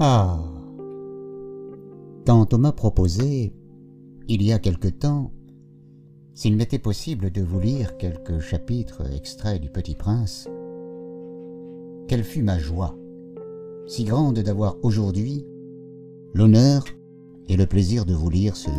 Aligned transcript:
Ah. 0.00 0.38
Quand 2.24 2.54
on 2.54 2.58
m'a 2.58 2.70
proposé, 2.70 3.52
il 4.28 4.44
y 4.44 4.52
a 4.52 4.60
quelque 4.60 4.86
temps, 4.86 5.32
s'il 6.34 6.56
m'était 6.56 6.78
possible 6.78 7.32
de 7.32 7.42
vous 7.42 7.58
lire 7.58 7.96
quelques 7.96 8.38
chapitres 8.38 9.02
extraits 9.12 9.60
du 9.60 9.70
Petit 9.70 9.96
Prince, 9.96 10.48
quelle 12.06 12.22
fut 12.22 12.44
ma 12.44 12.60
joie, 12.60 12.96
si 13.88 14.04
grande 14.04 14.38
d'avoir 14.38 14.76
aujourd'hui 14.84 15.44
l'honneur 16.32 16.84
et 17.48 17.56
le 17.56 17.66
plaisir 17.66 18.04
de 18.04 18.14
vous 18.14 18.30
lire 18.30 18.54
ce 18.54 18.70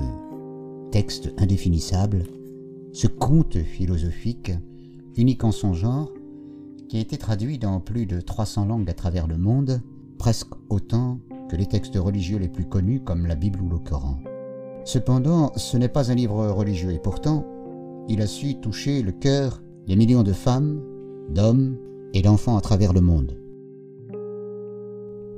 texte 0.92 1.34
indéfinissable, 1.38 2.24
ce 2.94 3.08
conte 3.08 3.58
philosophique, 3.58 4.54
unique 5.18 5.44
en 5.44 5.52
son 5.52 5.74
genre, 5.74 6.14
qui 6.88 6.96
a 6.96 7.02
été 7.02 7.18
traduit 7.18 7.60
dans 7.60 7.82
plus 7.82 8.06
de 8.06 8.22
300 8.22 8.68
langues 8.68 8.90
à 8.90 8.94
travers 8.94 9.28
le 9.28 9.38
monde, 9.38 9.82
presque 10.20 10.52
autant 10.70 11.18
que 11.50 11.56
les 11.56 11.66
textes 11.66 11.96
religieux 11.96 12.38
les 12.38 12.50
plus 12.50 12.66
connus 12.66 13.00
comme 13.00 13.26
la 13.26 13.36
Bible 13.36 13.62
ou 13.62 13.70
le 13.70 13.80
Coran. 13.80 14.20
Cependant, 14.86 15.52
ce 15.56 15.78
n'est 15.78 15.88
pas 15.88 16.12
un 16.12 16.16
livre 16.16 16.50
religieux 16.50 16.92
et 16.92 17.00
pourtant, 17.00 17.46
il 18.08 18.22
a 18.22 18.28
su 18.28 18.60
toucher 18.60 19.02
le 19.02 19.14
cœur 19.14 19.64
des 19.88 19.96
millions 19.96 20.24
de 20.24 20.34
femmes, 20.34 20.82
d'hommes 21.30 21.78
et 22.14 22.22
d'enfants 22.22 22.58
à 22.58 22.62
travers 22.62 22.94
le 22.94 23.02
monde. 23.02 23.36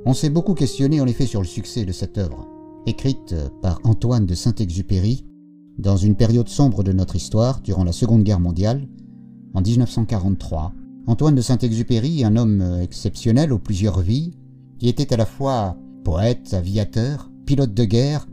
On 0.04 0.14
s'est 0.14 0.30
beaucoup 0.30 0.54
questionné 0.54 1.00
en 1.00 1.06
effet 1.06 1.26
sur 1.26 1.40
le 1.40 1.46
succès 1.46 1.84
de 1.84 1.92
cette 1.92 2.18
œuvre, 2.18 2.48
écrite 2.86 3.34
par 3.62 3.80
Antoine 3.84 4.26
de 4.26 4.34
Saint-Exupéry 4.34 5.24
dans 5.78 5.96
une 5.96 6.16
période 6.16 6.48
sombre 6.48 6.82
de 6.82 6.92
notre 6.92 7.16
histoire 7.16 7.60
durant 7.60 7.84
la 7.84 7.92
Seconde 7.92 8.24
Guerre 8.24 8.40
mondiale, 8.40 8.88
en 9.54 9.60
1943. 9.60 10.72
Antoine 11.06 11.34
de 11.34 11.40
Saint-Exupéry, 11.40 12.24
un 12.24 12.36
homme 12.36 12.78
exceptionnel 12.80 13.52
aux 13.52 13.58
plusieurs 13.58 14.00
vies, 14.00 14.32
qui 14.82 14.88
était 14.88 15.14
à 15.14 15.16
la 15.16 15.26
fois 15.26 15.76
poète, 16.02 16.54
aviateur, 16.54 17.30
pilote 17.46 17.72
de 17.72 17.84
guerre 17.84 18.26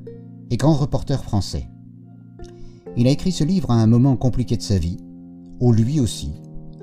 et 0.49 0.57
grand 0.57 0.73
reporter 0.73 1.23
français. 1.23 1.69
Il 2.97 3.05
a 3.05 3.11
écrit 3.11 3.31
ce 3.31 3.43
livre 3.43 3.69
à 3.69 3.75
un 3.75 3.85
moment 3.85 4.17
compliqué 4.17 4.57
de 4.57 4.63
sa 4.63 4.79
vie, 4.79 4.97
où 5.59 5.71
lui 5.71 5.99
aussi 5.99 6.31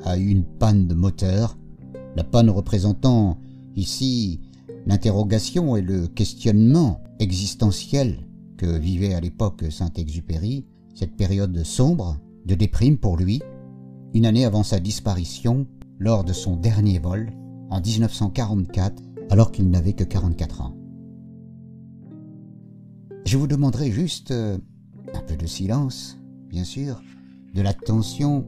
a 0.05 0.19
eu 0.19 0.29
une 0.29 0.45
panne 0.45 0.87
de 0.87 0.95
moteur, 0.95 1.59
la 2.15 2.23
panne 2.23 2.49
représentant 2.49 3.39
ici 3.75 4.41
l'interrogation 4.87 5.75
et 5.75 5.83
le 5.83 6.07
questionnement 6.07 7.03
existentiel 7.19 8.21
que 8.59 8.79
vivait 8.79 9.15
à 9.15 9.21
l'époque 9.21 9.65
Saint-Exupéry, 9.69 10.65
cette 10.95 11.17
période 11.17 11.65
sombre, 11.65 12.21
de 12.45 12.55
déprime 12.55 12.99
pour 12.99 13.17
lui, 13.17 13.43
une 14.15 14.27
année 14.27 14.45
avant 14.45 14.63
sa 14.63 14.79
disparition 14.79 15.67
lors 15.99 16.23
de 16.23 16.33
son 16.33 16.55
dernier 16.55 17.01
vol 17.01 17.33
en 17.69 17.81
1944 17.81 19.03
alors 19.31 19.53
qu'il 19.53 19.71
n'avait 19.71 19.93
que 19.93 20.05
44 20.05 20.61
ans. 20.63 20.77
Je 23.25 23.37
vous 23.37 23.47
demanderai 23.47 23.91
juste 23.91 24.31
euh, 24.31 24.59
un 25.15 25.21
peu 25.21 25.37
de 25.37 25.47
silence, 25.47 26.17
bien 26.49 26.65
sûr, 26.65 27.03
de 27.55 27.63
l'attention 27.63 28.47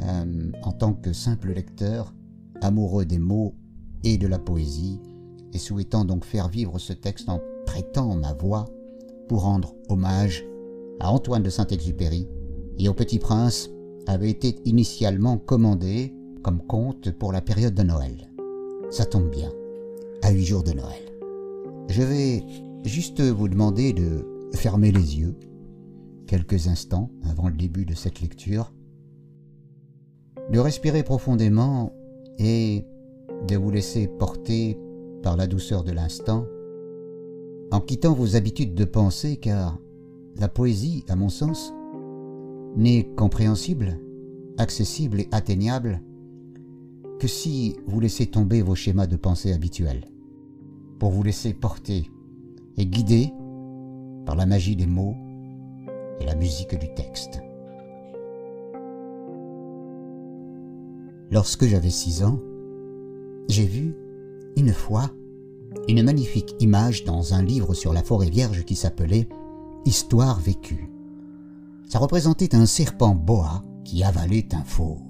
euh, 0.00 0.52
en 0.62 0.72
tant 0.72 0.92
que 0.92 1.12
simple 1.12 1.52
lecteur, 1.52 2.14
amoureux 2.60 3.06
des 3.06 3.18
mots 3.18 3.54
et 4.04 4.18
de 4.18 4.26
la 4.26 4.38
poésie, 4.38 5.00
et 5.52 5.58
souhaitant 5.58 6.04
donc 6.04 6.24
faire 6.24 6.48
vivre 6.48 6.78
ce 6.78 6.92
texte 6.92 7.28
en 7.28 7.40
prêtant 7.64 8.14
ma 8.16 8.34
voix 8.34 8.66
pour 9.28 9.42
rendre 9.42 9.74
hommage 9.88 10.44
à 11.00 11.10
Antoine 11.10 11.42
de 11.42 11.50
Saint-Exupéry 11.50 12.28
et 12.78 12.88
au 12.88 12.94
Petit 12.94 13.18
Prince 13.18 13.70
avait 14.06 14.30
été 14.30 14.60
initialement 14.64 15.38
commandé 15.38 16.14
comme 16.42 16.60
conte 16.60 17.10
pour 17.12 17.32
la 17.32 17.40
période 17.40 17.74
de 17.74 17.82
Noël. 17.82 18.30
Ça 18.90 19.04
tombe 19.04 19.30
bien 19.30 19.50
à 20.22 20.30
huit 20.30 20.44
jours 20.44 20.62
de 20.62 20.72
Noël. 20.72 21.02
Je 21.88 22.02
vais 22.02 22.42
juste 22.84 23.20
vous 23.20 23.48
demander 23.48 23.92
de 23.92 24.24
fermer 24.54 24.92
les 24.92 25.18
yeux 25.18 25.34
quelques 26.26 26.68
instants 26.68 27.10
avant 27.28 27.48
le 27.48 27.54
début 27.54 27.84
de 27.84 27.94
cette 27.94 28.20
lecture, 28.20 28.72
de 30.52 30.58
respirer 30.58 31.02
profondément 31.02 31.92
et 32.38 32.84
de 33.48 33.56
vous 33.56 33.70
laisser 33.70 34.08
porter 34.08 34.78
par 35.22 35.36
la 35.36 35.46
douceur 35.46 35.84
de 35.84 35.92
l'instant, 35.92 36.44
en 37.70 37.80
quittant 37.80 38.14
vos 38.14 38.36
habitudes 38.36 38.74
de 38.74 38.84
pensée 38.84 39.36
car 39.36 39.78
la 40.38 40.48
poésie, 40.48 41.04
à 41.08 41.16
mon 41.16 41.28
sens, 41.28 41.72
n'est 42.76 43.08
compréhensible, 43.16 43.98
accessible 44.58 45.20
et 45.20 45.28
atteignable 45.32 46.00
que 47.18 47.28
si 47.28 47.76
vous 47.86 48.00
laissez 48.00 48.26
tomber 48.26 48.62
vos 48.62 48.74
schémas 48.74 49.06
de 49.06 49.16
pensée 49.16 49.52
habituels, 49.52 50.04
pour 50.98 51.10
vous 51.10 51.22
laisser 51.22 51.54
porter 51.54 52.10
et 52.76 52.86
guider 52.86 53.32
par 54.24 54.36
la 54.36 54.46
magie 54.46 54.76
des 54.76 54.86
mots 54.86 55.16
et 56.20 56.24
la 56.24 56.34
musique 56.34 56.78
du 56.78 56.92
texte. 56.94 57.40
Lorsque 61.30 61.66
j'avais 61.66 61.90
six 61.90 62.22
ans, 62.22 62.38
j'ai 63.48 63.66
vu, 63.66 63.94
une 64.56 64.72
fois, 64.72 65.10
une 65.88 66.02
magnifique 66.02 66.54
image 66.60 67.04
dans 67.04 67.34
un 67.34 67.42
livre 67.42 67.74
sur 67.74 67.92
la 67.92 68.02
forêt 68.02 68.30
vierge 68.30 68.64
qui 68.64 68.74
s'appelait 68.74 69.28
Histoire 69.84 70.40
vécue. 70.40 70.90
Ça 71.88 71.98
représentait 71.98 72.56
un 72.56 72.66
serpent 72.66 73.14
boa 73.14 73.62
qui 73.84 74.02
avalait 74.02 74.48
un 74.52 74.64
fauve. 74.64 75.05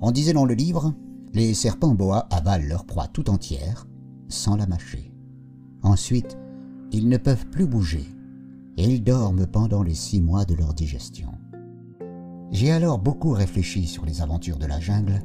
On 0.00 0.12
disait 0.12 0.32
dans 0.32 0.44
le 0.44 0.54
livre, 0.54 0.94
les 1.34 1.54
serpents 1.54 1.94
boa 1.94 2.26
avalent 2.30 2.68
leur 2.68 2.84
proie 2.84 3.08
tout 3.08 3.30
entière, 3.30 3.86
sans 4.28 4.56
la 4.56 4.66
mâcher. 4.66 5.12
Ensuite, 5.82 6.38
ils 6.92 7.08
ne 7.08 7.16
peuvent 7.16 7.46
plus 7.46 7.66
bouger, 7.66 8.06
et 8.76 8.84
ils 8.84 9.02
dorment 9.02 9.46
pendant 9.46 9.82
les 9.82 9.94
six 9.94 10.20
mois 10.20 10.44
de 10.44 10.54
leur 10.54 10.74
digestion. 10.74 11.32
J'ai 12.50 12.70
alors 12.70 12.98
beaucoup 12.98 13.32
réfléchi 13.32 13.86
sur 13.86 14.06
les 14.06 14.22
aventures 14.22 14.58
de 14.58 14.66
la 14.66 14.80
jungle, 14.80 15.20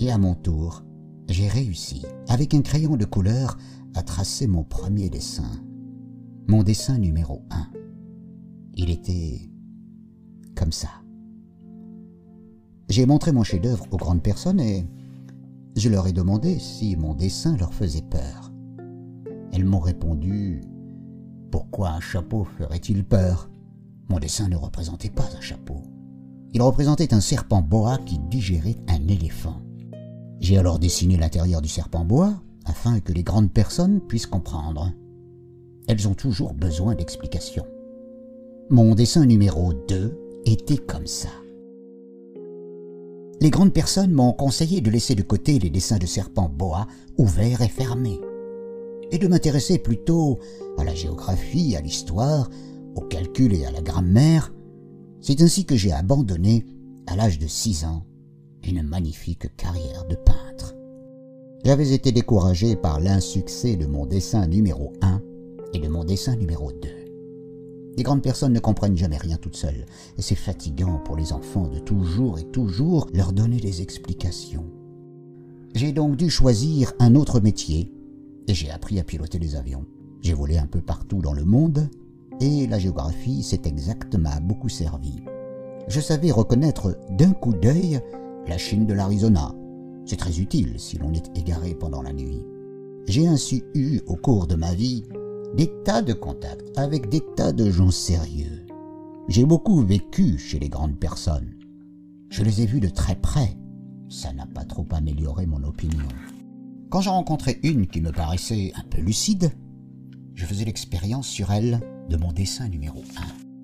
et 0.00 0.10
à 0.10 0.18
mon 0.18 0.34
tour, 0.34 0.84
j'ai 1.28 1.48
réussi, 1.48 2.04
avec 2.28 2.54
un 2.54 2.62
crayon 2.62 2.96
de 2.96 3.04
couleur, 3.04 3.56
à 3.94 4.02
tracer 4.02 4.46
mon 4.46 4.64
premier 4.64 5.08
dessin. 5.08 5.50
Mon 6.48 6.62
dessin 6.62 6.98
numéro 6.98 7.42
un. 7.50 7.66
Il 8.74 8.90
était 8.90 9.50
comme 10.56 10.72
ça. 10.72 10.99
J'ai 12.90 13.06
montré 13.06 13.30
mon 13.30 13.44
chef-d'œuvre 13.44 13.86
aux 13.92 13.96
grandes 13.96 14.20
personnes 14.20 14.58
et 14.58 14.84
je 15.76 15.88
leur 15.88 16.08
ai 16.08 16.12
demandé 16.12 16.58
si 16.58 16.96
mon 16.96 17.14
dessin 17.14 17.56
leur 17.56 17.72
faisait 17.72 18.02
peur. 18.02 18.50
Elles 19.52 19.64
m'ont 19.64 19.78
répondu 19.78 20.60
Pourquoi 21.52 21.90
un 21.90 22.00
chapeau 22.00 22.42
ferait-il 22.42 23.04
peur? 23.04 23.48
Mon 24.08 24.18
dessin 24.18 24.48
ne 24.48 24.56
représentait 24.56 25.08
pas 25.08 25.28
un 25.38 25.40
chapeau. 25.40 25.76
Il 26.52 26.62
représentait 26.62 27.14
un 27.14 27.20
serpent 27.20 27.62
boa 27.62 27.96
qui 27.98 28.18
digérait 28.18 28.76
un 28.88 29.06
éléphant. 29.06 29.62
J'ai 30.40 30.58
alors 30.58 30.80
dessiné 30.80 31.16
l'intérieur 31.16 31.62
du 31.62 31.68
serpent 31.68 32.04
boa 32.04 32.42
afin 32.64 32.98
que 32.98 33.12
les 33.12 33.22
grandes 33.22 33.52
personnes 33.52 34.00
puissent 34.00 34.26
comprendre. 34.26 34.92
Elles 35.86 36.08
ont 36.08 36.14
toujours 36.14 36.54
besoin 36.54 36.96
d'explications. 36.96 37.66
Mon 38.68 38.96
dessin 38.96 39.26
numéro 39.26 39.74
2 39.86 40.42
était 40.44 40.76
comme 40.76 41.06
ça. 41.06 41.28
Les 43.40 43.48
grandes 43.48 43.72
personnes 43.72 44.12
m'ont 44.12 44.32
conseillé 44.32 44.82
de 44.82 44.90
laisser 44.90 45.14
de 45.14 45.22
côté 45.22 45.58
les 45.58 45.70
dessins 45.70 45.96
de 45.96 46.04
serpents 46.04 46.50
boa 46.50 46.86
ouverts 47.16 47.62
et 47.62 47.68
fermés, 47.68 48.20
et 49.10 49.18
de 49.18 49.28
m'intéresser 49.28 49.78
plutôt 49.78 50.38
à 50.76 50.84
la 50.84 50.94
géographie, 50.94 51.74
à 51.74 51.80
l'histoire, 51.80 52.50
au 52.94 53.00
calcul 53.00 53.54
et 53.54 53.64
à 53.64 53.70
la 53.70 53.80
grammaire. 53.80 54.52
C'est 55.22 55.40
ainsi 55.40 55.64
que 55.64 55.74
j'ai 55.74 55.92
abandonné, 55.92 56.66
à 57.06 57.16
l'âge 57.16 57.38
de 57.38 57.46
six 57.46 57.84
ans, 57.84 58.04
une 58.62 58.82
magnifique 58.82 59.56
carrière 59.56 60.04
de 60.04 60.16
peintre. 60.16 60.74
J'avais 61.64 61.92
été 61.92 62.12
découragé 62.12 62.76
par 62.76 63.00
l'insuccès 63.00 63.76
de 63.76 63.86
mon 63.86 64.04
dessin 64.04 64.46
numéro 64.46 64.92
1 65.00 65.20
et 65.72 65.78
de 65.78 65.88
mon 65.88 66.04
dessin 66.04 66.36
numéro 66.36 66.72
2. 66.72 66.99
Les 67.96 68.02
grandes 68.02 68.22
personnes 68.22 68.52
ne 68.52 68.60
comprennent 68.60 68.96
jamais 68.96 69.16
rien 69.16 69.36
toutes 69.36 69.56
seules, 69.56 69.86
et 70.16 70.22
c'est 70.22 70.34
fatigant 70.34 70.98
pour 70.98 71.16
les 71.16 71.32
enfants 71.32 71.68
de 71.68 71.78
toujours 71.78 72.38
et 72.38 72.44
toujours 72.44 73.08
leur 73.12 73.32
donner 73.32 73.58
des 73.58 73.82
explications. 73.82 74.66
J'ai 75.74 75.92
donc 75.92 76.16
dû 76.16 76.30
choisir 76.30 76.92
un 76.98 77.14
autre 77.14 77.40
métier, 77.40 77.92
et 78.48 78.54
j'ai 78.54 78.70
appris 78.70 78.98
à 78.98 79.04
piloter 79.04 79.38
les 79.38 79.56
avions. 79.56 79.84
J'ai 80.20 80.34
volé 80.34 80.58
un 80.58 80.66
peu 80.66 80.80
partout 80.80 81.20
dans 81.20 81.32
le 81.32 81.44
monde, 81.44 81.88
et 82.40 82.66
la 82.66 82.78
géographie, 82.78 83.42
cet 83.42 83.66
exact 83.66 84.14
m'a 84.14 84.40
beaucoup 84.40 84.68
servi. 84.68 85.20
Je 85.88 86.00
savais 86.00 86.30
reconnaître 86.30 86.96
d'un 87.10 87.32
coup 87.32 87.52
d'œil 87.52 88.00
la 88.46 88.58
Chine 88.58 88.86
de 88.86 88.94
l'Arizona. 88.94 89.54
C'est 90.06 90.16
très 90.16 90.40
utile 90.40 90.74
si 90.78 90.98
l'on 90.98 91.12
est 91.12 91.36
égaré 91.36 91.74
pendant 91.74 92.02
la 92.02 92.12
nuit. 92.12 92.42
J'ai 93.06 93.26
ainsi 93.26 93.62
eu, 93.74 94.00
au 94.06 94.16
cours 94.16 94.46
de 94.46 94.54
ma 94.54 94.72
vie, 94.72 95.04
des 95.56 95.70
tas 95.84 96.02
de 96.02 96.12
contacts 96.12 96.78
avec 96.78 97.08
des 97.08 97.22
tas 97.36 97.52
de 97.52 97.70
gens 97.70 97.90
sérieux. 97.90 98.66
J'ai 99.28 99.44
beaucoup 99.44 99.80
vécu 99.80 100.38
chez 100.38 100.58
les 100.58 100.68
grandes 100.68 100.98
personnes. 100.98 101.54
Je 102.30 102.42
les 102.42 102.62
ai 102.62 102.66
vus 102.66 102.80
de 102.80 102.88
très 102.88 103.16
près. 103.16 103.56
Ça 104.08 104.32
n'a 104.32 104.46
pas 104.46 104.64
trop 104.64 104.86
amélioré 104.90 105.46
mon 105.46 105.62
opinion. 105.64 106.08
Quand 106.88 107.00
j'en 107.00 107.14
rencontrais 107.14 107.60
une 107.62 107.86
qui 107.86 108.00
me 108.00 108.12
paraissait 108.12 108.72
un 108.74 108.82
peu 108.88 109.00
lucide, 109.00 109.52
je 110.34 110.46
faisais 110.46 110.64
l'expérience 110.64 111.28
sur 111.28 111.52
elle 111.52 111.80
de 112.08 112.16
mon 112.16 112.32
dessin 112.32 112.68
numéro 112.68 113.00
1. 113.00 113.02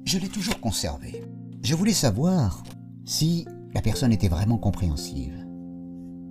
Je 0.05 0.19
l'ai 0.19 0.29
toujours 0.29 0.61
conservé. 0.61 1.25
Je 1.63 1.75
voulais 1.75 1.93
savoir 1.93 2.63
si 3.05 3.47
la 3.75 3.83
personne 3.83 4.13
était 4.13 4.29
vraiment 4.29 4.59
compréhensive. 4.59 5.45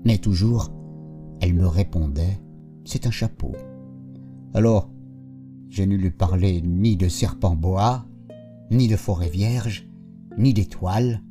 Mais 0.05 0.17
toujours, 0.17 0.71
elle 1.41 1.53
me 1.53 1.67
répondait 1.67 2.39
C'est 2.85 3.07
un 3.07 3.11
chapeau. 3.11 3.53
Alors, 4.53 4.89
je 5.69 5.83
ne 5.83 5.95
lui 5.95 6.11
parlais 6.11 6.61
ni 6.61 6.95
de 6.95 7.07
serpent 7.07 7.55
bois, 7.55 8.05
ni 8.71 8.87
de 8.87 8.95
forêt 8.95 9.29
vierge, 9.29 9.87
ni 10.37 10.53
d'étoiles. 10.53 11.21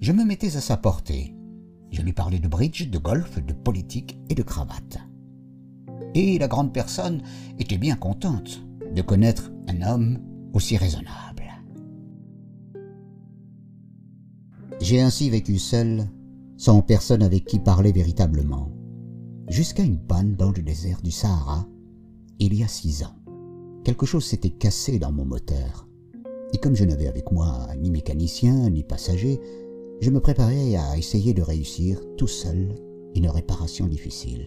Je 0.00 0.12
me 0.12 0.24
mettais 0.24 0.56
à 0.56 0.60
sa 0.60 0.76
portée. 0.76 1.34
Je 1.90 2.02
lui 2.02 2.12
parlais 2.12 2.38
de 2.38 2.48
bridge, 2.48 2.88
de 2.88 2.98
golf, 2.98 3.44
de 3.44 3.52
politique 3.52 4.18
et 4.28 4.34
de 4.34 4.42
cravate. 4.42 4.98
Et 6.14 6.38
la 6.38 6.48
grande 6.48 6.72
personne 6.72 7.22
était 7.58 7.78
bien 7.78 7.96
contente 7.96 8.62
de 8.94 9.02
connaître 9.02 9.52
un 9.68 9.82
homme 9.82 10.18
aussi 10.52 10.76
raisonnable. 10.76 11.44
J'ai 14.80 15.00
ainsi 15.00 15.30
vécu 15.30 15.58
seul, 15.58 16.06
sans 16.56 16.80
personne 16.82 17.22
avec 17.22 17.44
qui 17.44 17.58
parler 17.58 17.92
véritablement, 17.92 18.70
jusqu'à 19.48 19.82
une 19.82 19.98
panne 19.98 20.36
dans 20.36 20.52
le 20.52 20.62
désert 20.62 21.02
du 21.02 21.10
Sahara, 21.10 21.66
il 22.38 22.54
y 22.54 22.62
a 22.62 22.68
six 22.68 23.02
ans. 23.02 23.19
Quelque 23.90 24.06
chose 24.06 24.24
s'était 24.24 24.50
cassé 24.50 25.00
dans 25.00 25.10
mon 25.10 25.24
moteur, 25.24 25.88
et 26.54 26.58
comme 26.58 26.76
je 26.76 26.84
n'avais 26.84 27.08
avec 27.08 27.32
moi 27.32 27.66
ni 27.76 27.90
mécanicien 27.90 28.70
ni 28.70 28.84
passager, 28.84 29.40
je 30.00 30.10
me 30.10 30.20
préparais 30.20 30.76
à 30.76 30.96
essayer 30.96 31.34
de 31.34 31.42
réussir 31.42 32.00
tout 32.16 32.28
seul 32.28 32.68
une 33.16 33.26
réparation 33.26 33.88
difficile. 33.88 34.46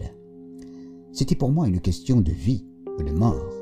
C'était 1.12 1.34
pour 1.34 1.52
moi 1.52 1.68
une 1.68 1.82
question 1.82 2.22
de 2.22 2.32
vie 2.32 2.64
ou 2.98 3.02
de 3.02 3.12
mort. 3.12 3.52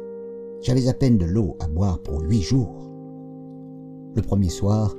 J'avais 0.60 0.86
à 0.86 0.94
peine 0.94 1.18
de 1.18 1.26
l'eau 1.26 1.56
à 1.58 1.66
boire 1.66 2.00
pour 2.00 2.20
huit 2.20 2.42
jours. 2.42 2.88
Le 4.14 4.22
premier 4.22 4.50
soir, 4.50 4.94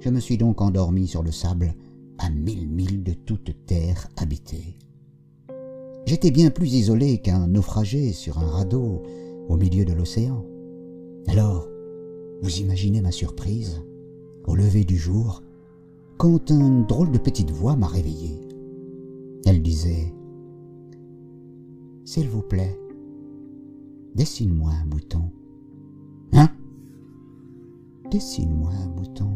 je 0.00 0.08
me 0.08 0.20
suis 0.20 0.38
donc 0.38 0.62
endormi 0.62 1.06
sur 1.06 1.22
le 1.22 1.32
sable 1.32 1.74
à 2.16 2.30
mille 2.30 2.66
milles 2.66 3.02
de 3.02 3.12
toute 3.12 3.66
terre 3.66 4.08
habitée. 4.16 4.78
J'étais 6.06 6.30
bien 6.30 6.48
plus 6.48 6.72
isolé 6.72 7.18
qu'un 7.18 7.46
naufragé 7.46 8.14
sur 8.14 8.38
un 8.38 8.46
radeau 8.46 9.02
au 9.48 9.56
milieu 9.56 9.84
de 9.84 9.92
l'océan. 9.92 10.44
Alors, 11.26 11.68
vous 12.42 12.60
imaginez 12.60 13.00
ma 13.00 13.10
surprise, 13.10 13.82
au 14.46 14.54
lever 14.54 14.84
du 14.84 14.96
jour, 14.96 15.42
quand 16.16 16.50
une 16.50 16.84
drôle 16.86 17.10
de 17.10 17.18
petite 17.18 17.50
voix 17.50 17.76
m'a 17.76 17.86
réveillé. 17.86 18.40
Elle 19.46 19.62
disait 19.62 20.12
S'il 22.04 22.28
vous 22.28 22.42
plaît, 22.42 22.78
dessine-moi 24.14 24.70
un 24.82 24.86
mouton. 24.86 25.30
Hein? 26.32 26.48
Dessine-moi 28.10 28.70
un 28.72 28.88
mouton. 28.88 29.30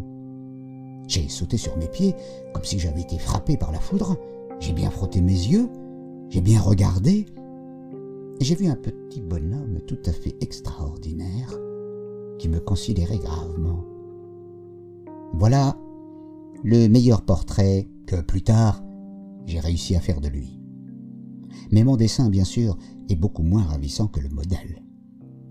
J'ai 1.09 1.29
sauté 1.29 1.57
sur 1.57 1.77
mes 1.77 1.89
pieds, 1.89 2.15
comme 2.53 2.65
si 2.65 2.79
j'avais 2.79 3.03
été 3.03 3.19
frappé 3.19 3.57
par 3.57 3.73
la 3.73 3.81
foudre. 3.81 4.17
J'ai 4.61 4.73
bien 4.73 4.91
frotté 4.91 5.21
mes 5.21 5.33
yeux, 5.33 5.69
j'ai 6.31 6.41
bien 6.41 6.61
regardé, 6.61 7.27
j'ai 8.41 8.55
vu 8.55 8.67
un 8.67 8.77
petit 8.77 9.21
bonhomme 9.21 9.81
tout 9.87 9.99
à 10.07 10.13
fait 10.13 10.37
extraordinaire 10.41 11.59
qui 12.39 12.49
me 12.49 12.61
considérait 12.61 13.19
gravement. 13.19 13.85
Voilà 15.35 15.77
le 16.65 16.89
meilleur 16.89 17.23
portrait 17.23 17.89
que 18.07 18.21
plus 18.21 18.43
tard 18.43 18.83
j'ai 19.47 19.61
réussi 19.61 19.97
à 19.97 20.01
faire 20.01 20.21
de 20.21 20.29
lui. 20.29 20.59
Mais 21.71 21.85
mon 21.85 21.97
dessin, 21.97 22.29
bien 22.29 22.45
sûr, 22.45 22.77
est 23.09 23.17
beaucoup 23.17 23.43
moins 23.43 23.63
ravissant 23.63 24.07
que 24.07 24.21
le 24.21 24.29
modèle. 24.29 24.83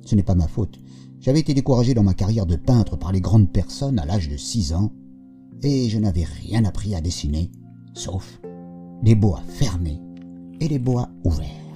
Ce 0.05 0.15
n'est 0.15 0.23
pas 0.23 0.35
ma 0.35 0.47
faute. 0.47 0.79
J'avais 1.19 1.39
été 1.39 1.53
découragé 1.53 1.93
dans 1.93 2.03
ma 2.03 2.13
carrière 2.13 2.45
de 2.45 2.55
peintre 2.55 2.97
par 2.97 3.11
les 3.11 3.21
grandes 3.21 3.51
personnes 3.51 3.99
à 3.99 4.05
l'âge 4.05 4.29
de 4.29 4.37
six 4.37 4.73
ans, 4.73 4.91
et 5.63 5.89
je 5.89 5.99
n'avais 5.99 6.23
rien 6.23 6.65
appris 6.65 6.95
à 6.95 7.01
dessiner, 7.01 7.51
sauf 7.93 8.41
les 9.03 9.15
bois 9.15 9.41
fermés 9.47 9.99
et 10.59 10.67
les 10.67 10.79
bois 10.79 11.09
ouverts. 11.23 11.70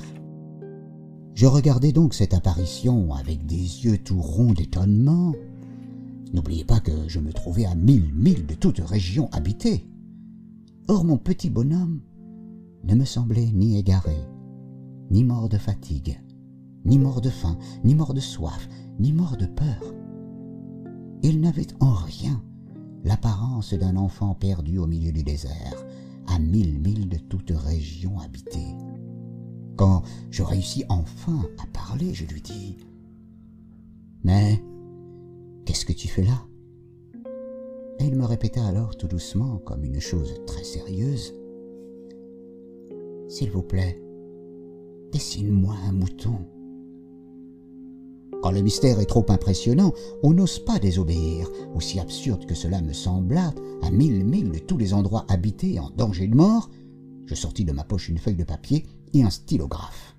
Je 1.35 1.47
regardais 1.47 1.91
donc 1.91 2.13
cette 2.13 2.33
apparition 2.33 3.13
avec 3.13 3.45
des 3.45 3.57
yeux 3.57 3.97
tout 3.97 4.21
ronds 4.21 4.53
d'étonnement. 4.53 5.33
N'oubliez 6.33 6.63
pas 6.63 6.79
que 6.79 7.09
je 7.09 7.19
me 7.19 7.33
trouvais 7.33 7.65
à 7.65 7.75
mille 7.75 8.13
milles 8.13 8.45
de 8.45 8.53
toute 8.53 8.79
région 8.79 9.29
habitée. 9.33 9.85
Or 10.87 11.03
mon 11.03 11.17
petit 11.17 11.49
bonhomme 11.49 11.99
ne 12.85 12.95
me 12.95 13.03
semblait 13.03 13.51
ni 13.51 13.77
égaré, 13.77 14.15
ni 15.11 15.25
mort 15.25 15.49
de 15.49 15.57
fatigue, 15.57 16.21
ni 16.85 16.97
mort 16.97 17.19
de 17.19 17.29
faim, 17.29 17.57
ni 17.83 17.95
mort 17.95 18.13
de 18.13 18.21
soif, 18.21 18.69
ni 18.97 19.11
mort 19.11 19.35
de 19.35 19.45
peur. 19.45 19.93
Il 21.21 21.41
n'avait 21.41 21.67
en 21.81 21.95
rien 21.95 22.41
l'apparence 23.03 23.73
d'un 23.73 23.97
enfant 23.97 24.35
perdu 24.35 24.77
au 24.77 24.87
milieu 24.87 25.11
du 25.11 25.23
désert, 25.23 25.85
à 26.27 26.39
mille 26.39 26.79
milles 26.79 27.09
de 27.09 27.17
toute 27.17 27.51
région 27.51 28.19
habitée. 28.19 28.73
Quand 29.75 30.03
je 30.31 30.43
réussis 30.43 30.85
enfin 30.89 31.41
à 31.57 31.67
parler, 31.73 32.13
je 32.13 32.25
lui 32.25 32.41
dis 32.41 32.77
Mais 34.23 34.61
qu'est-ce 35.65 35.85
que 35.85 35.93
tu 35.93 36.07
fais 36.07 36.23
là? 36.23 36.45
Et 37.99 38.05
il 38.05 38.15
me 38.15 38.25
répéta 38.25 38.65
alors 38.65 38.95
tout 38.97 39.07
doucement, 39.07 39.57
comme 39.59 39.83
une 39.83 39.99
chose 39.99 40.35
très 40.45 40.63
sérieuse 40.63 41.33
S'il 43.27 43.51
vous 43.51 43.63
plaît, 43.63 44.01
dessine-moi 45.11 45.75
un 45.87 45.91
mouton. 45.91 46.39
Quand 48.41 48.51
le 48.51 48.61
mystère 48.61 48.99
est 48.99 49.05
trop 49.05 49.25
impressionnant, 49.29 49.93
on 50.21 50.33
n'ose 50.33 50.59
pas 50.59 50.77
désobéir, 50.77 51.49
aussi 51.73 51.99
absurde 51.99 52.45
que 52.45 52.53
cela 52.53 52.81
me 52.81 52.93
sembla, 52.93 53.53
à 53.81 53.89
mille 53.91 54.23
milles 54.23 54.51
de 54.51 54.59
tous 54.59 54.77
les 54.77 54.93
endroits 54.93 55.25
habités 55.29 55.79
en 55.79 55.89
danger 55.89 56.27
de 56.27 56.35
mort. 56.35 56.69
Je 57.25 57.33
sortis 57.33 57.65
de 57.65 57.71
ma 57.71 57.83
poche 57.83 58.09
une 58.09 58.19
feuille 58.19 58.35
de 58.35 58.43
papier 58.43 58.85
et 59.13 59.23
un 59.23 59.29
stylographe. 59.29 60.15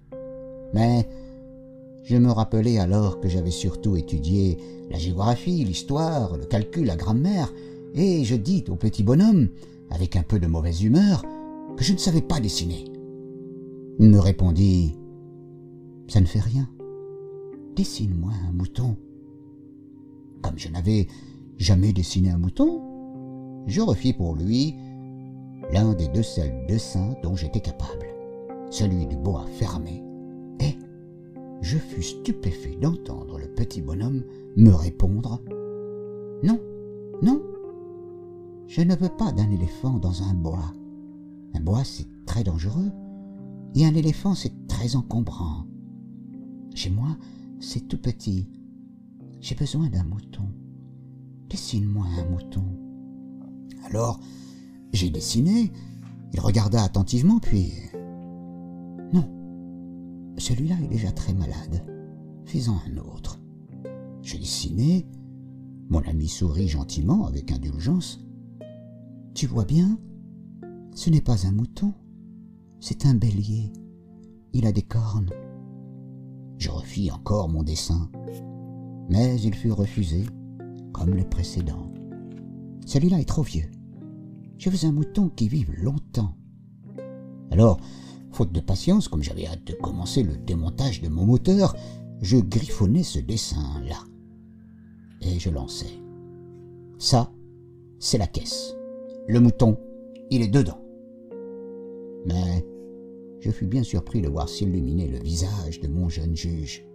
Mais 0.74 1.08
je 2.04 2.16
me 2.16 2.30
rappelai 2.30 2.78
alors 2.78 3.20
que 3.20 3.28
j'avais 3.28 3.50
surtout 3.50 3.96
étudié 3.96 4.58
la 4.90 4.98
géographie, 4.98 5.64
l'histoire, 5.64 6.36
le 6.36 6.44
calcul, 6.44 6.86
la 6.86 6.96
grammaire, 6.96 7.52
et 7.94 8.24
je 8.24 8.36
dis 8.36 8.64
au 8.68 8.76
petit 8.76 9.02
bonhomme, 9.02 9.48
avec 9.90 10.16
un 10.16 10.22
peu 10.22 10.38
de 10.38 10.46
mauvaise 10.46 10.82
humeur, 10.82 11.24
que 11.76 11.84
je 11.84 11.92
ne 11.92 11.98
savais 11.98 12.22
pas 12.22 12.40
dessiner. 12.40 12.84
Il 13.98 14.10
me 14.10 14.18
répondit 14.18 14.94
Ça 16.08 16.20
ne 16.20 16.26
fait 16.26 16.40
rien 16.40 16.68
dessine-moi 17.76 18.32
un 18.48 18.52
mouton. 18.52 18.96
Comme 20.42 20.58
je 20.58 20.68
n'avais 20.68 21.06
jamais 21.58 21.92
dessiné 21.92 22.30
un 22.30 22.38
mouton, 22.38 22.80
je 23.66 23.80
refis 23.82 24.14
pour 24.14 24.34
lui 24.34 24.74
l'un 25.72 25.92
des 25.92 26.08
deux 26.08 26.22
seuls 26.22 26.66
dessins 26.66 27.14
dont 27.22 27.36
j'étais 27.36 27.60
capable, 27.60 28.06
celui 28.70 29.06
du 29.06 29.16
bois 29.16 29.46
fermé, 29.58 30.02
et 30.60 30.76
je 31.62 31.78
fus 31.78 32.02
stupéfait 32.02 32.76
d'entendre 32.80 33.38
le 33.38 33.48
petit 33.48 33.80
bonhomme 33.80 34.22
me 34.56 34.70
répondre 34.70 35.40
Non, 36.42 36.60
non, 37.22 37.42
je 38.66 38.82
ne 38.82 38.96
veux 38.96 39.08
pas 39.08 39.32
d'un 39.32 39.50
éléphant 39.50 39.98
dans 39.98 40.22
un 40.22 40.34
bois. 40.34 40.74
Un 41.54 41.60
bois, 41.60 41.84
c'est 41.84 42.06
très 42.26 42.42
dangereux, 42.42 42.90
et 43.74 43.86
un 43.86 43.94
éléphant, 43.94 44.34
c'est 44.34 44.66
très 44.66 44.96
encombrant. 44.96 45.66
Chez 46.74 46.90
moi, 46.90 47.16
c'est 47.60 47.88
tout 47.88 47.98
petit. 47.98 48.48
J'ai 49.40 49.54
besoin 49.54 49.88
d'un 49.88 50.04
mouton. 50.04 50.48
Dessine-moi 51.48 52.04
un 52.18 52.28
mouton. 52.28 52.64
Alors, 53.84 54.20
j'ai 54.92 55.10
dessiné. 55.10 55.72
Il 56.32 56.40
regarda 56.40 56.82
attentivement, 56.82 57.38
puis... 57.38 57.72
Celui-là 60.38 60.76
est 60.82 60.88
déjà 60.88 61.10
très 61.12 61.34
malade. 61.34 61.84
Fais-en 62.44 62.76
un 62.88 62.96
autre. 62.98 63.40
J'ai 64.22 64.38
dessiné. 64.38 65.06
Mon 65.88 66.00
ami 66.02 66.28
sourit 66.28 66.68
gentiment, 66.68 67.26
avec 67.26 67.52
indulgence. 67.52 68.20
Tu 69.34 69.46
vois 69.46 69.64
bien 69.64 69.98
Ce 70.94 71.10
n'est 71.10 71.20
pas 71.20 71.46
un 71.46 71.52
mouton, 71.52 71.92
c'est 72.80 73.06
un 73.06 73.14
bélier. 73.14 73.72
Il 74.52 74.66
a 74.66 74.72
des 74.72 74.82
cornes. 74.82 75.30
Je 76.58 76.70
refis 76.70 77.10
encore 77.10 77.48
mon 77.48 77.62
dessin, 77.62 78.10
mais 79.10 79.40
il 79.40 79.54
fut 79.54 79.72
refusé, 79.72 80.24
comme 80.92 81.14
les 81.14 81.24
précédents. 81.24 81.92
Celui-là 82.86 83.20
est 83.20 83.28
trop 83.28 83.42
vieux. 83.42 83.70
Je 84.58 84.70
veux 84.70 84.88
un 84.88 84.92
mouton 84.92 85.28
qui 85.28 85.48
vive 85.48 85.70
longtemps. 85.82 86.34
Alors, 87.50 87.78
faute 88.36 88.52
de 88.52 88.60
patience, 88.60 89.08
comme 89.08 89.22
j'avais 89.22 89.46
hâte 89.46 89.64
de 89.64 89.72
commencer 89.72 90.22
le 90.22 90.36
démontage 90.36 91.00
de 91.00 91.08
mon 91.08 91.24
moteur, 91.24 91.74
je 92.20 92.36
griffonnais 92.36 93.02
ce 93.02 93.18
dessin-là. 93.18 93.96
Et 95.22 95.38
je 95.38 95.48
lançais. 95.48 96.02
Ça, 96.98 97.32
c'est 97.98 98.18
la 98.18 98.26
caisse. 98.26 98.76
Le 99.26 99.40
mouton, 99.40 99.78
il 100.30 100.42
est 100.42 100.48
dedans. 100.48 100.78
Mais 102.26 102.62
je 103.40 103.50
fus 103.50 103.66
bien 103.66 103.82
surpris 103.82 104.20
de 104.20 104.28
voir 104.28 104.50
s'illuminer 104.50 105.08
le 105.08 105.18
visage 105.18 105.80
de 105.80 105.88
mon 105.88 106.10
jeune 106.10 106.36
juge. 106.36 106.86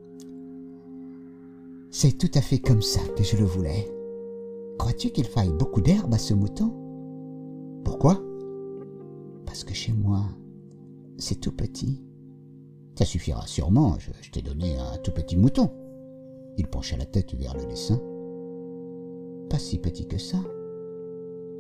C'est 1.89 2.19
tout 2.19 2.31
à 2.35 2.41
fait 2.41 2.59
comme 2.59 2.83
ça 2.83 3.01
que 3.17 3.23
je 3.23 3.37
le 3.37 3.45
voulais. 3.45 3.91
Crois-tu 4.77 5.09
qu'il 5.09 5.25
faille 5.25 5.53
beaucoup 5.57 5.81
d'herbe 5.81 6.13
à 6.13 6.19
ce 6.19 6.35
mouton? 6.35 6.71
Pourquoi? 7.83 8.21
Parce 9.47 9.63
que 9.63 9.73
chez 9.73 9.91
moi, 9.91 10.23
c'est 11.21 11.39
tout 11.39 11.51
petit. 11.51 12.01
Ça 12.95 13.05
suffira 13.05 13.45
sûrement, 13.45 13.97
je, 13.99 14.31
t'ai 14.31 14.41
donné 14.41 14.75
un 14.77 14.97
tout 14.97 15.11
petit 15.11 15.37
mouton. 15.37 15.69
Il 16.57 16.67
pencha 16.67 16.97
la 16.97 17.05
tête 17.05 17.35
vers 17.35 17.55
le 17.55 17.65
dessin. 17.65 18.01
Pas 19.49 19.59
si 19.59 19.77
petit 19.77 20.07
que 20.07 20.17
ça. 20.17 20.39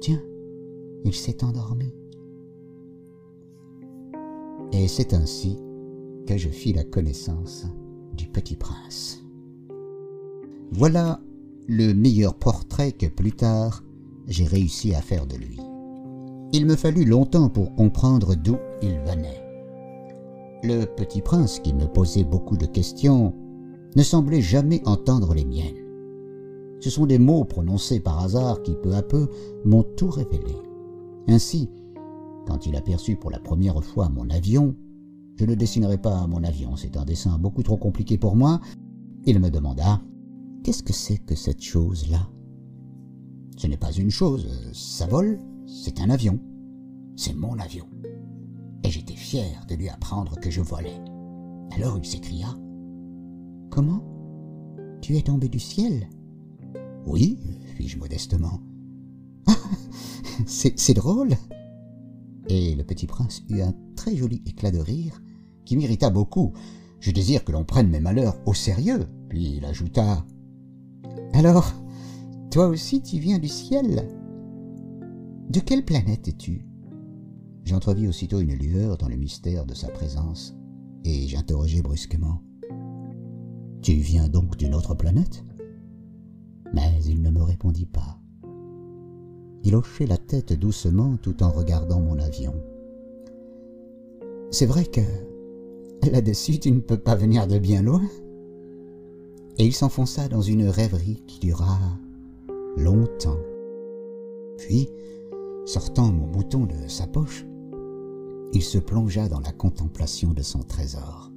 Tiens, 0.01 0.21
il 1.05 1.13
s'est 1.13 1.43
endormi. 1.43 1.93
Et 4.73 4.87
c'est 4.87 5.13
ainsi 5.13 5.57
que 6.25 6.37
je 6.37 6.49
fis 6.49 6.73
la 6.73 6.83
connaissance 6.83 7.67
du 8.13 8.27
petit 8.27 8.55
prince. 8.55 9.23
Voilà 10.71 11.21
le 11.67 11.93
meilleur 11.93 12.33
portrait 12.33 12.93
que 12.93 13.05
plus 13.05 13.33
tard 13.33 13.83
j'ai 14.27 14.45
réussi 14.45 14.95
à 14.95 15.01
faire 15.01 15.27
de 15.27 15.35
lui. 15.35 15.59
Il 16.51 16.65
me 16.65 16.75
fallut 16.75 17.05
longtemps 17.05 17.49
pour 17.49 17.75
comprendre 17.75 18.35
d'où 18.35 18.57
il 18.81 18.99
venait. 19.01 19.50
Le 20.63 20.85
petit 20.85 21.21
prince, 21.21 21.59
qui 21.59 21.73
me 21.73 21.85
posait 21.85 22.23
beaucoup 22.23 22.55
de 22.55 22.67
questions, 22.67 23.33
ne 23.95 24.03
semblait 24.03 24.41
jamais 24.41 24.81
entendre 24.85 25.33
les 25.33 25.45
miennes. 25.45 25.81
Ce 26.79 26.89
sont 26.89 27.05
des 27.05 27.17
mots 27.17 27.45
prononcés 27.45 27.99
par 27.99 28.23
hasard 28.23 28.61
qui 28.61 28.75
peu 28.75 28.93
à 28.93 29.01
peu 29.01 29.27
m'ont 29.65 29.83
tout 29.83 30.09
révélé. 30.09 30.55
Ainsi, 31.27 31.69
quand 32.47 32.65
il 32.65 32.75
aperçut 32.75 33.15
pour 33.15 33.31
la 33.31 33.39
première 33.39 33.83
fois 33.83 34.09
mon 34.09 34.29
avion, 34.29 34.75
je 35.35 35.45
ne 35.45 35.55
dessinerai 35.55 35.97
pas 35.97 36.27
mon 36.27 36.43
avion, 36.43 36.75
c'est 36.75 36.97
un 36.97 37.05
dessin 37.05 37.37
beaucoup 37.39 37.63
trop 37.63 37.77
compliqué 37.77 38.17
pour 38.17 38.35
moi, 38.35 38.59
il 39.25 39.39
me 39.39 39.49
demanda 39.49 40.01
Qu'est-ce 40.63 40.83
que 40.83 40.93
c'est 40.93 41.17
que 41.17 41.33
cette 41.33 41.61
chose-là? 41.61 42.29
Ce 43.57 43.65
n'est 43.65 43.77
pas 43.77 43.91
une 43.91 44.11
chose, 44.11 44.47
ça 44.73 45.07
vole, 45.07 45.39
c'est 45.65 45.99
un 45.99 46.09
avion. 46.11 46.39
C'est 47.15 47.33
mon 47.33 47.57
avion. 47.57 47.85
J'étais 48.91 49.15
fier 49.15 49.65
de 49.69 49.75
lui 49.75 49.87
apprendre 49.87 50.37
que 50.37 50.51
je 50.51 50.59
volais. 50.59 50.99
Alors 51.71 51.97
il 51.97 52.03
s'écria 52.03 52.57
Comment? 53.69 54.03
Tu 55.01 55.15
es 55.15 55.21
tombé 55.21 55.47
du 55.47 55.59
ciel 55.59 56.09
Oui, 57.05 57.39
fis-je 57.77 57.97
modestement. 57.97 58.59
c'est 60.45 60.93
drôle. 60.93 61.29
Et 62.49 62.75
le 62.75 62.83
petit 62.83 63.07
prince 63.07 63.43
eut 63.47 63.61
un 63.61 63.73
très 63.95 64.17
joli 64.17 64.41
éclat 64.45 64.71
de 64.71 64.79
rire 64.79 65.21
qui 65.63 65.77
m'irrita 65.77 66.09
beaucoup. 66.09 66.51
Je 66.99 67.11
désire 67.11 67.45
que 67.45 67.53
l'on 67.53 67.63
prenne 67.63 67.87
mes 67.87 68.01
malheurs 68.01 68.35
au 68.45 68.53
sérieux. 68.53 69.07
Puis 69.29 69.55
il 69.55 69.63
ajouta 69.63 70.25
Alors, 71.31 71.71
toi 72.51 72.67
aussi 72.67 73.01
tu 73.01 73.19
viens 73.19 73.39
du 73.39 73.47
ciel 73.47 74.09
De 75.49 75.61
quelle 75.61 75.85
planète 75.85 76.27
es-tu? 76.27 76.65
J'entrevis 77.63 78.07
aussitôt 78.07 78.39
une 78.39 78.53
lueur 78.53 78.97
dans 78.97 79.07
le 79.07 79.15
mystère 79.15 79.65
de 79.65 79.73
sa 79.73 79.87
présence, 79.89 80.55
et 81.03 81.27
j'interrogeai 81.27 81.81
brusquement 81.81 82.41
Tu 83.81 83.93
viens 83.93 84.27
donc 84.27 84.57
d'une 84.57 84.75
autre 84.75 84.95
planète? 84.95 85.43
Mais 86.73 87.01
il 87.05 87.21
ne 87.21 87.29
me 87.29 87.41
répondit 87.41 87.85
pas. 87.85 88.17
Il 89.63 89.75
hochait 89.75 90.07
la 90.07 90.17
tête 90.17 90.53
doucement 90.53 91.17
tout 91.17 91.43
en 91.43 91.51
regardant 91.51 91.99
mon 91.99 92.17
avion. 92.17 92.53
C'est 94.49 94.65
vrai 94.65 94.85
que 94.85 95.01
là-dessus 96.11 96.59
tu 96.59 96.71
ne 96.71 96.79
peux 96.79 96.97
pas 96.97 97.15
venir 97.15 97.47
de 97.47 97.59
bien 97.59 97.81
loin. 97.81 98.01
Et 99.57 99.65
il 99.65 99.73
s'enfonça 99.73 100.27
dans 100.27 100.41
une 100.41 100.67
rêverie 100.67 101.23
qui 101.27 101.39
dura 101.39 101.77
longtemps. 102.77 103.37
Puis, 104.57 104.89
sortant 105.65 106.11
mon 106.11 106.27
bouton 106.27 106.65
de 106.65 106.87
sa 106.87 107.05
poche, 107.05 107.45
il 108.53 108.61
se 108.61 108.77
plongea 108.77 109.27
dans 109.27 109.39
la 109.39 109.51
contemplation 109.51 110.33
de 110.33 110.41
son 110.41 110.59
trésor. 110.59 111.31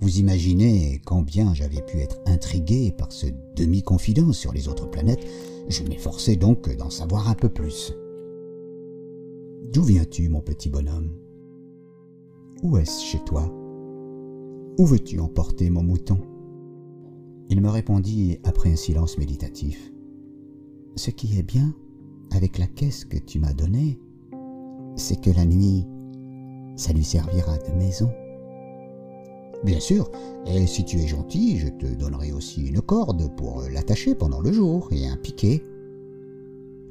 Vous 0.00 0.18
imaginez 0.18 1.00
combien 1.04 1.52
j'avais 1.52 1.82
pu 1.82 1.98
être 1.98 2.18
intrigué 2.26 2.90
par 2.90 3.12
ce 3.12 3.26
demi-confident 3.56 4.32
sur 4.32 4.52
les 4.52 4.68
autres 4.68 4.88
planètes 4.88 5.26
je 5.68 5.84
m'efforçai 5.84 6.36
donc 6.36 6.74
d'en 6.76 6.90
savoir 6.90 7.28
un 7.28 7.34
peu 7.34 7.48
plus. 7.48 7.94
D'où 9.72 9.82
viens-tu, 9.82 10.28
mon 10.28 10.40
petit 10.40 10.68
bonhomme? 10.68 11.10
Où 12.62 12.76
est-ce 12.76 13.04
chez 13.04 13.20
toi? 13.20 13.48
Où 14.78 14.86
veux-tu 14.86 15.20
emporter 15.20 15.70
mon 15.70 15.82
mouton? 15.82 16.18
Il 17.48 17.60
me 17.60 17.68
répondit 17.68 18.38
après 18.42 18.72
un 18.72 18.76
silence 18.76 19.16
méditatif. 19.16 19.92
Ce 20.96 21.10
qui 21.10 21.38
est 21.38 21.42
bien 21.42 21.74
avec 22.32 22.58
la 22.58 22.66
caisse 22.66 23.04
que 23.04 23.18
tu 23.18 23.38
m'as 23.38 23.52
donnée, 23.52 24.00
c'est 24.96 25.20
que 25.20 25.30
la 25.30 25.44
nuit, 25.44 25.86
ça 26.76 26.92
lui 26.92 27.04
servira 27.04 27.56
de 27.58 27.72
maison. 27.76 28.10
Bien 29.64 29.80
sûr, 29.80 30.10
et 30.46 30.66
si 30.66 30.84
tu 30.84 30.98
es 30.98 31.06
gentil, 31.06 31.58
je 31.58 31.68
te 31.68 31.86
donnerai 31.86 32.32
aussi 32.32 32.62
une 32.62 32.80
corde 32.80 33.34
pour 33.36 33.62
l'attacher 33.70 34.14
pendant 34.14 34.40
le 34.40 34.52
jour 34.52 34.88
et 34.90 35.06
un 35.06 35.16
piquet. 35.16 35.62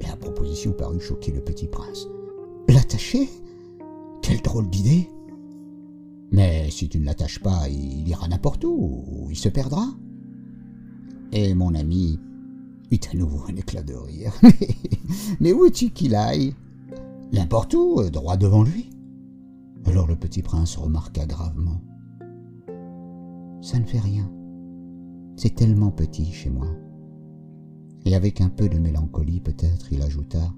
La 0.02 0.16
proposition 0.16 0.72
parut 0.72 1.00
choquer 1.00 1.32
le 1.32 1.40
petit 1.40 1.66
prince. 1.66 2.06
L'attacher? 2.68 3.28
Quelle 4.22 4.40
drôle 4.40 4.70
d'idée 4.70 5.08
Mais 6.30 6.70
si 6.70 6.88
tu 6.88 7.00
ne 7.00 7.06
l'attaches 7.06 7.40
pas, 7.40 7.68
il 7.68 8.06
ira 8.08 8.28
n'importe 8.28 8.64
où, 8.64 9.04
ou 9.08 9.30
il 9.30 9.36
se 9.36 9.48
perdra. 9.48 9.86
Et 11.32 11.54
mon 11.54 11.74
ami 11.74 12.20
eut 12.92 13.00
à 13.12 13.16
nouveau 13.16 13.42
un 13.48 13.56
éclat 13.56 13.82
de 13.82 13.94
rire. 13.94 14.32
Mais 15.40 15.52
où 15.52 15.60
veux-tu 15.60 15.90
qu'il 15.90 16.14
aille? 16.14 16.54
N'importe 17.32 17.74
où, 17.74 18.02
droit 18.10 18.36
devant 18.36 18.62
lui. 18.62 18.90
Alors 19.86 20.06
le 20.06 20.16
petit 20.16 20.42
prince 20.42 20.76
remarqua 20.76 21.26
gravement. 21.26 21.80
Ça 23.60 23.78
ne 23.78 23.84
fait 23.84 24.00
rien. 24.00 24.30
C'est 25.36 25.54
tellement 25.54 25.90
petit 25.90 26.32
chez 26.32 26.50
moi. 26.50 26.68
Et 28.04 28.14
avec 28.14 28.40
un 28.40 28.48
peu 28.48 28.68
de 28.68 28.78
mélancolie 28.78 29.40
peut-être, 29.40 29.92
il 29.92 30.02
ajouta 30.02 30.54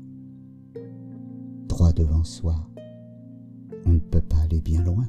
Droit 1.69 1.93
devant 1.93 2.25
soi, 2.25 2.55
on 3.87 3.91
ne 3.95 3.99
peut 3.99 4.21
pas 4.21 4.39
aller 4.39 4.61
bien 4.61 4.83
loin. 4.83 5.07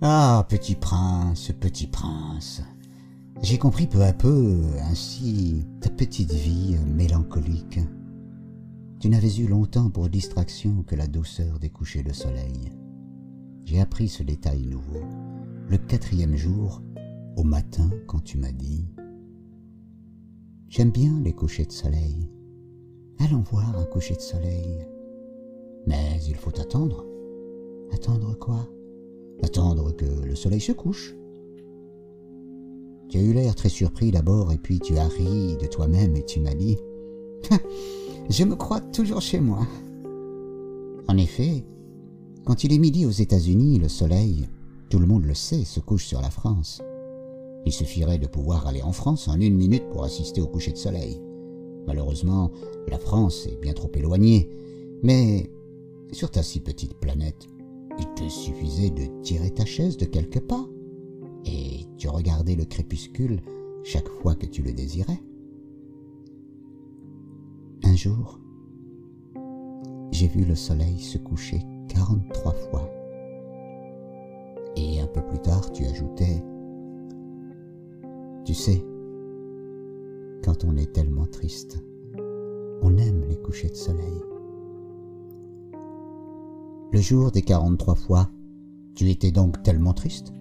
Ah, 0.00 0.46
petit 0.48 0.76
prince, 0.76 1.52
petit 1.58 1.88
prince, 1.88 2.62
j'ai 3.42 3.58
compris 3.58 3.86
peu 3.86 4.02
à 4.02 4.12
peu 4.12 4.60
ainsi 4.90 5.64
ta 5.80 5.90
petite 5.90 6.32
vie 6.32 6.76
mélancolique. 6.86 7.80
Tu 9.00 9.08
n'avais 9.08 9.36
eu 9.36 9.46
longtemps 9.46 9.90
pour 9.90 10.08
distraction 10.08 10.82
que 10.82 10.96
la 10.96 11.06
douceur 11.06 11.58
des 11.58 11.70
couchers 11.70 12.02
de 12.02 12.12
soleil 12.12 12.72
j'ai 13.68 13.82
appris 13.82 14.08
ce 14.08 14.22
détail 14.22 14.64
nouveau. 14.64 15.02
Le 15.68 15.76
quatrième 15.76 16.36
jour, 16.36 16.80
au 17.36 17.42
matin, 17.42 17.90
quand 18.06 18.24
tu 18.24 18.38
m'as 18.38 18.50
dit 18.50 18.86
J'aime 20.70 20.90
bien 20.90 21.20
les 21.22 21.34
couchers 21.34 21.66
de 21.66 21.72
soleil. 21.72 22.30
Allons 23.18 23.40
voir 23.40 23.78
un 23.78 23.84
coucher 23.84 24.14
de 24.14 24.22
soleil. 24.22 24.86
Mais 25.86 26.18
il 26.26 26.34
faut 26.34 26.58
attendre. 26.58 27.04
Attendre 27.92 28.38
quoi? 28.38 28.66
Attendre 29.42 29.94
que 29.94 30.06
le 30.06 30.34
soleil 30.34 30.62
se 30.62 30.72
couche. 30.72 31.14
Tu 33.08 33.16
as 33.18 33.22
eu 33.22 33.32
l'air 33.32 33.54
très 33.54 33.68
surpris 33.70 34.10
d'abord 34.10 34.52
et 34.52 34.58
puis 34.58 34.80
tu 34.80 34.98
as 34.98 35.08
ri 35.08 35.56
de 35.56 35.66
toi-même 35.66 36.14
et 36.16 36.24
tu 36.24 36.40
m'as 36.40 36.54
dit 36.54 36.76
Je 38.30 38.44
me 38.44 38.54
crois 38.54 38.80
toujours 38.80 39.22
chez 39.22 39.40
moi. 39.40 39.66
En 41.08 41.16
effet, 41.16 41.64
quand 42.44 42.64
il 42.64 42.72
est 42.72 42.78
midi 42.78 43.06
aux 43.06 43.10
États-Unis, 43.10 43.78
le 43.78 43.88
soleil, 43.88 44.48
tout 44.90 44.98
le 44.98 45.06
monde 45.06 45.24
le 45.24 45.34
sait, 45.34 45.64
se 45.64 45.80
couche 45.80 46.04
sur 46.04 46.20
la 46.20 46.30
France. 46.30 46.82
Il 47.64 47.72
suffirait 47.72 48.18
de 48.18 48.26
pouvoir 48.26 48.66
aller 48.66 48.82
en 48.82 48.92
France 48.92 49.28
en 49.28 49.40
une 49.40 49.56
minute 49.56 49.88
pour 49.90 50.04
assister 50.04 50.40
au 50.42 50.46
coucher 50.46 50.72
de 50.72 50.78
soleil. 50.78 51.20
Malheureusement, 51.86 52.50
la 52.88 52.98
France 52.98 53.46
est 53.46 53.60
bien 53.60 53.72
trop 53.72 53.90
éloignée, 53.94 54.50
mais 55.02 55.50
sur 56.12 56.30
ta 56.30 56.42
si 56.42 56.60
petite 56.60 56.94
planète, 56.94 57.46
il 57.98 58.06
te 58.14 58.28
suffisait 58.28 58.90
de 58.90 59.22
tirer 59.22 59.50
ta 59.50 59.64
chaise 59.64 59.96
de 59.96 60.04
quelques 60.04 60.40
pas, 60.40 60.66
et 61.44 61.86
tu 61.96 62.08
regardais 62.08 62.54
le 62.54 62.64
crépuscule 62.64 63.40
chaque 63.84 64.08
fois 64.08 64.34
que 64.34 64.46
tu 64.46 64.62
le 64.62 64.72
désirais. 64.72 65.22
Un 67.84 67.94
jour, 67.94 68.38
j'ai 70.10 70.28
vu 70.28 70.44
le 70.44 70.54
soleil 70.54 70.98
se 70.98 71.18
coucher 71.18 71.60
43 71.88 72.52
fois. 72.52 72.90
Et 74.76 75.00
un 75.00 75.06
peu 75.06 75.22
plus 75.22 75.40
tard, 75.40 75.72
tu 75.72 75.84
ajoutais, 75.84 76.42
Tu 78.44 78.54
sais, 78.54 78.82
quand 80.42 80.64
on 80.64 80.76
est 80.76 80.92
tellement 80.92 81.26
triste, 81.26 81.84
on 82.80 82.96
aime 82.96 83.24
les 83.28 83.36
couchers 83.36 83.68
de 83.68 83.74
soleil. 83.74 84.22
Le 86.90 87.00
jour 87.00 87.30
des 87.30 87.42
quarante-trois 87.42 87.94
fois, 87.94 88.30
tu 88.94 89.10
étais 89.10 89.30
donc 89.30 89.62
tellement 89.62 89.92
triste 89.92 90.32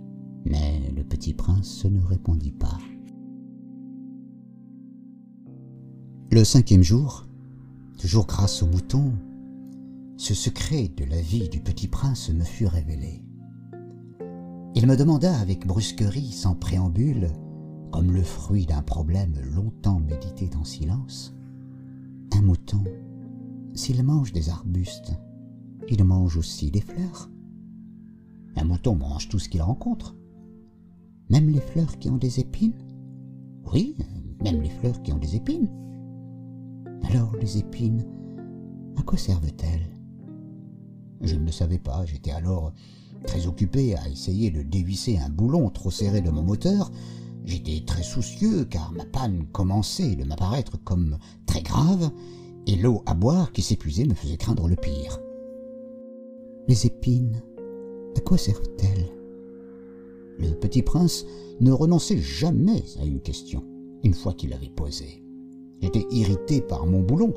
Mais 0.46 0.91
le 0.96 1.03
petit 1.03 1.34
prince 1.34 1.86
ne 1.86 2.01
répondit 2.01 2.51
pas. 2.51 2.77
Le 6.32 6.44
cinquième 6.44 6.84
jour, 6.84 7.25
toujours 7.98 8.27
grâce 8.27 8.62
au 8.62 8.67
mouton, 8.67 9.13
ce 10.17 10.34
secret 10.34 10.89
de 10.96 11.06
la 11.06 11.22
vie 11.22 11.50
du 11.50 11.62
petit 11.62 11.88
prince 11.88 12.29
me 12.29 12.44
fut 12.44 12.67
révélé. 12.67 13.24
Il 14.75 14.86
me 14.88 14.96
demanda 14.98 15.38
avec 15.39 15.65
brusquerie, 15.65 16.32
sans 16.32 16.53
préambule, 16.53 17.29
comme 17.91 18.12
le 18.12 18.24
fruit 18.24 18.65
d'un 18.65 18.82
problème 18.82 19.34
longtemps 19.56 20.00
médité 20.00 20.50
en 20.60 20.63
silence, 20.63 21.34
un 22.34 22.41
mouton, 22.41 22.84
s'il 23.74 24.03
mange 24.03 24.34
des 24.34 24.50
arbustes, 24.50 25.13
il 25.89 26.03
mange 26.03 26.38
aussi 26.38 26.70
des 26.72 26.82
fleurs. 26.82 27.29
Un 28.56 28.65
mouton 28.65 28.96
mange 28.96 29.29
tout 29.29 29.39
ce 29.39 29.50
qu'il 29.50 29.62
rencontre, 29.62 30.16
même 31.29 31.50
les 31.50 31.62
fleurs 31.62 31.98
qui 32.00 32.10
ont 32.10 32.17
des 32.17 32.39
épines. 32.39 32.74
Oui, 33.74 33.96
même 34.43 34.62
les 34.62 34.69
fleurs 34.69 35.01
qui 35.01 35.12
ont 35.12 35.17
des 35.17 35.36
épines. 35.36 35.69
Alors 37.10 37.36
les 37.41 37.57
épines, 37.57 38.05
à 38.98 39.03
quoi 39.03 39.17
servent-elles? 39.17 39.89
Je 41.22 41.36
ne 41.36 41.46
le 41.46 41.51
savais 41.51 41.79
pas, 41.79 42.05
j'étais 42.05 42.31
alors 42.31 42.74
très 43.25 43.48
occupé 43.48 43.96
à 43.96 44.07
essayer 44.07 44.51
de 44.51 44.62
dévisser 44.62 45.17
un 45.17 45.29
boulon 45.29 45.69
trop 45.69 45.91
serré 45.91 46.22
de 46.22 46.29
mon 46.29 46.43
moteur. 46.43 46.91
J'étais 47.46 47.84
très 47.86 48.03
soucieux 48.03 48.65
car 48.65 48.91
ma 48.91 49.05
panne 49.05 49.46
commençait 49.51 50.15
de 50.15 50.24
m'apparaître 50.24 50.81
comme 50.84 51.17
très 51.46 51.62
grave 51.62 52.12
et 52.67 52.75
l'eau 52.75 53.01
à 53.05 53.13
boire 53.13 53.51
qui 53.51 53.62
s'épuisait 53.62 54.05
me 54.05 54.13
faisait 54.13 54.38
craindre 54.38 54.67
le 54.67 54.75
pire. 54.75 55.19
Les 56.67 56.86
épines, 56.86 57.41
à 58.15 58.19
quoi 58.19 58.38
servent-elles? 58.38 59.16
Le 60.38 60.51
petit 60.51 60.84
prince 60.84 61.25
ne 61.60 61.72
renonçait 61.72 62.20
jamais 62.20 62.84
à 63.01 63.06
une 63.06 63.22
question, 63.22 63.63
une 64.03 64.13
fois 64.13 64.34
qu'il 64.34 64.51
l'avait 64.51 64.70
posée. 64.70 65.24
J'étais 65.82 66.06
irrité 66.12 66.62
par 66.62 66.86
mon 66.86 67.01
boulon, 67.01 67.34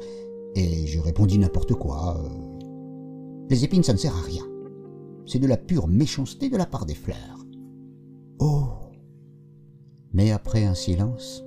et 0.55 0.87
je 0.87 1.01
répondis 1.01 1.39
n'importe 1.39 1.75
quoi. 1.75 2.19
Euh, 2.19 2.51
les 3.49 3.65
épines, 3.65 3.83
ça 3.83 3.93
ne 3.93 3.99
sert 3.99 4.17
à 4.17 4.21
rien. 4.21 4.45
C'est 5.27 5.39
de 5.39 5.47
la 5.47 5.57
pure 5.57 5.89
méchanceté 5.89 6.49
de 6.49 6.57
la 6.57 6.67
part 6.67 6.87
des 6.87 6.95
fleurs. 6.95 7.47
Oh 8.39 8.69
Mais 10.13 10.31
après 10.31 10.65
un 10.65 10.75
silence, 10.75 11.45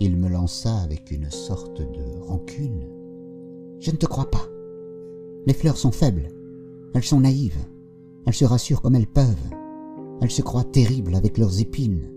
il 0.00 0.16
me 0.16 0.28
lança 0.28 0.76
avec 0.78 1.10
une 1.10 1.30
sorte 1.30 1.80
de 1.80 2.20
rancune. 2.20 2.88
Je 3.80 3.90
ne 3.90 3.96
te 3.96 4.06
crois 4.06 4.30
pas. 4.30 4.46
Les 5.46 5.54
fleurs 5.54 5.76
sont 5.76 5.92
faibles. 5.92 6.28
Elles 6.94 7.04
sont 7.04 7.20
naïves. 7.20 7.58
Elles 8.26 8.34
se 8.34 8.44
rassurent 8.44 8.82
comme 8.82 8.96
elles 8.96 9.06
peuvent. 9.06 9.50
Elles 10.20 10.30
se 10.30 10.42
croient 10.42 10.64
terribles 10.64 11.14
avec 11.14 11.38
leurs 11.38 11.60
épines. 11.60 12.08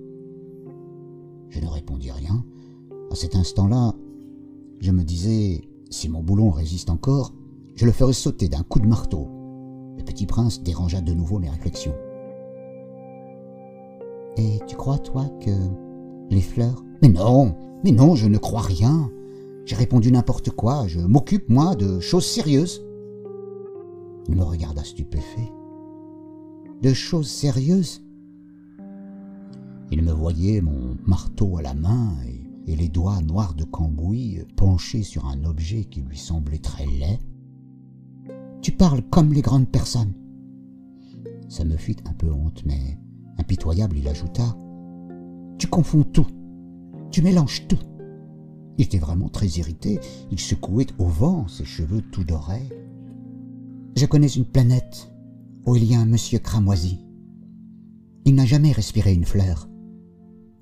Je 1.49 1.59
ne 1.59 1.67
répondis 1.67 2.11
rien. 2.11 2.43
À 3.11 3.15
cet 3.15 3.35
instant-là, 3.35 3.93
je 4.79 4.91
me 4.91 5.03
disais, 5.03 5.61
si 5.89 6.09
mon 6.09 6.21
boulon 6.21 6.51
résiste 6.51 6.89
encore, 6.89 7.33
je 7.75 7.85
le 7.85 7.91
ferai 7.91 8.13
sauter 8.13 8.49
d'un 8.49 8.63
coup 8.63 8.79
de 8.79 8.87
marteau. 8.87 9.27
Le 9.97 10.03
petit 10.03 10.25
prince 10.25 10.61
dérangea 10.61 11.01
de 11.01 11.13
nouveau 11.13 11.39
mes 11.39 11.49
réflexions. 11.49 11.95
Et 14.37 14.59
tu 14.67 14.75
crois, 14.75 14.99
toi, 14.99 15.25
que 15.41 15.51
les 16.29 16.41
fleurs... 16.41 16.83
Mais 17.01 17.09
non, 17.09 17.55
mais 17.83 17.91
non, 17.91 18.15
je 18.15 18.27
ne 18.27 18.37
crois 18.37 18.61
rien. 18.61 19.11
J'ai 19.65 19.75
répondu 19.75 20.11
n'importe 20.11 20.49
quoi, 20.51 20.87
je 20.87 20.99
m'occupe, 20.99 21.49
moi, 21.49 21.75
de 21.75 21.99
choses 21.99 22.25
sérieuses. 22.25 22.83
Il 24.27 24.35
me 24.35 24.43
regarda 24.43 24.83
stupéfait. 24.83 25.51
De 26.81 26.93
choses 26.93 27.27
sérieuses 27.27 28.03
Il 29.91 30.03
me 30.03 30.11
voyait 30.11 30.61
mon 30.61 30.95
marteau 31.07 31.57
à 31.57 31.63
la 31.63 31.73
main 31.73 32.13
et 32.67 32.75
les 32.75 32.87
doigts 32.87 33.19
noirs 33.23 33.55
de 33.55 33.63
cambouis 33.63 34.41
penchés 34.55 35.01
sur 35.01 35.25
un 35.25 35.43
objet 35.45 35.85
qui 35.85 36.01
lui 36.01 36.17
semblait 36.17 36.59
très 36.59 36.85
laid. 36.85 37.19
Tu 38.61 38.71
parles 38.71 39.01
comme 39.09 39.33
les 39.33 39.41
grandes 39.41 39.69
personnes. 39.69 40.13
Ça 41.49 41.63
me 41.63 41.77
fit 41.77 41.97
un 42.05 42.13
peu 42.13 42.31
honte, 42.31 42.63
mais 42.63 42.99
impitoyable, 43.39 43.97
il 43.97 44.07
ajouta 44.07 44.55
Tu 45.57 45.65
confonds 45.65 46.03
tout. 46.03 46.27
Tu 47.09 47.23
mélanges 47.23 47.67
tout. 47.67 47.79
Il 48.77 48.85
était 48.85 48.99
vraiment 48.99 49.29
très 49.29 49.47
irrité. 49.47 49.99
Il 50.29 50.39
secouait 50.39 50.87
au 50.99 51.05
vent 51.05 51.47
ses 51.47 51.65
cheveux 51.65 52.03
tout 52.11 52.23
dorés. 52.23 52.69
Je 53.95 54.05
connais 54.05 54.27
une 54.27 54.45
planète 54.45 55.11
où 55.67 55.75
il 55.75 55.83
y 55.83 55.93
a 55.93 55.99
un 55.99 56.05
monsieur 56.05 56.39
cramoisi. 56.39 56.97
Il 58.25 58.35
n'a 58.35 58.45
jamais 58.45 58.71
respiré 58.71 59.13
une 59.13 59.25
fleur. 59.25 59.69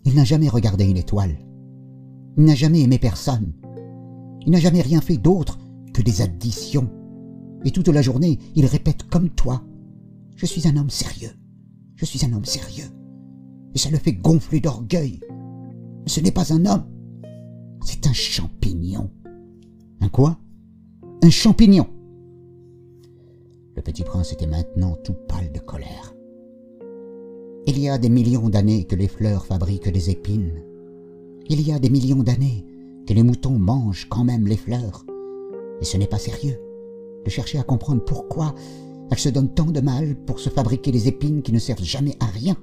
Il 0.03 0.15
n'a 0.15 0.23
jamais 0.23 0.49
regardé 0.49 0.85
une 0.85 0.97
étoile. 0.97 1.37
Il 2.37 2.43
n'a 2.43 2.55
jamais 2.55 2.81
aimé 2.81 2.97
personne. 2.97 3.53
Il 4.45 4.51
n'a 4.51 4.59
jamais 4.59 4.81
rien 4.81 5.01
fait 5.01 5.17
d'autre 5.17 5.59
que 5.93 6.01
des 6.01 6.21
additions. 6.21 6.89
Et 7.63 7.71
toute 7.71 7.87
la 7.87 8.01
journée, 8.01 8.39
il 8.55 8.65
répète 8.65 9.03
comme 9.09 9.29
toi. 9.29 9.63
Je 10.35 10.45
suis 10.45 10.67
un 10.67 10.75
homme 10.75 10.89
sérieux. 10.89 11.31
Je 11.95 12.05
suis 12.05 12.25
un 12.25 12.33
homme 12.33 12.45
sérieux. 12.45 12.89
Et 13.73 13.77
ça 13.77 13.89
le 13.91 13.97
fait 13.97 14.13
gonfler 14.13 14.59
d'orgueil. 14.59 15.19
Ce 16.07 16.19
n'est 16.19 16.31
pas 16.31 16.51
un 16.51 16.65
homme. 16.65 16.85
C'est 17.83 18.07
un 18.07 18.13
champignon. 18.13 19.11
Un 20.01 20.09
quoi? 20.09 20.39
Un 21.23 21.29
champignon. 21.29 21.87
Le 23.75 23.81
petit 23.81 24.03
prince 24.03 24.31
était 24.31 24.47
maintenant 24.47 24.97
tout 25.03 25.15
pâle 25.27 25.51
de 25.51 25.59
colère. 25.59 26.15
Il 27.67 27.77
y 27.77 27.89
a 27.89 27.97
des 27.97 28.09
millions 28.09 28.47
d'années 28.47 28.85
que 28.85 28.95
les 28.95 29.09
fleurs 29.09 29.45
fabriquent 29.45 29.91
des 29.91 30.09
épines. 30.09 30.63
Il 31.49 31.61
y 31.61 31.73
a 31.73 31.79
des 31.79 31.89
millions 31.89 32.23
d'années 32.23 32.65
que 33.05 33.13
les 33.13 33.23
moutons 33.23 33.57
mangent 33.57 34.07
quand 34.09 34.23
même 34.23 34.47
les 34.47 34.55
fleurs. 34.55 35.05
Et 35.81 35.85
ce 35.85 35.97
n'est 35.97 36.07
pas 36.07 36.19
sérieux 36.19 36.57
de 37.25 37.29
chercher 37.29 37.59
à 37.59 37.63
comprendre 37.63 38.05
pourquoi 38.05 38.55
elles 39.11 39.19
se 39.19 39.29
donnent 39.29 39.53
tant 39.53 39.65
de 39.65 39.81
mal 39.81 40.15
pour 40.25 40.39
se 40.39 40.49
fabriquer 40.49 40.91
des 40.91 41.09
épines 41.09 41.41
qui 41.41 41.51
ne 41.51 41.59
servent 41.59 41.83
jamais 41.83 42.15
à 42.21 42.27
rien. 42.27 42.55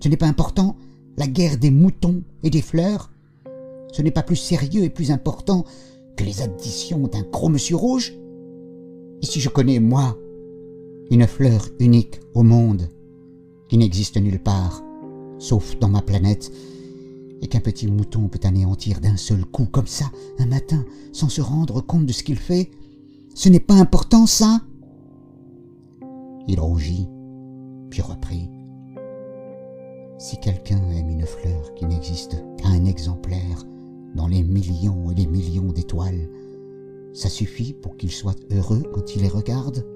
Ce 0.00 0.08
n'est 0.08 0.16
pas 0.16 0.28
important, 0.28 0.76
la 1.16 1.26
guerre 1.26 1.58
des 1.58 1.70
moutons 1.70 2.22
et 2.44 2.50
des 2.50 2.62
fleurs. 2.62 3.10
Ce 3.92 4.02
n'est 4.02 4.12
pas 4.12 4.22
plus 4.22 4.36
sérieux 4.36 4.84
et 4.84 4.90
plus 4.90 5.10
important 5.10 5.64
que 6.16 6.24
les 6.24 6.42
additions 6.42 7.08
d'un 7.08 7.22
gros 7.22 7.48
monsieur 7.48 7.76
rouge. 7.76 8.14
Et 9.24 9.26
si 9.26 9.40
je 9.40 9.48
connais, 9.48 9.80
moi, 9.80 10.18
une 11.10 11.26
fleur 11.26 11.70
unique 11.80 12.20
au 12.34 12.42
monde, 12.42 12.90
qui 13.70 13.78
n'existe 13.78 14.18
nulle 14.18 14.38
part, 14.38 14.82
sauf 15.38 15.78
dans 15.78 15.88
ma 15.88 16.02
planète, 16.02 16.52
et 17.40 17.46
qu'un 17.46 17.60
petit 17.60 17.86
mouton 17.86 18.28
peut 18.28 18.46
anéantir 18.46 19.00
d'un 19.00 19.16
seul 19.16 19.46
coup 19.46 19.64
comme 19.64 19.86
ça, 19.86 20.12
un 20.38 20.44
matin, 20.44 20.84
sans 21.14 21.30
se 21.30 21.40
rendre 21.40 21.80
compte 21.80 22.04
de 22.04 22.12
ce 22.12 22.22
qu'il 22.22 22.36
fait, 22.36 22.70
ce 23.34 23.48
n'est 23.48 23.60
pas 23.60 23.72
important 23.72 24.26
ça? 24.26 24.60
Il 26.46 26.60
rougit, 26.60 27.08
puis 27.88 28.02
reprit. 28.02 28.50
Si 30.18 30.36
quelqu'un 30.36 30.82
aime 30.90 31.08
une 31.08 31.24
fleur 31.24 31.72
qui 31.76 31.86
n'existe 31.86 32.36
qu'à 32.58 32.68
un 32.68 32.84
exemplaire 32.84 33.64
dans 34.14 34.28
les 34.28 34.42
millions 34.42 35.10
et 35.10 35.14
les 35.14 35.26
millions 35.26 35.72
d'étoiles, 35.72 36.28
ça 37.14 37.28
suffit 37.28 37.72
pour 37.72 37.96
qu'il 37.96 38.10
soit 38.10 38.38
heureux 38.50 38.82
quand 38.92 39.14
il 39.14 39.22
les 39.22 39.28
regarde 39.28 39.86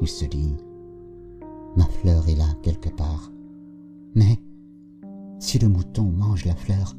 Il 0.00 0.08
se 0.08 0.24
dit, 0.24 0.56
ma 1.76 1.84
fleur 1.84 2.28
est 2.28 2.34
là 2.34 2.48
quelque 2.62 2.88
part. 2.88 3.30
Mais 4.14 4.38
si 5.38 5.58
le 5.58 5.68
mouton 5.68 6.04
mange 6.04 6.46
la 6.46 6.56
fleur, 6.56 6.96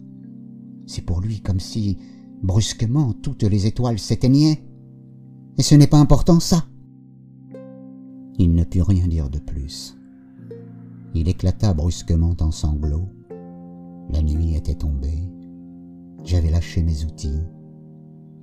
c'est 0.85 1.01
pour 1.01 1.19
lui 1.19 1.41
comme 1.41 1.59
si, 1.59 1.97
brusquement, 2.43 3.13
toutes 3.13 3.43
les 3.43 3.65
étoiles 3.65 3.99
s'éteignaient. 3.99 4.63
Et 5.57 5.63
ce 5.63 5.73
n'est 5.73 5.87
pas 5.87 5.99
important, 5.99 6.39
ça. 6.39 6.63
Il 8.37 8.53
ne 8.53 8.63
put 8.63 8.83
rien 8.83 9.07
dire 9.07 9.31
de 9.31 9.39
plus. 9.39 9.97
Il 11.15 11.27
éclata 11.27 11.73
brusquement 11.73 12.35
en 12.39 12.51
sanglots. 12.51 13.09
La 14.11 14.21
nuit 14.21 14.55
était 14.55 14.75
tombée. 14.75 15.27
J'avais 16.23 16.51
lâché 16.51 16.83
mes 16.83 17.03
outils. 17.03 17.41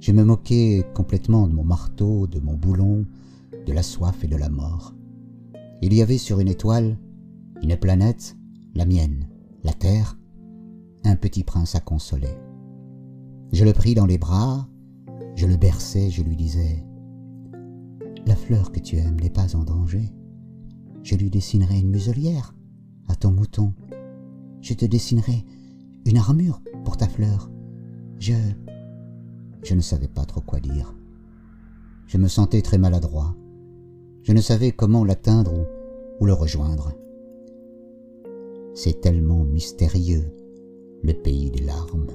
Je 0.05 0.13
me 0.13 0.23
moquais 0.23 0.85
complètement 0.93 1.49
de 1.49 1.55
mon 1.55 1.65
marteau, 1.65 2.27
de 2.27 2.39
mon 2.39 2.53
boulon, 2.53 3.07
de 3.65 3.73
la 3.73 3.83
soif 3.83 4.23
et 4.23 4.27
de 4.27 4.37
la 4.37 4.51
mort. 4.51 4.95
Il 5.81 5.95
y 5.95 6.03
avait 6.03 6.19
sur 6.19 6.41
une 6.41 6.49
étoile, 6.49 6.99
une 7.63 7.75
planète, 7.79 8.37
la 8.75 8.85
mienne, 8.85 9.27
la 9.63 9.73
terre, 9.73 10.19
un 11.05 11.17
petit 11.17 11.43
prince 11.43 11.75
à 11.75 11.81
consoler. 11.81 12.37
Je 13.55 13.65
le 13.65 13.73
pris 13.73 13.95
dans 13.95 14.05
les 14.05 14.19
bras, 14.19 14.69
je 15.37 15.47
le 15.47 15.57
berçais, 15.57 16.11
je 16.11 16.21
lui 16.21 16.37
disais 16.37 16.85
La 18.27 18.37
fleur 18.37 18.73
que 18.73 18.81
tu 18.81 18.99
aimes 18.99 19.19
n'est 19.23 19.31
pas 19.31 19.57
en 19.57 19.65
danger. 19.65 20.13
Je 21.03 21.15
lui 21.15 21.31
dessinerai 21.31 21.79
une 21.79 21.89
muselière 21.89 22.55
à 23.09 23.17
ton 23.17 23.31
mouton. 23.31 23.73
Je 24.61 24.75
te 24.75 24.85
dessinerai 24.85 25.47
une 26.05 26.19
armure 26.19 26.61
pour 26.85 26.99
ta 26.99 27.09
fleur. 27.09 27.51
Je. 28.19 28.35
Je 29.65 29.75
ne 29.75 29.81
savais 29.81 30.09
pas 30.09 30.27
trop 30.27 30.43
quoi 30.43 30.61
dire. 30.61 30.95
Je 32.07 32.19
me 32.19 32.29
sentais 32.29 32.61
très 32.61 32.77
maladroit. 32.77 33.35
Je 34.23 34.33
ne 34.33 34.43
savais 34.43 34.73
comment 34.73 35.05
l'atteindre 35.05 35.67
ou, 36.21 36.27
le 36.27 36.35
rejoindre. 36.35 36.93
C'est 38.75 39.01
tellement 39.01 39.45
mystérieux, 39.45 40.31
le 41.03 41.15
pays 41.15 41.51
des 41.51 41.63
larmes. 41.63 42.11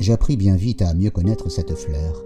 J'appris 0.00 0.36
bien 0.36 0.54
vite 0.54 0.82
à 0.82 0.92
mieux 0.92 1.10
connaître 1.10 1.50
cette 1.50 1.74
fleur. 1.74 2.24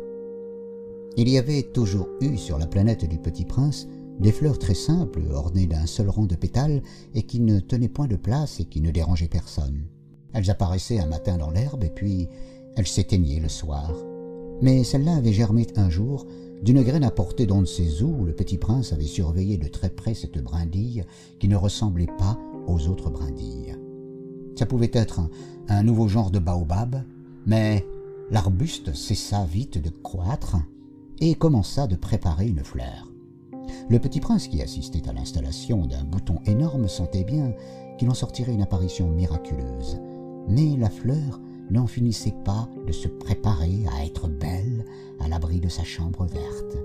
Il 1.17 1.29
y 1.29 1.39
avait 1.39 1.63
toujours 1.63 2.09
eu 2.21 2.37
sur 2.37 2.59
la 2.59 2.67
planète 2.67 3.05
du 3.05 3.19
Petit 3.19 3.45
Prince 3.45 3.87
des 4.19 4.33
fleurs 4.33 4.59
très 4.59 4.75
simples, 4.75 5.23
ornées 5.33 5.67
d'un 5.67 5.87
seul 5.87 6.09
rang 6.09 6.27
de 6.27 6.35
pétales, 6.35 6.83
et 7.15 7.23
qui 7.23 7.41
ne 7.41 7.61
tenaient 7.61 7.89
point 7.89 8.09
de 8.09 8.17
place 8.17 8.61
et 8.61 8.65
qui 8.65 8.81
ne 8.81 8.91
dérangeaient 8.91 9.29
personne. 9.29 9.87
Elles 10.33 10.51
apparaissaient 10.51 11.01
un 11.01 11.07
matin 11.07 11.37
dans 11.37 11.51
l'herbe, 11.51 11.85
et 11.85 11.91
puis 11.91 12.29
elles 12.77 12.87
s'éteignaient 12.87 13.41
le 13.41 13.49
soir. 13.49 13.93
Mais 14.63 14.85
celle-là 14.85 15.17
avait 15.17 15.33
germé 15.33 15.67
un 15.77 15.91
jour 15.91 16.27
d'une 16.63 16.83
graine 16.83 17.05
apportée 17.05 17.47
d'on 17.47 17.63
ne 17.63 17.67
sait 17.67 18.03
où, 18.03 18.25
le 18.25 18.35
petit 18.35 18.59
prince 18.59 18.93
avait 18.93 19.05
surveillé 19.05 19.57
de 19.57 19.69
très 19.69 19.89
près 19.89 20.15
cette 20.15 20.43
brindille 20.43 21.05
qui 21.39 21.49
ne 21.49 21.57
ressemblait 21.57 22.07
pas 22.19 22.39
aux 22.67 22.89
autres 22.89 23.11
brindilles. 23.11 23.75
Ça 24.57 24.67
pouvait 24.67 24.91
être 24.93 25.21
un, 25.21 25.31
un 25.69 25.83
nouveau 25.83 26.07
genre 26.09 26.31
de 26.31 26.39
baobab, 26.39 27.03
mais 27.47 27.87
l'arbuste 28.31 28.95
cessa 28.95 29.45
vite 29.47 29.79
de 29.79 29.89
croître 29.89 30.57
et 31.21 31.35
commença 31.35 31.87
de 31.87 31.97
préparer 31.97 32.49
une 32.49 32.65
fleur. 32.65 33.11
Le 33.89 33.99
petit 33.99 34.21
prince 34.21 34.49
qui 34.49 34.63
assistait 34.63 35.09
à 35.09 35.13
l'installation 35.13 35.87
d'un 35.87 36.05
bouton 36.05 36.41
énorme 36.45 36.89
sentait 36.89 37.25
bien 37.25 37.55
qu'il 37.99 38.11
en 38.11 38.15
sortirait 38.15 38.53
une 38.53 38.63
apparition 38.63 39.09
miraculeuse. 39.09 39.99
Mais 40.49 40.77
la 40.77 40.91
fleur 40.91 41.41
n'en 41.71 41.87
finissait 41.87 42.35
pas 42.45 42.69
de 42.87 42.93
se 42.93 43.09
préparer 43.09 43.85
à 43.93 44.05
être 44.05 44.29
belle 44.29 44.85
à 45.21 45.29
l'abri 45.29 45.61
de 45.61 45.69
sa 45.69 45.85
chambre 45.85 46.27
verte. 46.27 46.79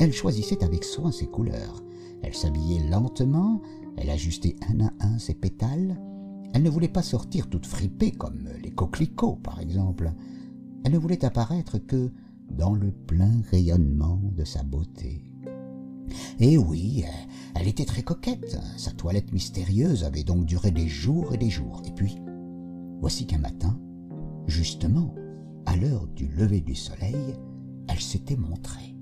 Elle 0.00 0.12
choisissait 0.12 0.62
avec 0.62 0.84
soin 0.84 1.12
ses 1.12 1.26
couleurs, 1.26 1.82
elle 2.22 2.34
s'habillait 2.34 2.88
lentement, 2.88 3.60
elle 3.96 4.10
ajustait 4.10 4.56
un 4.68 4.86
à 4.86 4.90
un 5.00 5.18
ses 5.18 5.34
pétales, 5.34 5.96
elle 6.52 6.62
ne 6.62 6.70
voulait 6.70 6.88
pas 6.88 7.02
sortir 7.02 7.48
toute 7.48 7.66
fripée 7.66 8.12
comme 8.12 8.48
les 8.62 8.70
coquelicots 8.70 9.36
par 9.42 9.60
exemple, 9.60 10.12
elle 10.84 10.92
ne 10.92 10.98
voulait 10.98 11.24
apparaître 11.24 11.78
que 11.78 12.10
dans 12.50 12.74
le 12.74 12.90
plein 12.90 13.40
rayonnement 13.50 14.20
de 14.36 14.44
sa 14.44 14.62
beauté. 14.62 15.22
Et 16.38 16.58
oui, 16.58 17.04
elle 17.54 17.68
était 17.68 17.84
très 17.84 18.02
coquette, 18.02 18.58
sa 18.76 18.90
toilette 18.90 19.32
mystérieuse 19.32 20.04
avait 20.04 20.24
donc 20.24 20.44
duré 20.44 20.70
des 20.70 20.88
jours 20.88 21.32
et 21.32 21.38
des 21.38 21.50
jours, 21.50 21.82
et 21.86 21.90
puis, 21.92 22.16
voici 23.04 23.26
qu'un 23.26 23.36
matin, 23.36 23.78
Justement, 24.46 25.14
à 25.66 25.76
l'heure 25.76 26.06
du 26.06 26.26
lever 26.26 26.62
du 26.62 26.74
soleil, 26.74 27.36
elle 27.86 28.00
s'était 28.00 28.34
montrée. 28.34 28.94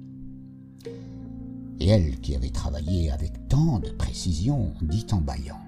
Et 1.78 1.86
elle, 1.86 2.18
qui 2.18 2.34
avait 2.34 2.50
travaillé 2.50 3.12
avec 3.12 3.46
tant 3.48 3.78
de 3.78 3.90
précision, 3.90 4.72
dit 4.82 5.06
en 5.12 5.20
bâillant 5.20 5.60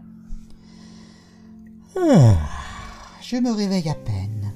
ah, 1.96 2.36
Je 3.22 3.36
me 3.36 3.52
réveille 3.52 3.88
à 3.88 3.94
peine. 3.94 4.52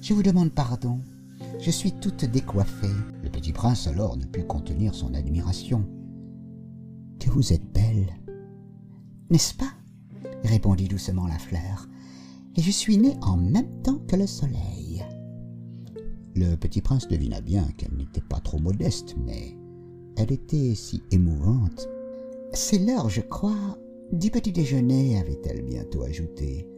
Je 0.00 0.14
vous 0.14 0.22
demande 0.22 0.52
pardon. 0.52 1.00
Je 1.58 1.72
suis 1.72 1.90
toute 1.90 2.24
décoiffée. 2.24 2.94
Le 3.24 3.30
petit 3.30 3.52
prince 3.52 3.88
alors 3.88 4.16
ne 4.16 4.26
put 4.26 4.44
contenir 4.44 4.94
son 4.94 5.12
admiration. 5.14 5.84
Que 7.18 7.30
vous 7.30 7.52
êtes 7.52 7.66
belle. 7.72 8.14
N'est-ce 9.28 9.54
pas? 9.54 9.72
répondit 10.44 10.86
doucement 10.86 11.26
la 11.26 11.38
fleur 11.40 11.88
et 12.56 12.60
je 12.60 12.70
suis 12.70 12.98
née 12.98 13.16
en 13.22 13.36
même 13.36 13.82
temps 13.82 14.00
que 14.08 14.16
le 14.16 14.26
soleil. 14.26 15.04
Le 16.34 16.56
petit 16.56 16.80
prince 16.80 17.08
devina 17.08 17.40
bien 17.40 17.66
qu'elle 17.76 17.94
n'était 17.96 18.22
pas 18.22 18.40
trop 18.40 18.58
modeste, 18.58 19.16
mais 19.24 19.56
elle 20.16 20.32
était 20.32 20.74
si 20.74 21.02
émouvante. 21.10 21.88
C'est 22.52 22.78
l'heure, 22.78 23.08
je 23.08 23.20
crois, 23.20 23.78
du 24.12 24.30
petit 24.30 24.52
déjeuner, 24.52 25.18
avait-elle 25.18 25.62
bientôt 25.62 26.02
ajouté. 26.02 26.68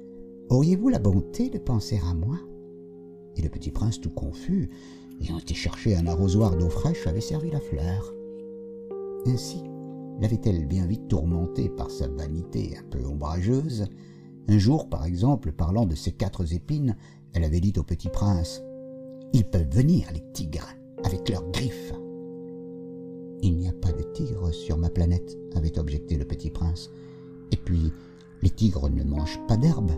Auriez-vous 0.50 0.88
la 0.88 0.98
bonté 0.98 1.50
de 1.50 1.58
penser 1.58 2.00
à 2.08 2.14
moi? 2.14 2.38
Et 3.36 3.42
le 3.42 3.48
petit 3.48 3.70
prince, 3.70 4.00
tout 4.00 4.10
confus, 4.10 4.70
ayant 5.20 5.38
été 5.38 5.54
chercher 5.54 5.96
un 5.96 6.06
arrosoir 6.06 6.56
d'eau 6.56 6.68
fraîche, 6.68 7.06
avait 7.06 7.20
servi 7.20 7.50
la 7.50 7.60
fleur. 7.60 8.14
Ainsi 9.26 9.62
l'avait-elle 10.20 10.66
bien 10.66 10.86
vite 10.86 11.08
tourmentée 11.08 11.68
par 11.68 11.90
sa 11.90 12.06
vanité 12.06 12.76
un 12.78 12.84
peu 12.88 13.04
ombrageuse, 13.04 13.86
un 14.48 14.58
jour, 14.58 14.88
par 14.88 15.06
exemple, 15.06 15.52
parlant 15.52 15.86
de 15.86 15.94
ces 15.94 16.12
quatre 16.12 16.52
épines, 16.52 16.96
elle 17.32 17.44
avait 17.44 17.60
dit 17.60 17.72
au 17.78 17.82
petit 17.82 18.08
prince 18.08 18.62
Ils 19.32 19.44
peuvent 19.44 19.70
venir, 19.70 20.06
les 20.12 20.22
tigres, 20.32 20.68
avec 21.02 21.28
leurs 21.28 21.50
griffes. 21.50 21.94
Il 23.42 23.56
n'y 23.56 23.68
a 23.68 23.72
pas 23.72 23.92
de 23.92 24.02
tigres 24.14 24.52
sur 24.52 24.76
ma 24.76 24.90
planète, 24.90 25.38
avait 25.54 25.78
objecté 25.78 26.16
le 26.16 26.24
petit 26.24 26.50
prince. 26.50 26.90
Et 27.52 27.56
puis, 27.56 27.92
les 28.42 28.50
tigres 28.50 28.90
ne 28.90 29.02
mangent 29.02 29.40
pas 29.48 29.56
d'herbe. 29.56 29.92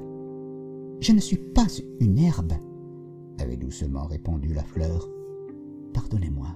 Je 1.00 1.12
ne 1.12 1.20
suis 1.20 1.36
pas 1.36 1.66
une 2.00 2.18
herbe, 2.18 2.54
avait 3.38 3.56
doucement 3.56 4.06
répondu 4.06 4.54
la 4.54 4.62
fleur. 4.62 5.08
Pardonnez-moi. 5.92 6.48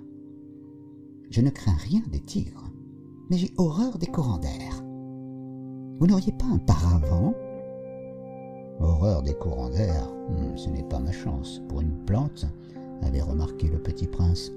Je 1.30 1.40
ne 1.40 1.50
crains 1.50 1.76
rien 1.76 2.02
des 2.10 2.20
tigres, 2.20 2.70
mais 3.30 3.36
j'ai 3.36 3.52
horreur 3.56 3.98
des 3.98 4.06
courants. 4.06 4.40
Vous 6.00 6.06
n'auriez 6.06 6.32
pas 6.32 6.46
un 6.46 6.58
paravent 6.58 7.34
Horreur 8.80 9.22
des 9.22 9.34
courants 9.34 9.68
d'air, 9.68 10.08
hmm, 10.28 10.56
ce 10.56 10.70
n'est 10.70 10.88
pas 10.88 10.98
ma 10.98 11.12
chance. 11.12 11.60
Pour 11.68 11.82
une 11.82 12.04
plante, 12.06 12.46
avait 13.02 13.22
remarqué 13.22 13.68
le 13.68 13.78
petit 13.78 14.06
prince, 14.06 14.50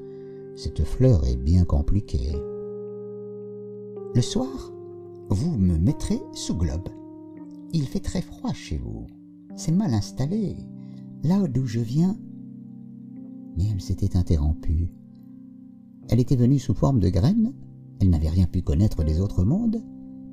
cette 0.55 0.83
fleur 0.83 1.25
est 1.25 1.35
bien 1.35 1.65
compliquée. 1.65 2.31
Le 4.15 4.21
soir, 4.21 4.71
vous 5.29 5.57
me 5.57 5.77
mettrez 5.77 6.19
sous 6.33 6.55
globe. 6.55 6.89
Il 7.73 7.87
fait 7.87 7.99
très 7.99 8.21
froid 8.21 8.53
chez 8.53 8.77
vous. 8.77 9.07
C'est 9.55 9.71
mal 9.71 9.93
installé. 9.93 10.55
Là 11.23 11.47
d'où 11.47 11.65
je 11.65 11.79
viens. 11.79 12.15
Mais 13.57 13.65
elle 13.71 13.81
s'était 13.81 14.15
interrompue. 14.15 14.89
Elle 16.09 16.19
était 16.19 16.35
venue 16.35 16.59
sous 16.59 16.75
forme 16.75 16.99
de 16.99 17.09
graine. 17.09 17.53
Elle 17.99 18.09
n'avait 18.09 18.29
rien 18.29 18.45
pu 18.45 18.61
connaître 18.61 19.03
des 19.03 19.19
autres 19.19 19.43
mondes. 19.43 19.81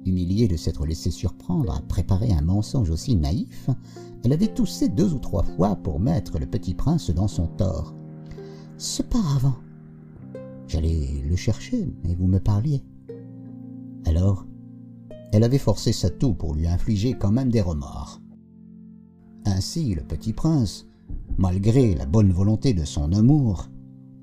Humiliée 0.06 0.48
de 0.48 0.56
s'être 0.56 0.86
laissée 0.86 1.10
surprendre 1.10 1.74
à 1.74 1.80
préparer 1.82 2.32
un 2.32 2.40
mensonge 2.40 2.90
aussi 2.90 3.16
naïf, 3.16 3.68
elle 4.24 4.32
avait 4.32 4.48
toussé 4.48 4.88
deux 4.88 5.12
ou 5.12 5.18
trois 5.18 5.42
fois 5.42 5.76
pour 5.76 6.00
mettre 6.00 6.38
le 6.38 6.46
petit 6.46 6.74
prince 6.74 7.10
dans 7.10 7.28
son 7.28 7.46
tort. 7.46 7.94
Ce 8.78 9.02
paravent. 9.02 9.56
J'allais 10.66 11.22
le 11.28 11.36
chercher, 11.36 11.92
mais 12.04 12.14
vous 12.14 12.26
me 12.26 12.38
parliez. 12.38 12.82
Alors, 14.06 14.46
elle 15.32 15.44
avait 15.44 15.58
forcé 15.58 15.92
sa 15.92 16.10
toux 16.10 16.34
pour 16.34 16.54
lui 16.54 16.66
infliger 16.66 17.14
quand 17.14 17.30
même 17.30 17.50
des 17.50 17.60
remords. 17.60 18.20
Ainsi, 19.44 19.94
le 19.94 20.02
petit 20.02 20.32
prince, 20.32 20.86
malgré 21.38 21.94
la 21.94 22.06
bonne 22.06 22.32
volonté 22.32 22.72
de 22.72 22.84
son 22.84 23.12
amour, 23.12 23.68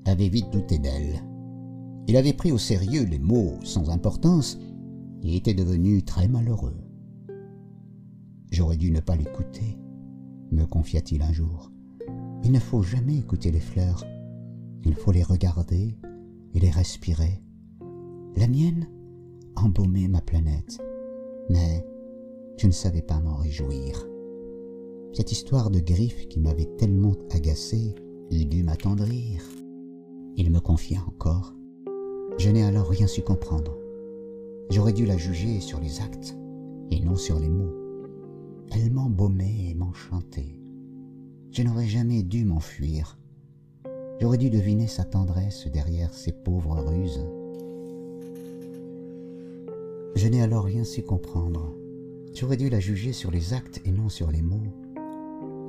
avait 0.04 0.28
vite 0.28 0.50
douté 0.50 0.78
d'elle. 0.78 1.22
Il 2.06 2.16
avait 2.16 2.32
pris 2.32 2.52
au 2.52 2.58
sérieux 2.58 3.04
les 3.04 3.18
mots 3.18 3.58
sans 3.62 3.90
importance 3.90 4.58
il 5.22 5.34
était 5.34 5.54
devenu 5.54 6.02
très 6.02 6.28
malheureux. 6.28 6.76
J'aurais 8.50 8.76
dû 8.76 8.90
ne 8.90 9.00
pas 9.00 9.16
l'écouter, 9.16 9.78
me 10.52 10.64
confia-t-il 10.64 11.22
un 11.22 11.32
jour. 11.32 11.70
Il 12.44 12.52
ne 12.52 12.60
faut 12.60 12.82
jamais 12.82 13.18
écouter 13.18 13.50
les 13.50 13.60
fleurs, 13.60 14.04
il 14.84 14.94
faut 14.94 15.12
les 15.12 15.22
regarder 15.22 15.98
et 16.54 16.60
les 16.60 16.70
respirer. 16.70 17.42
La 18.36 18.46
mienne 18.46 18.88
embaumait 19.56 20.08
ma 20.08 20.20
planète, 20.20 20.78
mais 21.50 21.84
je 22.56 22.66
ne 22.66 22.72
savais 22.72 23.02
pas 23.02 23.20
m'en 23.20 23.36
réjouir. 23.36 24.06
Cette 25.12 25.32
histoire 25.32 25.70
de 25.70 25.80
griffes 25.80 26.28
qui 26.28 26.38
m'avait 26.38 26.70
tellement 26.76 27.14
agacé, 27.30 27.94
il 28.30 28.48
dut 28.48 28.62
m'attendrir. 28.62 29.42
Il 30.36 30.50
me 30.50 30.60
confia 30.60 30.98
encore. 31.06 31.54
Je 32.38 32.50
n'ai 32.50 32.62
alors 32.62 32.88
rien 32.88 33.06
su 33.06 33.22
comprendre. 33.22 33.76
J'aurais 34.70 34.92
dû 34.92 35.06
la 35.06 35.16
juger 35.16 35.60
sur 35.60 35.80
les 35.80 36.00
actes 36.00 36.36
et 36.90 37.00
non 37.00 37.16
sur 37.16 37.38
les 37.38 37.48
mots. 37.48 37.74
Elle 38.70 38.90
m'embaumait 38.92 39.70
et 39.70 39.74
m'enchantait. 39.74 40.60
Je 41.50 41.62
n'aurais 41.62 41.86
jamais 41.86 42.22
dû 42.22 42.44
m'enfuir. 42.44 43.18
J'aurais 44.20 44.36
dû 44.36 44.50
deviner 44.50 44.86
sa 44.86 45.04
tendresse 45.04 45.66
derrière 45.68 46.12
ses 46.12 46.32
pauvres 46.32 46.80
ruses. 46.80 47.24
Je 50.16 50.28
n'ai 50.28 50.42
alors 50.42 50.64
rien 50.64 50.84
su 50.84 51.02
comprendre. 51.02 51.74
J'aurais 52.34 52.58
dû 52.58 52.68
la 52.68 52.80
juger 52.80 53.12
sur 53.14 53.30
les 53.30 53.54
actes 53.54 53.80
et 53.86 53.90
non 53.90 54.10
sur 54.10 54.30
les 54.30 54.42
mots. 54.42 54.74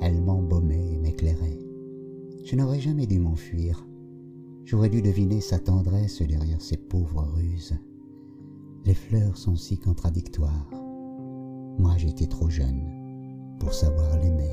Elle 0.01 0.21
m'embaumait 0.21 0.93
et 0.93 0.97
m'éclairait. 0.97 1.59
Je 2.43 2.55
n'aurais 2.57 2.81
jamais 2.81 3.07
dû 3.07 3.19
m'enfuir. 3.19 3.88
J'aurais 4.65 4.89
dû 4.89 5.01
deviner 5.01 5.39
sa 5.39 5.57
tendresse 5.57 6.21
derrière 6.21 6.62
ses 6.62 6.77
pauvres 6.77 7.23
ruses. 7.35 7.75
Les 8.89 8.95
fleurs 8.95 9.38
sont 9.38 9.56
si 9.56 9.78
contradictoires. 9.78 10.67
Moi 11.78 11.93
j'étais 11.97 12.25
trop 12.25 12.49
jeune 12.49 12.82
pour 13.60 13.71
savoir 13.71 14.17
l'aimer. 14.17 14.49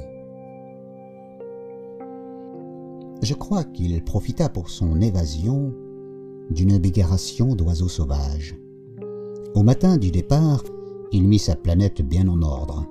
Je 3.23 3.33
crois 3.33 3.65
qu'il 3.65 4.05
profita 4.05 4.51
pour 4.51 4.69
son 4.69 5.01
évasion 5.01 5.73
d'une 6.51 6.77
bégération 6.77 7.55
d'oiseaux 7.55 7.89
sauvages. 7.89 8.55
Au 9.55 9.63
matin 9.63 9.97
du 9.97 10.11
départ, 10.11 10.63
il 11.13 11.27
mit 11.27 11.39
sa 11.39 11.57
planète 11.57 12.03
bien 12.03 12.29
en 12.29 12.43
ordre. 12.43 12.85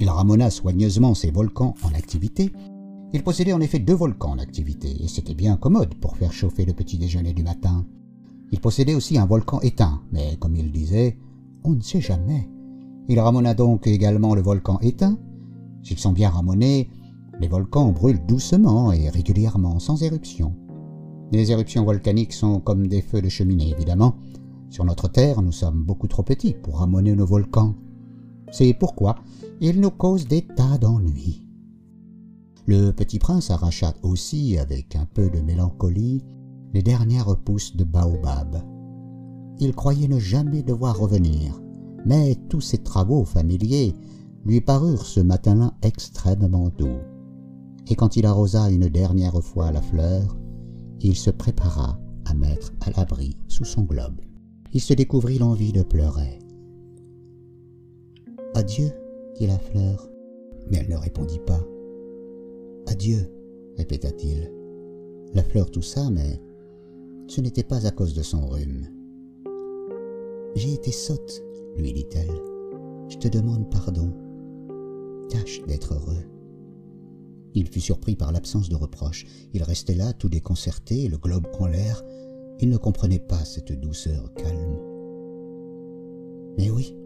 Il 0.00 0.08
ramona 0.08 0.48
soigneusement 0.48 1.12
ses 1.12 1.32
volcans 1.32 1.74
en 1.82 1.92
activité. 1.94 2.50
Il 3.12 3.22
possédait 3.22 3.52
en 3.52 3.60
effet 3.60 3.78
deux 3.78 3.92
volcans 3.92 4.30
en 4.30 4.38
activité, 4.38 5.04
et 5.04 5.08
c'était 5.08 5.34
bien 5.34 5.58
commode 5.58 5.96
pour 5.96 6.16
faire 6.16 6.32
chauffer 6.32 6.64
le 6.64 6.72
petit 6.72 6.96
déjeuner 6.96 7.34
du 7.34 7.42
matin. 7.42 7.84
Il 8.52 8.60
possédait 8.60 8.94
aussi 8.94 9.18
un 9.18 9.26
volcan 9.26 9.60
éteint, 9.60 10.02
mais 10.12 10.36
comme 10.38 10.54
il 10.54 10.70
disait, 10.70 11.18
on 11.64 11.70
ne 11.70 11.80
sait 11.80 12.02
jamais. 12.02 12.48
Il 13.08 13.18
ramona 13.18 13.54
donc 13.54 13.86
également 13.86 14.34
le 14.34 14.42
volcan 14.42 14.78
éteint. 14.80 15.18
S'ils 15.82 15.98
sont 15.98 16.12
bien 16.12 16.28
ramonés, 16.28 16.88
les 17.40 17.48
volcans 17.48 17.90
brûlent 17.90 18.24
doucement 18.26 18.92
et 18.92 19.08
régulièrement, 19.08 19.78
sans 19.78 20.02
éruption. 20.02 20.54
Les 21.32 21.50
éruptions 21.50 21.84
volcaniques 21.84 22.34
sont 22.34 22.60
comme 22.60 22.88
des 22.88 23.00
feux 23.00 23.22
de 23.22 23.28
cheminée, 23.30 23.70
évidemment. 23.70 24.16
Sur 24.68 24.84
notre 24.84 25.08
Terre, 25.08 25.40
nous 25.40 25.52
sommes 25.52 25.82
beaucoup 25.82 26.06
trop 26.06 26.22
petits 26.22 26.54
pour 26.54 26.78
ramoner 26.78 27.14
nos 27.14 27.26
volcans. 27.26 27.74
C'est 28.52 28.74
pourquoi 28.74 29.16
ils 29.60 29.80
nous 29.80 29.90
causent 29.90 30.28
des 30.28 30.42
tas 30.42 30.76
d'ennuis. 30.76 31.42
Le 32.66 32.90
petit 32.92 33.18
prince 33.18 33.50
arracha 33.50 33.94
aussi, 34.02 34.58
avec 34.58 34.94
un 34.94 35.06
peu 35.06 35.30
de 35.30 35.40
mélancolie, 35.40 36.22
les 36.72 36.82
dernières 36.82 37.36
pousses 37.36 37.76
de 37.76 37.84
baobab. 37.84 38.62
Il 39.58 39.74
croyait 39.74 40.08
ne 40.08 40.18
jamais 40.18 40.62
devoir 40.62 40.98
revenir, 40.98 41.60
mais 42.06 42.36
tous 42.48 42.60
ses 42.60 42.78
travaux 42.78 43.24
familiers 43.24 43.94
lui 44.44 44.60
parurent 44.60 45.06
ce 45.06 45.20
matin-là 45.20 45.74
extrêmement 45.82 46.70
doux. 46.76 46.98
Et 47.88 47.94
quand 47.94 48.16
il 48.16 48.26
arrosa 48.26 48.70
une 48.70 48.88
dernière 48.88 49.40
fois 49.42 49.70
la 49.70 49.82
fleur, 49.82 50.36
il 51.00 51.16
se 51.16 51.30
prépara 51.30 51.98
à 52.24 52.34
mettre 52.34 52.72
à 52.80 52.90
l'abri 52.96 53.36
sous 53.48 53.64
son 53.64 53.82
globe. 53.82 54.20
Il 54.72 54.80
se 54.80 54.94
découvrit 54.94 55.38
l'envie 55.38 55.72
de 55.72 55.82
pleurer. 55.82 56.38
Adieu, 58.54 58.90
dit 59.36 59.46
la 59.46 59.58
fleur, 59.58 60.08
mais 60.70 60.78
elle 60.78 60.90
ne 60.90 60.96
répondit 60.96 61.40
pas. 61.46 61.60
Adieu, 62.86 63.30
répéta-t-il. 63.76 64.50
La 65.34 65.42
fleur 65.42 65.70
toussa, 65.70 66.10
mais 66.10 66.40
ce 67.26 67.40
n'était 67.40 67.62
pas 67.62 67.86
à 67.86 67.90
cause 67.90 68.14
de 68.14 68.22
son 68.22 68.46
rhume. 68.46 68.88
J'ai 70.54 70.74
été 70.74 70.92
sotte, 70.92 71.42
lui 71.76 71.92
dit-elle. 71.92 72.40
Je 73.08 73.16
te 73.16 73.28
demande 73.28 73.70
pardon. 73.70 74.12
Tâche 75.28 75.62
d'être 75.66 75.94
heureux. 75.94 76.24
Il 77.54 77.68
fut 77.68 77.80
surpris 77.80 78.16
par 78.16 78.32
l'absence 78.32 78.68
de 78.68 78.76
reproche. 78.76 79.26
Il 79.52 79.62
restait 79.62 79.94
là, 79.94 80.12
tout 80.12 80.28
déconcerté, 80.28 81.08
le 81.08 81.18
globe 81.18 81.46
en 81.58 81.66
l'air. 81.66 82.02
Il 82.60 82.68
ne 82.68 82.76
comprenait 82.76 83.18
pas 83.18 83.44
cette 83.44 83.72
douceur 83.72 84.32
calme. 84.34 84.78
Mais 86.56 86.70
oui, 86.70 86.96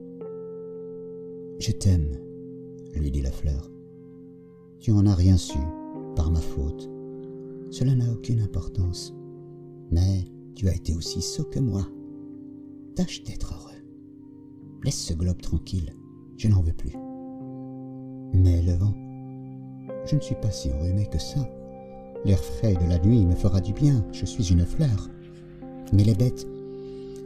je 1.58 1.72
t'aime, 1.72 2.12
lui 2.94 3.10
dit 3.10 3.22
la 3.22 3.32
fleur. 3.32 3.70
Tu 4.78 4.92
en 4.92 5.06
as 5.06 5.14
rien 5.14 5.36
su, 5.36 5.58
par 6.14 6.30
ma 6.30 6.40
faute. 6.40 6.90
Cela 7.70 7.94
n'a 7.94 8.12
aucune 8.12 8.40
importance. 8.40 9.15
Mais 9.90 10.24
tu 10.54 10.68
as 10.68 10.74
été 10.74 10.94
aussi 10.94 11.22
sot 11.22 11.44
que 11.44 11.60
moi. 11.60 11.86
Tâche 12.94 13.22
d'être 13.24 13.54
heureux. 13.54 13.82
Laisse 14.84 15.00
ce 15.00 15.14
globe 15.14 15.40
tranquille, 15.40 15.94
je 16.36 16.48
n'en 16.48 16.62
veux 16.62 16.72
plus. 16.72 16.96
Mais 18.32 18.62
le 18.62 18.72
vent, 18.72 18.94
je 20.06 20.16
ne 20.16 20.20
suis 20.20 20.34
pas 20.36 20.50
si 20.50 20.70
enrhumé 20.72 21.06
que 21.06 21.18
ça. 21.18 21.48
L'air 22.24 22.38
frais 22.38 22.74
de 22.74 22.88
la 22.88 22.98
nuit 22.98 23.24
me 23.24 23.34
fera 23.34 23.60
du 23.60 23.72
bien, 23.72 24.04
je 24.12 24.24
suis 24.24 24.50
une 24.52 24.64
fleur. 24.64 25.10
Mais 25.92 26.04
les 26.04 26.14
bêtes, 26.14 26.46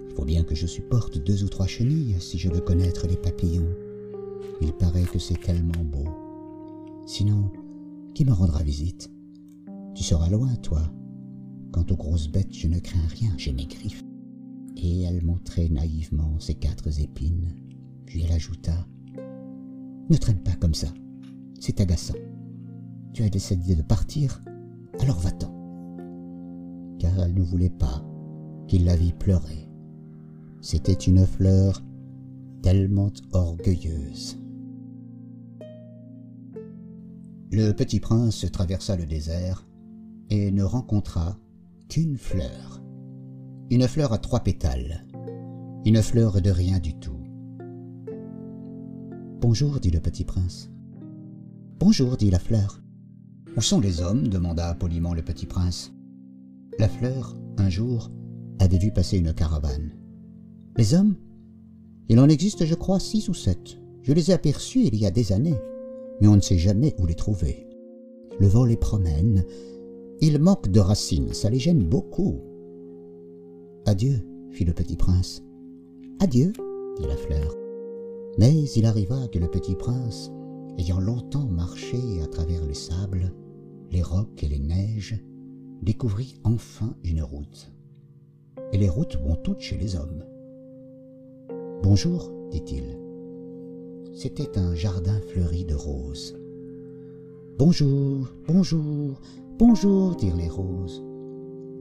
il 0.09 0.15
faut 0.15 0.25
bien 0.25 0.43
que 0.43 0.55
je 0.55 0.67
supporte 0.67 1.19
deux 1.19 1.45
ou 1.45 1.49
trois 1.49 1.67
chenilles 1.67 2.17
si 2.21 2.39
je 2.39 2.51
veux 2.51 2.61
connaître 2.61 3.07
les 3.07 3.17
papillons. 3.17 3.75
Il 4.61 4.73
paraît 4.73 5.05
que 5.05 5.19
c'est 5.19 5.41
tellement 5.41 5.85
beau. 5.85 6.09
Sinon, 7.07 7.51
qui 8.15 8.25
me 8.25 8.33
rendra 8.33 8.63
visite? 8.63 9.11
Tu 9.95 10.03
seras 10.03 10.29
loin, 10.29 10.55
toi. 10.57 10.83
Quant 11.73 11.87
aux 11.91 11.97
grosses 11.97 12.29
bêtes, 12.29 12.53
je 12.53 12.67
ne 12.67 12.79
crains 12.79 13.07
rien, 13.09 13.31
j'ai 13.37 13.53
mes 13.53 13.67
griffes. 13.67 14.05
Et 14.77 15.03
elle 15.03 15.25
montrait 15.25 15.69
naïvement 15.69 16.39
ses 16.41 16.55
quatre 16.55 17.01
épines. 17.01 17.55
Puis 18.07 18.23
elle 18.23 18.33
ajouta 18.33 18.87
Ne 20.09 20.17
traîne 20.17 20.43
pas 20.43 20.55
comme 20.55 20.75
ça, 20.75 20.89
c'est 21.61 21.81
agaçant. 21.81 22.15
Tu 23.13 23.23
as 23.23 23.29
décidé 23.29 23.77
de 23.77 23.83
partir, 23.83 24.43
alors 25.01 25.19
va-t'en. 25.21 25.55
Car 26.99 27.19
elle 27.21 27.35
ne 27.35 27.43
voulait 27.43 27.71
pas 27.71 28.05
qu'il 28.67 28.85
la 28.85 28.97
vît 28.97 29.13
pleurer. 29.13 29.69
C'était 30.61 30.93
une 30.93 31.27
fleur 31.27 31.83
tellement 32.63 33.13
orgueilleuse. 33.33 34.39
Le 37.53 37.73
petit 37.73 37.99
prince 37.99 38.47
traversa 38.53 38.97
le 38.97 39.07
désert 39.07 39.67
et 40.29 40.51
ne 40.53 40.63
rencontra 40.63 41.37
qu'une 41.91 42.17
fleur. 42.17 42.81
Une 43.69 43.89
fleur 43.89 44.13
à 44.13 44.19
trois 44.19 44.41
pétales. 44.41 45.05
Une 45.85 46.01
fleur 46.01 46.41
de 46.41 46.51
rien 46.51 46.79
du 46.79 46.95
tout. 46.95 47.19
Bonjour, 49.41 49.81
dit 49.81 49.91
le 49.91 49.99
petit 49.99 50.25
prince. 50.25 50.71
Bonjour, 51.81 52.17
dit 52.17 52.31
la 52.31 52.39
fleur. 52.39 52.81
Où 53.57 53.61
sont 53.61 53.81
les 53.81 54.01
hommes 54.01 54.29
demanda 54.29 54.73
poliment 54.75 55.15
le 55.15 55.23
petit 55.23 55.47
prince. 55.47 55.93
La 56.79 56.89
fleur, 56.89 57.37
un 57.59 57.69
jour, 57.69 58.13
avait 58.61 58.79
vu 58.79 58.93
passer 58.93 59.19
une 59.19 59.35
caravane. 59.35 59.91
Les 60.77 60.95
hommes? 60.95 61.17
Il 62.09 62.21
en 62.21 62.29
existe, 62.29 62.67
je 62.67 62.75
crois, 62.77 63.01
six 63.01 63.29
ou 63.29 63.35
sept. 63.35 63.81
Je 64.03 64.13
les 64.13 64.31
ai 64.31 64.35
aperçus 64.35 64.85
il 64.85 64.95
y 64.95 65.07
a 65.07 65.11
des 65.11 65.33
années, 65.33 65.59
mais 66.21 66.29
on 66.29 66.37
ne 66.37 66.41
sait 66.41 66.59
jamais 66.59 66.95
où 67.01 67.07
les 67.07 67.17
trouver. 67.17 67.67
Le 68.39 68.47
vent 68.47 68.65
les 68.65 68.77
promène. 68.77 69.45
Ils 70.23 70.39
manquent 70.39 70.69
de 70.69 70.81
racines, 70.81 71.33
ça 71.33 71.49
les 71.49 71.59
gêne 71.59 71.83
beaucoup. 71.83 72.41
Adieu, 73.87 74.21
fit 74.51 74.65
le 74.65 74.75
petit 74.75 74.97
prince. 74.97 75.43
Adieu, 76.21 76.53
dit 76.99 77.07
la 77.07 77.17
fleur. 77.17 77.57
Mais 78.39 78.65
il 78.77 78.85
arriva 78.85 79.29
que 79.29 79.39
le 79.39 79.49
petit 79.49 79.75
prince, 79.75 80.31
ayant 80.77 81.01
longtemps 81.01 81.47
marché 81.47 81.99
à 82.23 82.27
travers 82.27 82.65
les 82.67 82.75
sables, 82.75 83.33
les 83.91 84.03
rocs 84.03 84.43
et 84.43 84.49
les 84.49 84.59
neiges, 84.59 85.19
découvrit 85.83 86.35
enfin 86.45 86.95
une 87.03 87.23
route. 87.23 87.73
Et 88.73 88.79
les 88.79 88.91
routes 88.91 89.17
vont 89.17 89.37
toutes 89.37 89.61
chez 89.61 89.79
les 89.79 89.97
hommes. 89.97 90.23
Bonjour, 91.83 92.31
dit-il. 92.51 92.99
C'était 94.13 94.59
un 94.59 94.75
jardin 94.75 95.19
fleuri 95.29 95.65
de 95.65 95.75
roses. 95.75 96.37
Bonjour, 97.59 98.29
bonjour, 98.47 99.19
bonjour, 99.61 100.17
dirent 100.17 100.37
les 100.37 100.49
roses. 100.49 101.05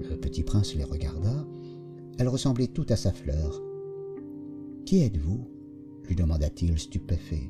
Le 0.02 0.18
petit 0.18 0.44
prince 0.44 0.76
les 0.76 0.84
regarda. 0.84 1.48
Elles 2.18 2.28
ressemblaient 2.28 2.68
toutes 2.68 2.92
à 2.92 2.98
sa 2.98 3.14
fleur. 3.14 3.64
Qui 4.86 5.04
êtes-vous? 5.04 5.48
lui 6.08 6.16
demanda-t-il 6.16 6.78
stupéfait. 6.78 7.50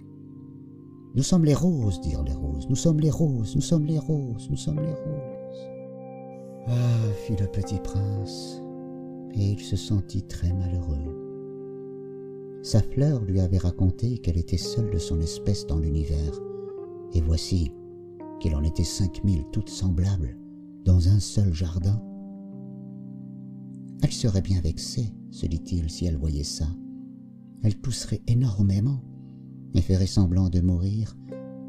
Nous 1.15 1.23
sommes 1.23 1.45
les 1.45 1.55
roses, 1.55 1.99
dirent 2.01 2.23
les 2.23 2.33
roses. 2.33 2.69
Nous 2.69 2.75
sommes 2.75 2.99
les 2.99 3.09
roses, 3.09 3.55
nous 3.55 3.61
sommes 3.61 3.85
les 3.85 3.97
roses, 3.97 4.47
nous 4.51 4.57
sommes 4.57 4.79
les 4.79 4.93
roses. 4.93 5.67
Ah, 6.67 7.11
fit 7.25 7.35
le 7.39 7.47
petit 7.47 7.79
prince, 7.79 8.61
et 9.33 9.53
il 9.53 9.59
se 9.59 9.77
sentit 9.77 10.23
très 10.23 10.53
malheureux. 10.53 12.59
Sa 12.61 12.83
fleur 12.83 13.23
lui 13.23 13.39
avait 13.39 13.57
raconté 13.57 14.19
qu'elle 14.19 14.37
était 14.37 14.57
seule 14.57 14.91
de 14.91 14.99
son 14.99 15.19
espèce 15.21 15.65
dans 15.65 15.79
l'univers, 15.79 16.39
et 17.13 17.21
voici 17.21 17.71
qu'il 18.39 18.55
en 18.55 18.63
était 18.63 18.83
cinq 18.83 19.23
mille 19.23 19.43
toutes 19.51 19.69
semblables 19.69 20.37
dans 20.85 21.09
un 21.09 21.19
seul 21.19 21.53
jardin. 21.53 22.01
Elle 24.01 24.11
serait 24.11 24.41
bien 24.41 24.61
vexée, 24.61 25.13
se 25.31 25.45
dit-il, 25.45 25.89
si 25.89 26.05
elle 26.05 26.17
voyait 26.17 26.43
ça. 26.43 26.67
Elle 27.63 27.75
pousserait 27.75 28.21
énormément 28.27 29.01
et 29.73 29.81
ferait 29.81 30.07
semblant 30.07 30.49
de 30.49 30.61
mourir 30.61 31.15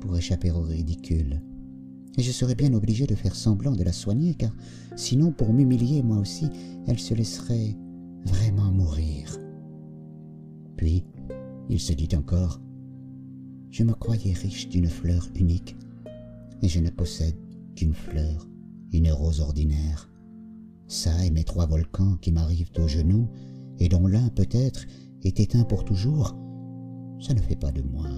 pour 0.01 0.17
échapper 0.17 0.51
au 0.51 0.63
ridicule. 0.63 1.43
Et 2.17 2.23
je 2.23 2.33
serais 2.33 2.55
bien 2.55 2.73
obligé 2.73 3.07
de 3.07 3.15
faire 3.15 3.35
semblant 3.35 3.75
de 3.75 3.85
la 3.85 3.93
soigner, 3.93 4.35
car 4.35 4.55
sinon, 4.97 5.33
pour 5.33 5.53
m'humilier 5.53 6.03
moi 6.03 6.19
aussi, 6.19 6.49
elle 6.87 6.99
se 6.99 7.15
laisserait 7.15 7.77
vraiment 8.25 8.71
mourir. 8.71 9.39
Puis, 10.77 11.05
il 11.69 11.81
se 11.81 11.93
dit 11.93 12.09
encore, 12.17 12.61
je 13.71 13.85
me 13.85 13.93
croyais 13.93 14.33
riche 14.33 14.69
d'une 14.69 14.89
fleur 14.89 15.29
unique, 15.35 15.77
et 16.63 16.69
je 16.69 16.81
ne 16.81 16.91
possède 16.91 17.37
qu'une 17.75 17.95
fleur, 17.95 18.49
une 18.93 19.11
rose 19.13 19.41
ordinaire. 19.41 20.11
Ça 20.89 21.25
et 21.25 21.31
mes 21.31 21.45
trois 21.45 21.67
volcans 21.67 22.17
qui 22.17 22.33
m'arrivent 22.33 22.73
aux 22.79 22.89
genoux, 22.89 23.29
et 23.79 23.89
dont 23.89 24.07
l'un 24.07 24.29
peut-être 24.29 24.85
est 25.23 25.41
éteint 25.41 25.65
pour 25.65 25.85
toujours, 25.85 26.37
ça 27.21 27.35
ne 27.35 27.41
fait 27.41 27.57
pas 27.57 27.73
de 27.73 27.83
moi 27.83 28.09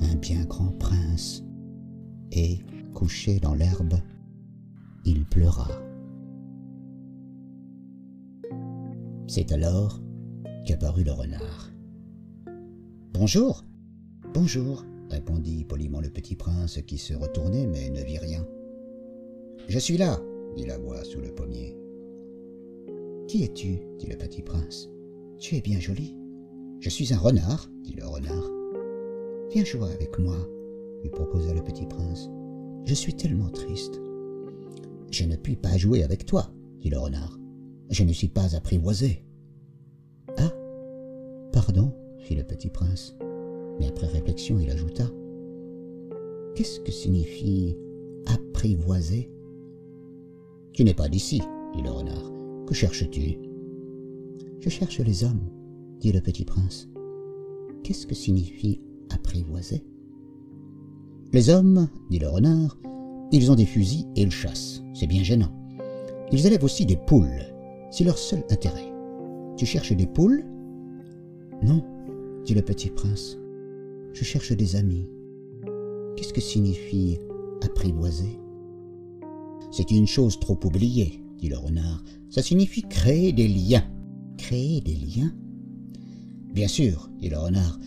un 0.00 0.14
bien 0.16 0.44
grand 0.44 0.72
prince. 0.78 1.44
Et, 2.32 2.58
couché 2.94 3.38
dans 3.40 3.54
l'herbe, 3.54 3.94
il 5.04 5.24
pleura. 5.24 5.68
C'est 9.28 9.52
alors 9.52 10.00
qu'apparut 10.66 11.04
le 11.04 11.12
renard. 11.12 11.70
Bonjour. 13.12 13.64
Bonjour, 14.34 14.84
répondit 15.10 15.64
poliment 15.64 16.00
le 16.00 16.10
petit 16.10 16.36
prince 16.36 16.80
qui 16.86 16.98
se 16.98 17.14
retournait 17.14 17.66
mais 17.66 17.90
ne 17.90 18.02
vit 18.02 18.18
rien. 18.18 18.46
Je 19.68 19.78
suis 19.78 19.96
là, 19.96 20.20
dit 20.56 20.66
la 20.66 20.78
voix 20.78 21.02
sous 21.04 21.20
le 21.20 21.34
pommier. 21.34 21.76
Qui 23.28 23.42
es-tu? 23.44 23.80
dit 23.98 24.06
le 24.06 24.16
petit 24.16 24.42
prince. 24.42 24.88
Tu 25.38 25.56
es 25.56 25.60
bien 25.60 25.80
joli. 25.80 26.16
Je 26.80 26.88
suis 26.88 27.12
un 27.12 27.18
renard, 27.18 27.68
dit 27.82 27.94
le 27.94 28.06
renard. 28.06 28.50
Viens 29.50 29.64
jouer 29.64 29.92
avec 29.92 30.18
moi, 30.18 30.36
lui 31.02 31.10
proposa 31.10 31.52
le 31.52 31.62
petit 31.62 31.86
prince. 31.86 32.30
Je 32.84 32.94
suis 32.94 33.14
tellement 33.14 33.50
triste. 33.50 34.00
Je 35.10 35.24
ne 35.24 35.36
puis 35.36 35.56
pas 35.56 35.76
jouer 35.76 36.02
avec 36.02 36.26
toi, 36.26 36.50
dit 36.78 36.90
le 36.90 36.98
renard. 36.98 37.38
Je 37.90 38.04
ne 38.04 38.12
suis 38.12 38.28
pas 38.28 38.54
apprivoisé. 38.54 39.24
Ah 40.38 40.52
Pardon, 41.52 41.92
fit 42.18 42.34
le 42.34 42.44
petit 42.44 42.70
prince. 42.70 43.16
Mais 43.78 43.88
après 43.88 44.06
réflexion, 44.06 44.58
il 44.58 44.70
ajouta 44.70 45.04
Qu'est-ce 46.54 46.80
que 46.80 46.92
signifie 46.92 47.76
apprivoiser? 48.26 49.30
Tu 50.72 50.84
n'es 50.84 50.94
pas 50.94 51.08
d'ici, 51.08 51.40
dit 51.74 51.82
le 51.82 51.90
renard. 51.90 52.32
Que 52.66 52.74
cherches-tu? 52.74 53.38
Je 54.60 54.68
cherche 54.68 55.00
les 55.00 55.24
hommes, 55.24 55.50
dit 56.00 56.12
le 56.12 56.20
petit 56.20 56.44
prince. 56.44 56.88
Qu'est-ce 57.82 58.06
que 58.06 58.14
signifie 58.14 58.80
apprivoiser? 59.10 59.84
Les 61.32 61.50
hommes, 61.50 61.88
dit 62.10 62.18
le 62.18 62.28
renard, 62.28 62.78
ils 63.32 63.50
ont 63.50 63.54
des 63.54 63.66
fusils 63.66 64.06
et 64.16 64.22
ils 64.22 64.30
chassent. 64.30 64.82
C'est 64.94 65.06
bien 65.06 65.22
gênant. 65.22 65.52
Ils 66.32 66.46
élèvent 66.46 66.64
aussi 66.64 66.86
des 66.86 66.96
poules. 66.96 67.44
C'est 67.90 68.04
leur 68.04 68.18
seul 68.18 68.44
intérêt. 68.50 68.92
Tu 69.56 69.66
cherches 69.66 69.92
des 69.92 70.06
poules? 70.06 70.44
Non, 71.62 71.82
dit 72.44 72.54
le 72.54 72.62
petit 72.62 72.90
prince. 72.90 73.38
Je 74.18 74.24
cherche 74.24 74.52
des 74.52 74.76
amis. 74.76 75.06
Qu'est-ce 76.16 76.32
que 76.32 76.40
signifie 76.40 77.18
apprivoiser? 77.62 78.40
C'est 79.70 79.90
une 79.90 80.06
chose 80.06 80.40
trop 80.40 80.58
oubliée, 80.64 81.22
dit 81.38 81.50
le 81.50 81.58
renard. 81.58 82.02
Ça 82.30 82.40
signifie 82.40 82.80
créer 82.80 83.34
des 83.34 83.46
liens. 83.46 83.84
Créer 84.38 84.80
des 84.80 84.94
liens? 84.94 85.34
Bien 86.54 86.66
sûr, 86.66 87.10
dit 87.18 87.28
le 87.28 87.36
renard. 87.36 87.78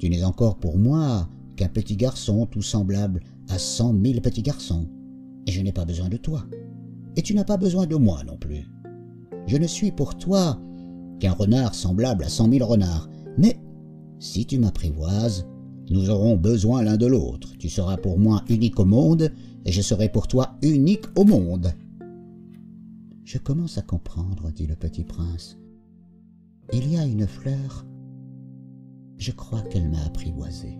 Tu 0.00 0.10
n'es 0.10 0.24
encore 0.24 0.58
pour 0.58 0.76
moi 0.76 1.28
qu'un 1.54 1.68
petit 1.68 1.96
garçon 1.96 2.46
tout 2.46 2.62
semblable 2.62 3.20
à 3.48 3.60
cent 3.60 3.92
mille 3.92 4.20
petits 4.20 4.42
garçons. 4.42 4.88
Et 5.46 5.52
je 5.52 5.60
n'ai 5.60 5.72
pas 5.72 5.84
besoin 5.84 6.08
de 6.08 6.16
toi. 6.16 6.44
Et 7.14 7.22
tu 7.22 7.32
n'as 7.34 7.44
pas 7.44 7.58
besoin 7.58 7.86
de 7.86 7.94
moi 7.94 8.24
non 8.24 8.38
plus. 8.38 8.66
Je 9.46 9.56
ne 9.56 9.68
suis 9.68 9.92
pour 9.92 10.16
toi 10.16 10.60
qu'un 11.20 11.30
renard 11.30 11.76
semblable 11.76 12.24
à 12.24 12.28
cent 12.28 12.48
mille 12.48 12.64
renards. 12.64 13.08
Mais 13.36 13.56
si 14.18 14.46
tu 14.46 14.58
m'apprivoises, 14.58 15.46
nous 15.90 16.10
aurons 16.10 16.36
besoin 16.36 16.82
l'un 16.82 16.96
de 16.96 17.06
l'autre. 17.06 17.52
Tu 17.58 17.68
seras 17.68 17.96
pour 17.96 18.18
moi 18.18 18.44
unique 18.48 18.78
au 18.78 18.84
monde, 18.84 19.32
et 19.64 19.72
je 19.72 19.80
serai 19.80 20.08
pour 20.08 20.28
toi 20.28 20.56
unique 20.62 21.06
au 21.16 21.24
monde. 21.24 21.72
Je 23.24 23.38
commence 23.38 23.78
à 23.78 23.82
comprendre, 23.82 24.50
dit 24.50 24.66
le 24.66 24.74
petit 24.74 25.04
prince. 25.04 25.58
Il 26.72 26.90
y 26.92 26.96
a 26.96 27.04
une 27.04 27.26
fleur. 27.26 27.86
Je 29.16 29.32
crois 29.32 29.62
qu'elle 29.62 29.88
m'a 29.88 30.04
apprivoisé. 30.04 30.78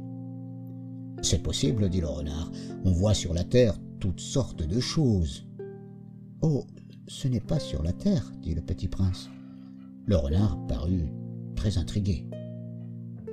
C'est 1.22 1.42
possible, 1.42 1.88
dit 1.88 2.00
le 2.00 2.06
renard. 2.06 2.50
On 2.84 2.92
voit 2.92 3.14
sur 3.14 3.34
la 3.34 3.44
terre 3.44 3.78
toutes 3.98 4.20
sortes 4.20 4.62
de 4.62 4.80
choses. 4.80 5.46
Oh, 6.42 6.64
ce 7.06 7.28
n'est 7.28 7.40
pas 7.40 7.58
sur 7.58 7.82
la 7.82 7.92
terre, 7.92 8.32
dit 8.42 8.54
le 8.54 8.62
petit 8.62 8.88
prince. 8.88 9.28
Le 10.06 10.16
renard 10.16 10.58
parut 10.66 11.12
très 11.56 11.78
intrigué. 11.78 12.24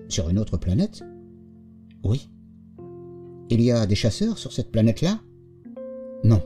Sur 0.07 0.29
une 0.29 0.39
autre 0.39 0.57
planète 0.57 1.03
Oui. 2.03 2.29
Il 3.49 3.61
y 3.61 3.71
a 3.71 3.85
des 3.85 3.95
chasseurs 3.95 4.37
sur 4.37 4.51
cette 4.51 4.71
planète-là 4.71 5.19
Non. 6.23 6.41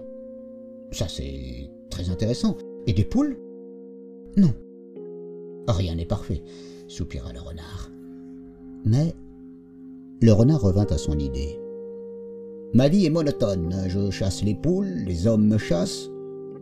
Ça, 0.91 1.08
c'est 1.08 1.69
très 1.89 2.10
intéressant. 2.10 2.58
Et 2.88 2.93
des 2.93 3.06
poules 3.06 3.38
Non. 4.38 4.54
Rien 5.67 5.95
n'est 5.95 6.06
parfait, 6.06 6.43
soupira 6.88 7.32
le 7.32 7.39
renard. 7.39 7.91
Mais 8.86 9.13
le 10.22 10.32
renard 10.34 10.62
revint 10.62 10.88
à 10.89 10.98
son 10.98 11.17
idée. 11.19 11.60
Ma 12.74 12.88
vie 12.88 13.06
est 13.06 13.10
monotone. 13.10 13.74
Je 13.88 14.10
chasse 14.12 14.43
les 14.43 14.56
poules, 14.56 15.04
les 15.06 15.28
hommes 15.28 15.48
me 15.48 15.58
chassent. 15.58 16.10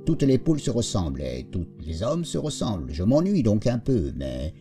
Toutes 0.05 0.23
les 0.23 0.37
poules 0.37 0.59
se 0.59 0.71
ressemblent 0.71 1.21
et 1.21 1.47
tous 1.51 1.65
les 1.85 2.01
hommes 2.01 2.23
se 2.23 2.37
ressemblent. 2.37 2.93
Je 2.93 3.03
m'ennuie 3.03 3.43
donc 3.43 3.67
un 3.67 3.77
peu, 3.77 4.11
mais 4.15 4.53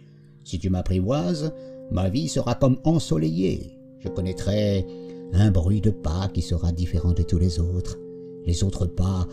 si 0.44 0.59
tu 0.59 0.70
m'apprivoises, 0.70 1.53
ma 1.90 2.09
vie 2.09 2.29
sera 2.29 2.55
comme 2.55 2.79
ensoleillée. 2.85 3.79
Je 3.99 4.09
connaîtrai 4.09 4.87
un 5.33 5.51
bruit 5.51 5.81
de 5.81 5.90
pas 5.90 6.29
qui 6.29 6.42
sera 6.42 6.72
différent 6.72 7.12
de 7.12 7.22
tous 7.22 7.38
les 7.38 7.59
autres. 7.59 7.99
Les 8.44 8.62
autres 8.62 8.87
pas 8.87 9.27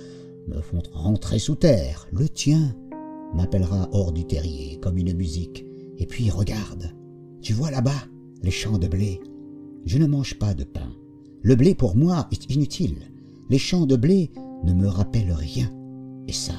me 0.47 0.59
font 0.61 0.81
rentrer 0.91 1.39
sous 1.39 1.55
terre. 1.55 2.07
Le 2.11 2.27
tien 2.27 2.75
m'appellera 3.33 3.89
hors 3.91 4.11
du 4.11 4.25
terrier 4.25 4.79
comme 4.81 4.97
une 4.97 5.13
musique. 5.13 5.65
Et 5.97 6.05
puis 6.05 6.29
regarde, 6.29 6.91
tu 7.41 7.53
vois 7.53 7.71
là-bas 7.71 8.07
les 8.41 8.51
champs 8.51 8.77
de 8.77 8.87
blé. 8.87 9.21
Je 9.85 9.97
ne 9.97 10.07
mange 10.07 10.37
pas 10.39 10.53
de 10.53 10.63
pain. 10.63 10.91
Le 11.41 11.55
blé 11.55 11.75
pour 11.75 11.95
moi 11.95 12.27
est 12.31 12.53
inutile. 12.53 12.97
Les 13.49 13.57
champs 13.57 13.85
de 13.85 13.95
blé 13.95 14.31
ne 14.63 14.73
me 14.73 14.87
rappellent 14.87 15.33
rien. 15.33 15.71
Et 16.27 16.33
ça, 16.33 16.53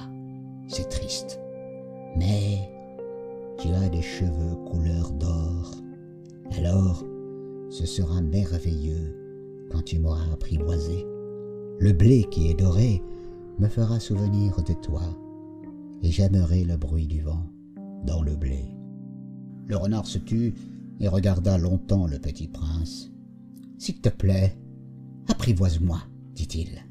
c'est 0.68 0.88
triste. 0.88 1.40
Mais 2.16 2.68
tu 3.59 3.68
as 3.68 3.88
des 3.88 4.02
cheveux 4.02 4.57
couleur 4.66 5.11
d'or. 5.12 5.84
Alors, 6.52 7.04
ce 7.70 7.87
sera 7.87 8.20
merveilleux 8.20 9.66
quand 9.70 9.83
tu 9.83 9.98
m'auras 9.98 10.30
apprivoisé. 10.33 11.07
Le 11.80 11.92
blé 11.92 12.24
qui 12.30 12.48
est 12.48 12.59
doré 12.59 13.02
me 13.59 13.68
fera 13.68 13.98
souvenir 13.98 14.62
de 14.62 14.72
toi, 14.74 15.02
et 16.02 16.11
j'aimerai 16.11 16.64
le 16.64 16.76
bruit 16.76 17.07
du 17.07 17.20
vent 17.20 17.44
dans 18.04 18.22
le 18.22 18.37
blé. 18.37 18.64
Le 19.66 19.76
renard 19.76 20.07
se 20.07 20.18
tut 20.18 20.54
et 21.00 21.09
regarda 21.09 21.59
longtemps 21.59 22.07
le 22.07 22.18
petit 22.18 22.48
prince. 22.48 23.11
S'il 23.78 24.00
te 24.00 24.09
plaît, 24.09 24.57
apprivoise-moi, 25.28 25.98
dit-il. 26.35 26.85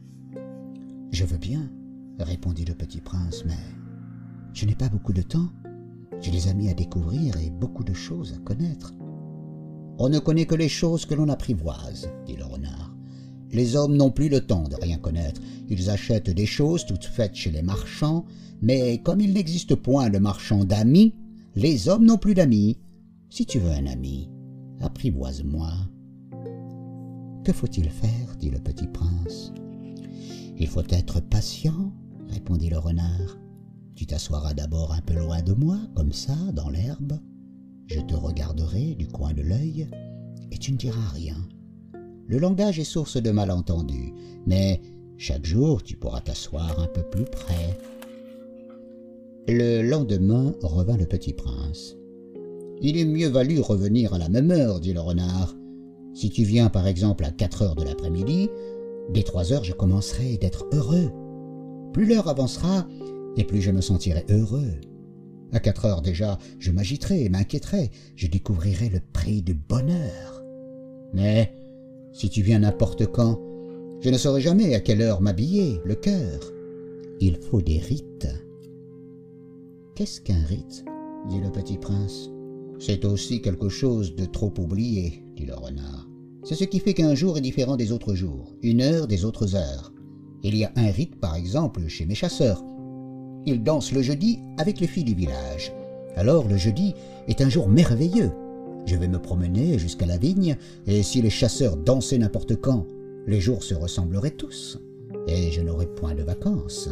Je 1.11 1.25
veux 1.25 1.37
bien, 1.37 1.69
répondit 2.19 2.65
le 2.65 2.75
petit 2.75 3.01
prince, 3.01 3.43
mais 3.45 3.59
je 4.53 4.65
n'ai 4.65 4.75
pas 4.75 4.89
beaucoup 4.89 5.13
de 5.13 5.21
temps. 5.21 5.49
J'ai 6.21 6.31
des 6.31 6.47
amis 6.47 6.69
à 6.69 6.73
découvrir 6.73 7.37
et 7.37 7.49
beaucoup 7.49 7.83
de 7.83 7.93
choses 7.93 8.33
à 8.33 8.39
connaître. 8.39 8.93
On 9.99 10.09
ne 10.09 10.19
connaît 10.19 10.45
que 10.45 10.55
les 10.55 10.69
choses 10.69 11.05
que 11.05 11.13
l'on 11.13 11.29
apprivoise, 11.29 12.09
dit 12.25 12.35
le 12.35 12.45
renard. 12.45 12.93
Les 13.51 13.75
hommes 13.75 13.95
n'ont 13.95 14.09
plus 14.09 14.29
le 14.29 14.41
temps 14.41 14.67
de 14.67 14.75
rien 14.75 14.97
connaître. 14.97 15.39
Ils 15.69 15.89
achètent 15.89 16.31
des 16.31 16.47
choses 16.47 16.85
toutes 16.85 17.05
faites 17.05 17.35
chez 17.35 17.51
les 17.51 17.61
marchands, 17.61 18.25
mais 18.61 18.99
comme 19.03 19.21
il 19.21 19.33
n'existe 19.33 19.75
point 19.75 20.09
de 20.09 20.17
marchand 20.17 20.63
d'amis, 20.65 21.13
les 21.55 21.87
hommes 21.87 22.05
n'ont 22.05 22.17
plus 22.17 22.33
d'amis. 22.33 22.79
Si 23.29 23.45
tu 23.45 23.59
veux 23.59 23.71
un 23.71 23.85
ami, 23.85 24.29
apprivoise-moi. 24.81 25.71
Que 27.43 27.53
faut-il 27.53 27.89
faire? 27.89 28.35
dit 28.39 28.49
le 28.49 28.59
petit 28.59 28.87
prince. 28.87 29.53
Il 30.57 30.67
faut 30.67 30.83
être 30.89 31.19
patient, 31.19 31.93
répondit 32.29 32.69
le 32.69 32.79
renard. 32.79 33.37
Tu 33.95 34.07
t'assoiras 34.07 34.53
d'abord 34.53 34.93
un 34.93 35.01
peu 35.01 35.13
loin 35.13 35.41
de 35.41 35.53
moi, 35.53 35.77
comme 35.95 36.13
ça, 36.13 36.35
dans 36.53 36.69
l'herbe. 36.69 37.19
Je 37.87 37.99
te 37.99 38.15
regarderai 38.15 38.95
du 38.95 39.07
coin 39.07 39.33
de 39.33 39.41
l'œil, 39.41 39.89
et 40.51 40.57
tu 40.57 40.71
ne 40.71 40.77
diras 40.77 41.09
rien. 41.13 41.37
Le 42.27 42.39
langage 42.39 42.79
est 42.79 42.85
source 42.85 43.21
de 43.21 43.31
malentendus, 43.31 44.13
mais 44.47 44.81
chaque 45.17 45.45
jour 45.45 45.83
tu 45.83 45.97
pourras 45.97 46.21
t'asseoir 46.21 46.79
un 46.79 46.87
peu 46.87 47.03
plus 47.03 47.25
près. 47.25 47.77
Le 49.47 49.81
lendemain 49.81 50.53
revint 50.61 50.97
le 50.97 51.05
petit 51.05 51.33
prince. 51.33 51.95
Il 52.81 52.97
est 52.97 53.05
mieux 53.05 53.27
valu 53.27 53.59
revenir 53.59 54.13
à 54.13 54.17
la 54.17 54.29
même 54.29 54.51
heure, 54.51 54.79
dit 54.79 54.93
le 54.93 55.01
renard. 55.01 55.55
Si 56.13 56.29
tu 56.29 56.43
viens 56.43 56.69
par 56.69 56.87
exemple 56.87 57.25
à 57.25 57.31
quatre 57.31 57.61
heures 57.61 57.75
de 57.75 57.83
l'après-midi, 57.83 58.49
dès 59.13 59.23
trois 59.23 59.51
heures 59.51 59.63
je 59.63 59.73
commencerai 59.73 60.37
d'être 60.37 60.65
heureux. 60.71 61.11
Plus 61.91 62.05
l'heure 62.05 62.29
avancera, 62.29 62.87
et 63.35 63.43
plus 63.43 63.61
je 63.61 63.71
me 63.71 63.81
sentirai 63.81 64.25
heureux. 64.29 64.71
À 65.53 65.59
quatre 65.59 65.85
heures 65.85 66.01
déjà, 66.01 66.37
je 66.59 66.71
m'agiterai 66.71 67.23
et 67.23 67.29
m'inquiéterai, 67.29 67.91
je 68.15 68.27
découvrirai 68.27 68.89
le 68.89 68.99
prix 69.13 69.41
du 69.41 69.53
bonheur. 69.53 70.43
Mais 71.13 71.53
si 72.11 72.29
tu 72.29 72.41
viens 72.41 72.59
n'importe 72.59 73.05
quand, 73.07 73.39
je 74.01 74.09
ne 74.09 74.17
saurai 74.17 74.41
jamais 74.41 74.75
à 74.75 74.79
quelle 74.79 75.01
heure 75.01 75.21
m'habiller, 75.21 75.79
le 75.85 75.95
cœur. 75.95 76.51
Il 77.19 77.37
faut 77.37 77.61
des 77.61 77.77
rites. 77.77 78.27
Qu'est-ce 79.95 80.19
qu'un 80.21 80.43
rite? 80.43 80.83
dit 81.29 81.39
le 81.39 81.51
petit 81.51 81.77
prince. 81.77 82.29
C'est 82.79 83.05
aussi 83.05 83.41
quelque 83.41 83.69
chose 83.69 84.15
de 84.15 84.25
trop 84.25 84.53
oublié, 84.57 85.23
dit 85.35 85.45
le 85.45 85.55
renard. 85.55 86.09
C'est 86.43 86.55
ce 86.55 86.65
qui 86.65 86.79
fait 86.79 86.93
qu'un 86.93 87.15
jour 87.15 87.37
est 87.37 87.41
différent 87.41 87.77
des 87.77 87.91
autres 87.91 88.15
jours, 88.15 88.53
une 88.61 88.81
heure 88.81 89.07
des 89.07 89.23
autres 89.23 89.55
heures. 89.55 89.93
Il 90.41 90.57
y 90.57 90.65
a 90.65 90.73
un 90.75 90.91
rite, 90.91 91.15
par 91.19 91.35
exemple, 91.35 91.87
chez 91.87 92.05
mes 92.05 92.15
chasseurs. 92.15 92.61
Il 93.45 93.63
danse 93.63 93.91
le 93.91 94.01
jeudi 94.01 94.39
avec 94.57 94.79
les 94.79 94.87
filles 94.87 95.03
du 95.03 95.15
village. 95.15 95.73
Alors 96.15 96.47
le 96.47 96.57
jeudi 96.57 96.93
est 97.27 97.41
un 97.41 97.49
jour 97.49 97.67
merveilleux. 97.67 98.31
Je 98.85 98.95
vais 98.95 99.07
me 99.07 99.19
promener 99.19 99.77
jusqu'à 99.79 100.05
la 100.05 100.17
vigne, 100.17 100.57
et 100.85 101.03
si 101.03 101.21
les 101.21 101.29
chasseurs 101.29 101.77
dansaient 101.77 102.17
n'importe 102.17 102.55
quand, 102.55 102.85
les 103.27 103.39
jours 103.39 103.63
se 103.63 103.73
ressembleraient 103.73 104.31
tous, 104.31 104.79
et 105.27 105.51
je 105.51 105.61
n'aurais 105.61 105.87
point 105.87 106.15
de 106.15 106.23
vacances. 106.23 106.89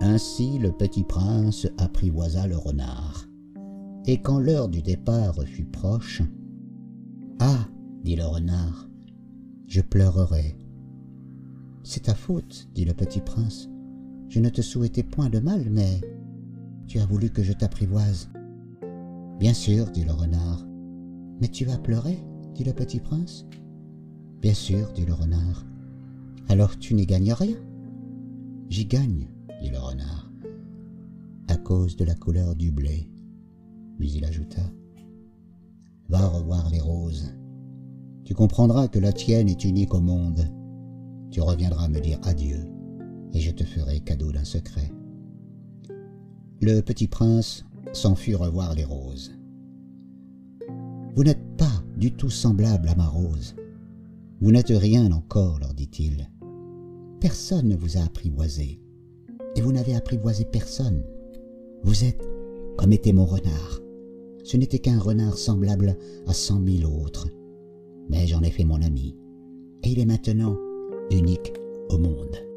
Ainsi 0.00 0.58
le 0.58 0.72
petit 0.72 1.04
prince 1.04 1.66
apprivoisa 1.76 2.46
le 2.46 2.56
renard. 2.56 3.26
Et 4.06 4.22
quand 4.22 4.38
l'heure 4.38 4.68
du 4.68 4.80
départ 4.80 5.42
fut 5.44 5.64
proche, 5.64 6.22
Ah, 7.40 7.68
dit 8.04 8.16
le 8.16 8.24
renard, 8.24 8.88
je 9.66 9.80
pleurerai. 9.80 10.56
C'est 11.82 12.04
ta 12.04 12.14
faute, 12.14 12.68
dit 12.74 12.84
le 12.84 12.94
petit 12.94 13.20
prince. 13.20 13.68
Je 14.28 14.40
ne 14.40 14.48
te 14.48 14.60
souhaitais 14.60 15.02
point 15.02 15.30
de 15.30 15.38
mal, 15.38 15.68
mais 15.70 16.00
tu 16.86 16.98
as 16.98 17.06
voulu 17.06 17.30
que 17.30 17.42
je 17.42 17.52
t'apprivoise. 17.52 18.28
Bien 19.38 19.54
sûr, 19.54 19.90
dit 19.90 20.04
le 20.04 20.12
renard. 20.12 20.66
Mais 21.40 21.48
tu 21.48 21.64
vas 21.64 21.78
pleurer, 21.78 22.18
dit 22.54 22.64
le 22.64 22.72
petit 22.72 23.00
prince. 23.00 23.46
Bien 24.42 24.54
sûr, 24.54 24.92
dit 24.92 25.06
le 25.06 25.14
renard. 25.14 25.64
Alors 26.48 26.78
tu 26.78 26.94
n'y 26.94 27.06
gagnes 27.06 27.32
rien. 27.32 27.56
J'y 28.68 28.84
gagne, 28.84 29.28
dit 29.62 29.70
le 29.70 29.78
renard, 29.78 30.30
à 31.48 31.56
cause 31.56 31.96
de 31.96 32.04
la 32.04 32.14
couleur 32.14 32.54
du 32.54 32.70
blé. 32.70 33.10
Puis 33.98 34.12
il 34.12 34.24
ajouta 34.24 34.62
Va 36.08 36.26
revoir 36.26 36.68
les 36.70 36.80
roses. 36.80 37.34
Tu 38.24 38.34
comprendras 38.34 38.88
que 38.88 38.98
la 38.98 39.12
tienne 39.12 39.48
est 39.48 39.64
unique 39.64 39.94
au 39.94 40.00
monde. 40.00 40.50
Tu 41.30 41.40
reviendras 41.40 41.88
me 41.88 42.00
dire 42.00 42.18
adieu, 42.22 42.66
et 43.34 43.40
je 43.40 43.50
te 43.50 43.64
ferai 43.64 44.00
cadeau 44.00 44.32
d'un 44.32 44.44
secret. 44.44 44.90
Le 46.60 46.80
petit 46.80 47.06
prince 47.06 47.64
s'en 47.92 48.14
fut 48.14 48.34
revoir 48.34 48.74
les 48.74 48.84
roses. 48.84 49.32
Vous 51.14 51.24
n'êtes 51.24 51.56
pas 51.56 51.82
du 51.96 52.12
tout 52.12 52.30
semblable 52.30 52.88
à 52.88 52.94
ma 52.94 53.06
rose. 53.06 53.54
Vous 54.40 54.52
n'êtes 54.52 54.68
rien 54.68 55.10
encore, 55.12 55.58
leur 55.58 55.74
dit-il. 55.74 56.28
Personne 57.20 57.68
ne 57.68 57.76
vous 57.76 57.96
a 57.96 58.02
apprivoisé 58.02 58.80
et 59.56 59.60
vous 59.60 59.72
n'avez 59.72 59.94
apprivoisé 59.94 60.44
personne. 60.44 61.02
Vous 61.82 62.04
êtes 62.04 62.22
comme 62.76 62.92
était 62.92 63.12
mon 63.12 63.26
renard. 63.26 63.80
Ce 64.44 64.56
n'était 64.56 64.78
qu'un 64.78 64.98
renard 64.98 65.36
semblable 65.36 65.96
à 66.26 66.32
cent 66.32 66.60
mille 66.60 66.86
autres. 66.86 67.28
Mais 68.08 68.26
j'en 68.26 68.42
ai 68.42 68.50
fait 68.50 68.64
mon 68.64 68.80
ami, 68.80 69.14
et 69.82 69.90
il 69.90 69.98
est 69.98 70.06
maintenant 70.06 70.56
unique 71.10 71.52
au 71.90 71.98
monde. 71.98 72.47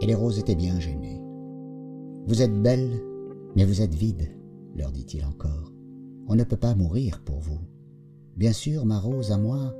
Et 0.00 0.06
les 0.06 0.14
roses 0.14 0.38
étaient 0.38 0.54
bien 0.54 0.78
gênées. 0.80 1.20
Vous 2.26 2.42
êtes 2.42 2.62
belle, 2.62 2.90
mais 3.54 3.64
vous 3.64 3.82
êtes 3.82 3.94
vide, 3.94 4.28
leur 4.76 4.90
dit-il 4.90 5.24
encore. 5.24 5.72
On 6.26 6.34
ne 6.34 6.44
peut 6.44 6.56
pas 6.56 6.74
mourir 6.74 7.20
pour 7.24 7.38
vous. 7.38 7.58
Bien 8.36 8.52
sûr, 8.52 8.84
ma 8.86 8.98
rose 8.98 9.30
à 9.30 9.38
moi, 9.38 9.74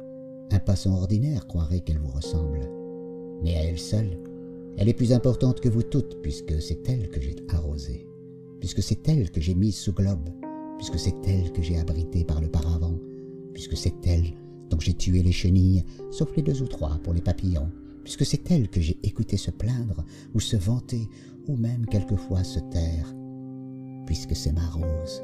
un 0.52 0.58
passant 0.58 0.94
ordinaire 0.94 1.46
croirait 1.46 1.80
qu'elle 1.80 1.98
vous 1.98 2.12
ressemble. 2.12 2.60
Mais 3.42 3.56
à 3.56 3.64
elle 3.64 3.78
seule, 3.78 4.18
elle 4.76 4.88
est 4.88 4.94
plus 4.94 5.12
importante 5.12 5.60
que 5.60 5.68
vous 5.68 5.82
toutes, 5.82 6.20
puisque 6.22 6.60
c'est 6.60 6.88
elle 6.88 7.08
que 7.08 7.20
j'ai 7.20 7.36
arrosée, 7.48 8.06
puisque 8.60 8.82
c'est 8.82 9.08
elle 9.08 9.30
que 9.30 9.40
j'ai 9.40 9.54
mise 9.54 9.76
sous 9.76 9.92
globe, 9.92 10.28
puisque 10.78 10.98
c'est 10.98 11.26
elle 11.26 11.52
que 11.52 11.62
j'ai 11.62 11.78
abritée 11.78 12.24
par 12.24 12.40
le 12.40 12.48
paravent, 12.48 12.98
puisque 13.52 13.76
c'est 13.76 14.06
elle 14.06 14.34
dont 14.70 14.80
j'ai 14.80 14.94
tué 14.94 15.22
les 15.22 15.32
chenilles, 15.32 15.84
sauf 16.10 16.34
les 16.36 16.42
deux 16.42 16.62
ou 16.62 16.66
trois 16.66 16.98
pour 17.02 17.14
les 17.14 17.20
papillons, 17.20 17.70
puisque 18.04 18.24
c'est 18.24 18.50
elle 18.50 18.68
que 18.68 18.80
j'ai 18.80 18.98
écouté 19.02 19.36
se 19.36 19.50
plaindre, 19.50 20.04
ou 20.34 20.40
se 20.40 20.56
vanter, 20.56 21.08
ou 21.48 21.56
même 21.56 21.86
quelquefois 21.86 22.44
se 22.44 22.60
taire, 22.60 23.14
puisque 24.06 24.36
c'est 24.36 24.52
ma 24.52 24.66
rose. 24.68 25.22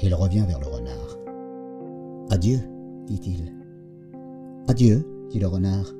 Et 0.00 0.06
il 0.06 0.14
revient 0.14 0.44
vers 0.46 0.60
le 0.60 0.66
renard. 0.66 1.18
Adieu, 2.30 2.60
dit-il. 3.06 3.52
Adieu, 4.68 5.06
dit 5.30 5.38
le 5.38 5.46
renard. 5.46 5.92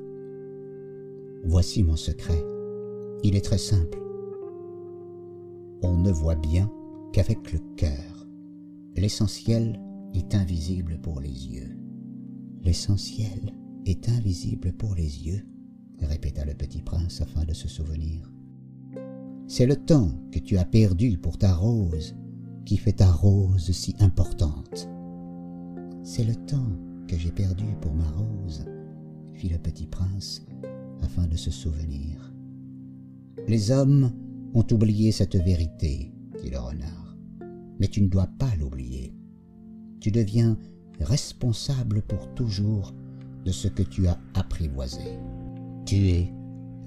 Voici 1.45 1.83
mon 1.83 1.95
secret. 1.95 2.43
Il 3.23 3.35
est 3.35 3.45
très 3.45 3.57
simple. 3.57 4.01
On 5.81 5.97
ne 5.97 6.11
voit 6.11 6.35
bien 6.35 6.71
qu'avec 7.11 7.51
le 7.53 7.59
cœur. 7.75 8.27
L'essentiel 8.95 9.79
est 10.13 10.35
invisible 10.35 10.99
pour 11.01 11.19
les 11.19 11.47
yeux. 11.47 11.77
L'essentiel 12.61 13.53
est 13.85 14.07
invisible 14.09 14.73
pour 14.73 14.95
les 14.95 15.27
yeux, 15.27 15.45
répéta 16.01 16.45
le 16.45 16.53
petit 16.53 16.81
prince 16.81 17.21
afin 17.21 17.45
de 17.45 17.53
se 17.53 17.67
souvenir. 17.67 18.31
C'est 19.47 19.65
le 19.65 19.75
temps 19.75 20.11
que 20.31 20.39
tu 20.39 20.57
as 20.57 20.65
perdu 20.65 21.17
pour 21.17 21.37
ta 21.37 21.53
rose 21.53 22.15
qui 22.65 22.77
fait 22.77 22.93
ta 22.93 23.11
rose 23.11 23.71
si 23.71 23.95
importante. 23.99 24.89
C'est 26.03 26.23
le 26.23 26.35
temps 26.35 26.71
que 27.07 27.17
j'ai 27.17 27.31
perdu 27.31 27.65
pour 27.81 27.93
ma 27.93 28.09
rose, 28.11 28.65
fit 29.33 29.49
le 29.49 29.57
petit 29.57 29.87
prince 29.87 30.45
afin 31.01 31.27
de 31.27 31.35
se 31.35 31.51
souvenir. 31.51 32.33
Les 33.47 33.71
hommes 33.71 34.11
ont 34.53 34.65
oublié 34.71 35.11
cette 35.11 35.35
vérité, 35.35 36.13
dit 36.41 36.49
le 36.49 36.59
renard, 36.59 37.17
mais 37.79 37.87
tu 37.87 38.01
ne 38.01 38.07
dois 38.07 38.29
pas 38.39 38.55
l'oublier. 38.59 39.13
Tu 39.99 40.11
deviens 40.11 40.57
responsable 40.99 42.01
pour 42.01 42.33
toujours 42.33 42.93
de 43.43 43.51
ce 43.51 43.67
que 43.67 43.83
tu 43.83 44.07
as 44.07 44.17
apprivoisé. 44.33 45.19
Tu 45.93 46.07
es 46.07 46.33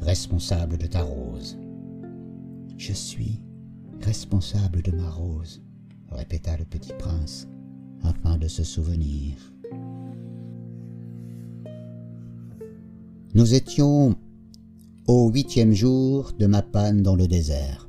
responsable 0.01 0.79
de 0.79 0.89
ta 0.89 1.03
rose. 1.03 1.57
Je 2.77 2.93
suis 2.93 3.41
responsable 4.01 4.83
de 4.83 4.91
ma 4.91 5.09
rose, 5.09 5.63
répéta 6.11 6.57
le 6.57 6.65
petit 6.65 6.93
prince, 6.99 7.47
afin 8.03 8.37
de 8.37 8.49
se 8.49 8.65
souvenir. 8.65 9.37
Nous 13.35 13.55
étions 13.55 14.17
au 15.07 15.31
huitième 15.31 15.73
jour 15.73 16.33
de 16.37 16.47
ma 16.47 16.63
panne 16.63 17.03
dans 17.03 17.15
le 17.15 17.29
désert, 17.29 17.89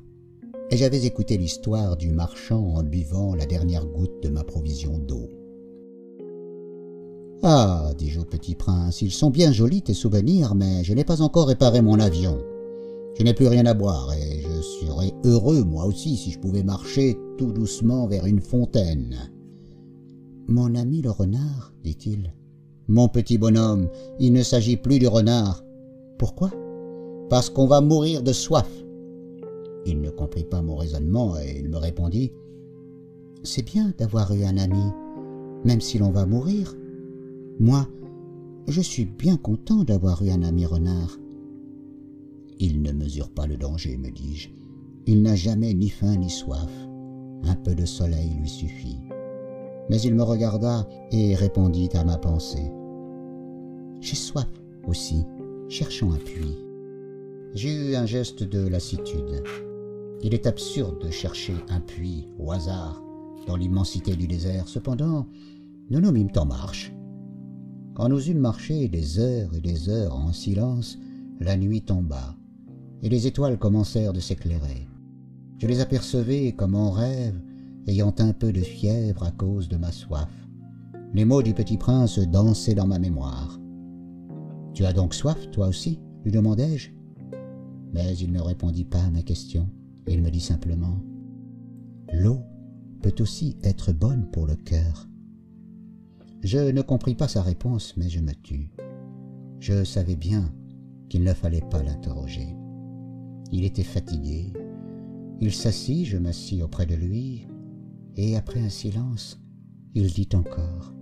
et 0.69 0.77
j'avais 0.77 1.03
écouté 1.07 1.39
l'histoire 1.39 1.97
du 1.97 2.11
marchand 2.11 2.75
en 2.75 2.83
buvant 2.83 3.33
la 3.33 3.47
dernière 3.47 3.87
goutte 3.87 4.21
de 4.21 4.29
ma 4.29 4.43
provision 4.43 4.99
d'eau. 4.99 5.36
Ah, 7.43 7.91
dis-je 7.97 8.19
au 8.19 8.25
petit 8.25 8.55
prince, 8.55 9.01
ils 9.01 9.11
sont 9.11 9.29
bien 9.29 9.51
jolis 9.51 9.83
tes 9.83 9.93
souvenirs, 9.93 10.55
mais 10.55 10.83
je 10.83 10.93
n'ai 10.93 11.03
pas 11.03 11.21
encore 11.21 11.47
réparé 11.47 11.81
mon 11.81 11.99
avion. 11.99 12.39
Je 13.17 13.23
n'ai 13.23 13.33
plus 13.33 13.47
rien 13.47 13.65
à 13.65 13.73
boire, 13.73 14.11
et 14.13 14.41
je 14.41 14.61
serais 14.61 15.13
heureux, 15.23 15.63
moi 15.63 15.85
aussi, 15.85 16.17
si 16.17 16.31
je 16.31 16.39
pouvais 16.39 16.63
marcher 16.63 17.17
tout 17.37 17.51
doucement 17.51 18.07
vers 18.07 18.25
une 18.25 18.41
fontaine. 18.41 19.15
Mon 20.47 20.73
ami 20.75 21.01
le 21.01 21.11
renard, 21.11 21.73
dit-il, 21.83 22.33
mon 22.87 23.07
petit 23.07 23.37
bonhomme, 23.37 23.89
il 24.19 24.33
ne 24.33 24.41
s'agit 24.43 24.77
plus 24.77 24.97
du 24.97 25.07
renard. 25.07 25.61
Pourquoi? 26.17 26.51
Parce 27.29 27.49
qu'on 27.49 27.67
va 27.67 27.81
mourir 27.81 28.23
de 28.23 28.31
soif. 28.31 28.69
Il 29.85 30.01
ne 30.01 30.09
comprit 30.09 30.45
pas 30.45 30.61
mon 30.61 30.75
raisonnement 30.75 31.37
et 31.37 31.59
il 31.59 31.69
me 31.69 31.77
répondit 31.77 32.31
C'est 33.43 33.65
bien 33.65 33.93
d'avoir 33.97 34.33
eu 34.33 34.43
un 34.43 34.57
ami, 34.57 34.83
même 35.65 35.81
si 35.81 35.97
l'on 35.97 36.11
va 36.11 36.25
mourir. 36.25 36.75
Moi, 37.59 37.87
je 38.67 38.81
suis 38.81 39.05
bien 39.05 39.35
content 39.35 39.83
d'avoir 39.83 40.21
eu 40.21 40.29
un 40.29 40.43
ami 40.43 40.67
renard. 40.67 41.17
Il 42.59 42.83
ne 42.83 42.91
mesure 42.91 43.31
pas 43.31 43.47
le 43.47 43.57
danger, 43.57 43.97
me 43.97 44.11
dis-je. 44.11 44.49
Il 45.07 45.23
n'a 45.23 45.35
jamais 45.35 45.73
ni 45.73 45.89
faim 45.89 46.17
ni 46.17 46.29
soif. 46.29 46.69
Un 47.45 47.55
peu 47.55 47.73
de 47.73 47.85
soleil 47.85 48.29
lui 48.39 48.49
suffit. 48.49 48.99
Mais 49.89 49.99
il 50.01 50.13
me 50.13 50.21
regarda 50.21 50.87
et 51.11 51.33
répondit 51.33 51.89
à 51.93 52.03
ma 52.03 52.17
pensée. 52.17 52.71
J'ai 54.01 54.15
soif 54.15 54.49
aussi, 54.85 55.23
cherchons 55.67 56.11
un 56.11 56.17
puits. 56.17 56.57
J'ai 57.55 57.73
eu 57.73 57.95
un 57.95 58.05
geste 58.05 58.43
de 58.43 58.67
lassitude. 58.67 59.43
Il 60.21 60.35
est 60.35 60.45
absurde 60.45 61.03
de 61.03 61.09
chercher 61.09 61.55
un 61.69 61.79
puits 61.79 62.27
au 62.37 62.51
hasard 62.51 63.01
dans 63.47 63.55
l'immensité 63.55 64.15
du 64.15 64.27
désert. 64.27 64.67
Cependant, 64.67 65.25
nous 65.89 66.01
nous 66.01 66.11
mîmes 66.11 66.29
en 66.35 66.45
marche. 66.45 66.91
Quand 67.97 68.09
nous 68.09 68.29
eûmes 68.29 68.37
marché 68.37 68.87
des 68.89 69.17
heures 69.17 69.55
et 69.55 69.59
des 69.59 69.89
heures 69.89 70.15
en 70.15 70.31
silence, 70.31 70.99
la 71.39 71.57
nuit 71.57 71.81
tomba, 71.81 72.35
et 73.01 73.09
les 73.09 73.25
étoiles 73.25 73.57
commencèrent 73.57 74.13
de 74.13 74.19
s'éclairer. 74.19 74.87
Je 75.57 75.65
les 75.65 75.79
apercevais 75.79 76.51
comme 76.51 76.75
en 76.75 76.91
rêve, 76.91 77.41
ayant 77.87 78.13
un 78.19 78.33
peu 78.33 78.51
de 78.53 78.61
fièvre 78.61 79.23
à 79.23 79.31
cause 79.31 79.67
de 79.67 79.77
ma 79.77 79.91
soif. 79.91 80.29
Les 81.15 81.25
mots 81.25 81.41
du 81.41 81.55
petit 81.55 81.77
prince 81.77 82.19
dansaient 82.19 82.75
dans 82.75 82.85
ma 82.85 82.99
mémoire. 82.99 83.59
Tu 84.75 84.85
as 84.85 84.93
donc 84.93 85.15
soif, 85.15 85.49
toi 85.49 85.67
aussi? 85.67 85.99
lui 86.23 86.31
demandai-je. 86.31 86.91
Mais 87.95 88.15
il 88.15 88.31
ne 88.31 88.41
répondit 88.41 88.85
pas 88.85 89.05
à 89.05 89.09
ma 89.09 89.23
question. 89.23 89.67
Il 90.07 90.21
me 90.21 90.29
dit 90.29 90.39
simplement 90.39 90.99
L'eau 92.13 92.41
peut 93.01 93.15
aussi 93.21 93.57
être 93.63 93.91
bonne 93.91 94.29
pour 94.29 94.45
le 94.45 94.55
cœur. 94.55 95.07
Je 96.41 96.59
ne 96.71 96.81
compris 96.81 97.15
pas 97.15 97.27
sa 97.27 97.41
réponse, 97.41 97.95
mais 97.97 98.09
je 98.09 98.19
me 98.19 98.33
tus. 98.33 98.69
Je 99.59 99.83
savais 99.83 100.15
bien 100.15 100.53
qu'il 101.09 101.23
ne 101.23 101.33
fallait 101.33 101.63
pas 101.71 101.81
l'interroger. 101.81 102.55
Il 103.51 103.65
était 103.65 103.83
fatigué. 103.83 104.53
Il 105.39 105.51
s'assit, 105.51 106.05
je 106.05 106.17
m'assis 106.17 106.61
auprès 106.61 106.85
de 106.85 106.95
lui, 106.95 107.47
et 108.15 108.35
après 108.35 108.59
un 108.59 108.69
silence, 108.69 109.39
il 109.95 110.11
dit 110.13 110.29
encore 110.33 110.93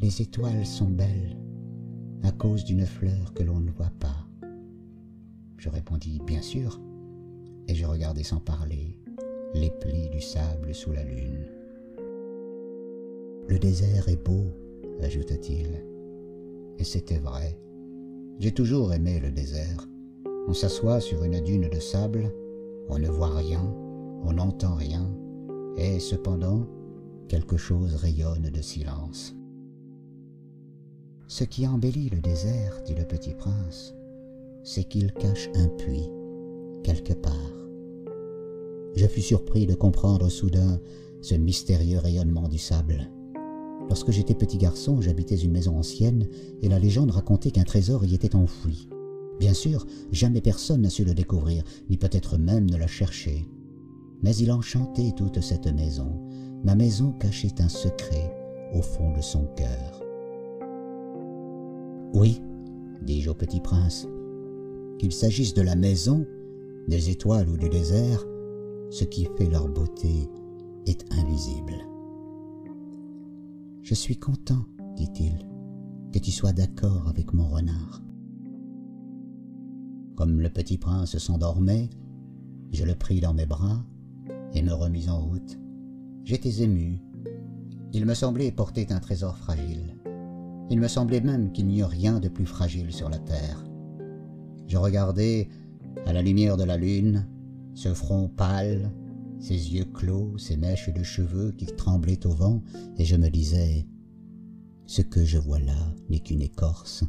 Les 0.00 0.20
étoiles 0.20 0.66
sont 0.66 0.90
belles 0.90 1.38
à 2.22 2.32
cause 2.32 2.64
d'une 2.64 2.86
fleur 2.86 3.32
que 3.34 3.42
l'on 3.42 3.60
ne 3.60 3.70
voit 3.70 3.92
pas. 4.00 4.26
Je 5.56 5.68
répondis 5.68 6.20
Bien 6.26 6.42
sûr, 6.42 6.80
et 7.68 7.74
je 7.74 7.86
regardai 7.86 8.22
sans 8.22 8.40
parler 8.40 9.00
les 9.54 9.70
plis 9.70 10.10
du 10.10 10.20
sable 10.20 10.74
sous 10.74 10.92
la 10.92 11.04
lune. 11.04 11.55
Le 13.48 13.60
désert 13.60 14.08
est 14.08 14.24
beau, 14.24 14.44
ajouta-t-il. 15.02 15.84
Et 16.78 16.84
c'était 16.84 17.18
vrai. 17.18 17.56
J'ai 18.40 18.50
toujours 18.50 18.92
aimé 18.92 19.20
le 19.20 19.30
désert. 19.30 19.88
On 20.48 20.52
s'assoit 20.52 21.00
sur 21.00 21.22
une 21.22 21.40
dune 21.40 21.68
de 21.68 21.78
sable, 21.78 22.32
on 22.88 22.98
ne 22.98 23.08
voit 23.08 23.36
rien, 23.36 23.62
on 24.24 24.32
n'entend 24.32 24.74
rien, 24.74 25.08
et 25.76 26.00
cependant 26.00 26.66
quelque 27.28 27.56
chose 27.56 27.94
rayonne 27.94 28.50
de 28.50 28.60
silence. 28.60 29.36
Ce 31.28 31.44
qui 31.44 31.68
embellit 31.68 32.10
le 32.10 32.20
désert, 32.20 32.82
dit 32.84 32.94
le 32.94 33.04
petit 33.04 33.34
prince, 33.34 33.94
c'est 34.64 34.84
qu'il 34.84 35.12
cache 35.12 35.50
un 35.54 35.68
puits, 35.68 36.10
quelque 36.82 37.14
part. 37.14 37.32
Je 38.96 39.06
fus 39.06 39.22
surpris 39.22 39.66
de 39.66 39.74
comprendre 39.74 40.28
soudain 40.30 40.80
ce 41.20 41.36
mystérieux 41.36 41.98
rayonnement 41.98 42.48
du 42.48 42.58
sable. 42.58 43.08
Lorsque 43.88 44.10
j'étais 44.10 44.34
petit 44.34 44.58
garçon, 44.58 45.00
j'habitais 45.00 45.36
une 45.36 45.52
maison 45.52 45.78
ancienne 45.78 46.26
et 46.62 46.68
la 46.68 46.78
légende 46.78 47.10
racontait 47.12 47.50
qu'un 47.50 47.64
trésor 47.64 48.04
y 48.04 48.14
était 48.14 48.34
enfoui. 48.34 48.88
Bien 49.38 49.54
sûr, 49.54 49.86
jamais 50.12 50.40
personne 50.40 50.82
n'a 50.82 50.90
su 50.90 51.04
le 51.04 51.14
découvrir, 51.14 51.62
ni 51.90 51.96
peut-être 51.96 52.38
même 52.38 52.68
ne 52.70 52.76
l'a 52.76 52.86
cherché. 52.86 53.46
Mais 54.22 54.34
il 54.36 54.50
enchantait 54.50 55.12
toute 55.16 55.40
cette 55.40 55.66
maison. 55.66 56.20
Ma 56.64 56.74
maison 56.74 57.12
cachait 57.12 57.60
un 57.60 57.68
secret 57.68 58.34
au 58.74 58.82
fond 58.82 59.12
de 59.12 59.20
son 59.20 59.46
cœur. 59.56 60.02
Oui, 62.14 62.40
dis-je 63.02 63.30
au 63.30 63.34
petit 63.34 63.60
prince, 63.60 64.08
qu'il 64.98 65.12
s'agisse 65.12 65.54
de 65.54 65.62
la 65.62 65.76
maison, 65.76 66.26
des 66.88 67.10
étoiles 67.10 67.48
ou 67.48 67.56
du 67.56 67.68
désert, 67.68 68.24
ce 68.90 69.04
qui 69.04 69.28
fait 69.36 69.50
leur 69.50 69.68
beauté 69.68 70.28
est 70.86 71.04
invisible. 71.12 71.74
Je 73.88 73.94
suis 73.94 74.16
content, 74.16 74.64
dit-il, 74.96 75.46
que 76.12 76.18
tu 76.18 76.32
sois 76.32 76.52
d'accord 76.52 77.06
avec 77.08 77.32
mon 77.32 77.46
renard. 77.46 78.02
Comme 80.16 80.40
le 80.40 80.50
petit 80.50 80.76
prince 80.76 81.16
s'endormait, 81.18 81.88
je 82.72 82.82
le 82.82 82.96
pris 82.96 83.20
dans 83.20 83.32
mes 83.32 83.46
bras 83.46 83.84
et 84.54 84.62
me 84.62 84.72
remis 84.72 85.08
en 85.08 85.20
route. 85.20 85.60
J'étais 86.24 86.64
ému. 86.64 87.00
Il 87.92 88.06
me 88.06 88.14
semblait 88.14 88.50
porter 88.50 88.88
un 88.90 88.98
trésor 88.98 89.36
fragile. 89.36 89.94
Il 90.68 90.80
me 90.80 90.88
semblait 90.88 91.20
même 91.20 91.52
qu'il 91.52 91.68
n'y 91.68 91.78
eût 91.78 91.84
rien 91.84 92.18
de 92.18 92.28
plus 92.28 92.46
fragile 92.46 92.92
sur 92.92 93.08
la 93.08 93.20
terre. 93.20 93.64
Je 94.66 94.78
regardais, 94.78 95.48
à 96.06 96.12
la 96.12 96.22
lumière 96.22 96.56
de 96.56 96.64
la 96.64 96.76
lune, 96.76 97.24
ce 97.74 97.94
front 97.94 98.26
pâle, 98.26 98.90
ses 99.38 99.74
yeux 99.74 99.84
clos, 99.84 100.38
ses 100.38 100.56
mèches 100.56 100.92
de 100.92 101.02
cheveux 101.02 101.52
qui 101.52 101.66
tremblaient 101.66 102.26
au 102.26 102.30
vent, 102.30 102.62
et 102.98 103.04
je 103.04 103.16
me 103.16 103.28
disais 103.28 103.86
Ce 104.86 105.02
que 105.02 105.24
je 105.24 105.38
vois 105.38 105.60
là 105.60 105.94
n'est 106.08 106.20
qu'une 106.20 106.42
écorce. 106.42 107.04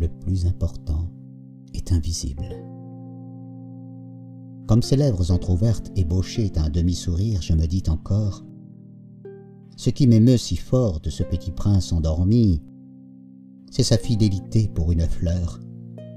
Le 0.00 0.08
plus 0.08 0.46
important 0.46 1.10
est 1.74 1.92
invisible. 1.92 2.48
Comme 4.66 4.82
ses 4.82 4.96
lèvres 4.96 5.30
entr'ouvertes 5.30 5.90
ébauchaient 5.96 6.58
un 6.58 6.68
demi-sourire, 6.68 7.42
je 7.42 7.54
me 7.54 7.66
dis 7.66 7.84
encore 7.88 8.44
Ce 9.76 9.90
qui 9.90 10.06
m'émeut 10.06 10.36
si 10.36 10.56
fort 10.56 11.00
de 11.00 11.10
ce 11.10 11.22
petit 11.22 11.50
prince 11.50 11.92
endormi, 11.92 12.60
c'est 13.70 13.82
sa 13.82 13.98
fidélité 13.98 14.68
pour 14.68 14.92
une 14.92 15.06
fleur. 15.06 15.60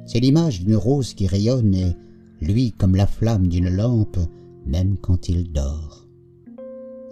C'est 0.06 0.20
l'image 0.20 0.64
d'une 0.64 0.76
rose 0.76 1.14
qui 1.14 1.28
rayonne 1.28 1.74
et, 1.74 1.96
lui, 2.42 2.72
comme 2.72 2.96
la 2.96 3.08
flamme 3.08 3.48
d'une 3.48 3.70
lampe, 3.70 4.18
même 4.66 4.98
quand 4.98 5.30
il 5.30 5.52
dort. 5.52 6.08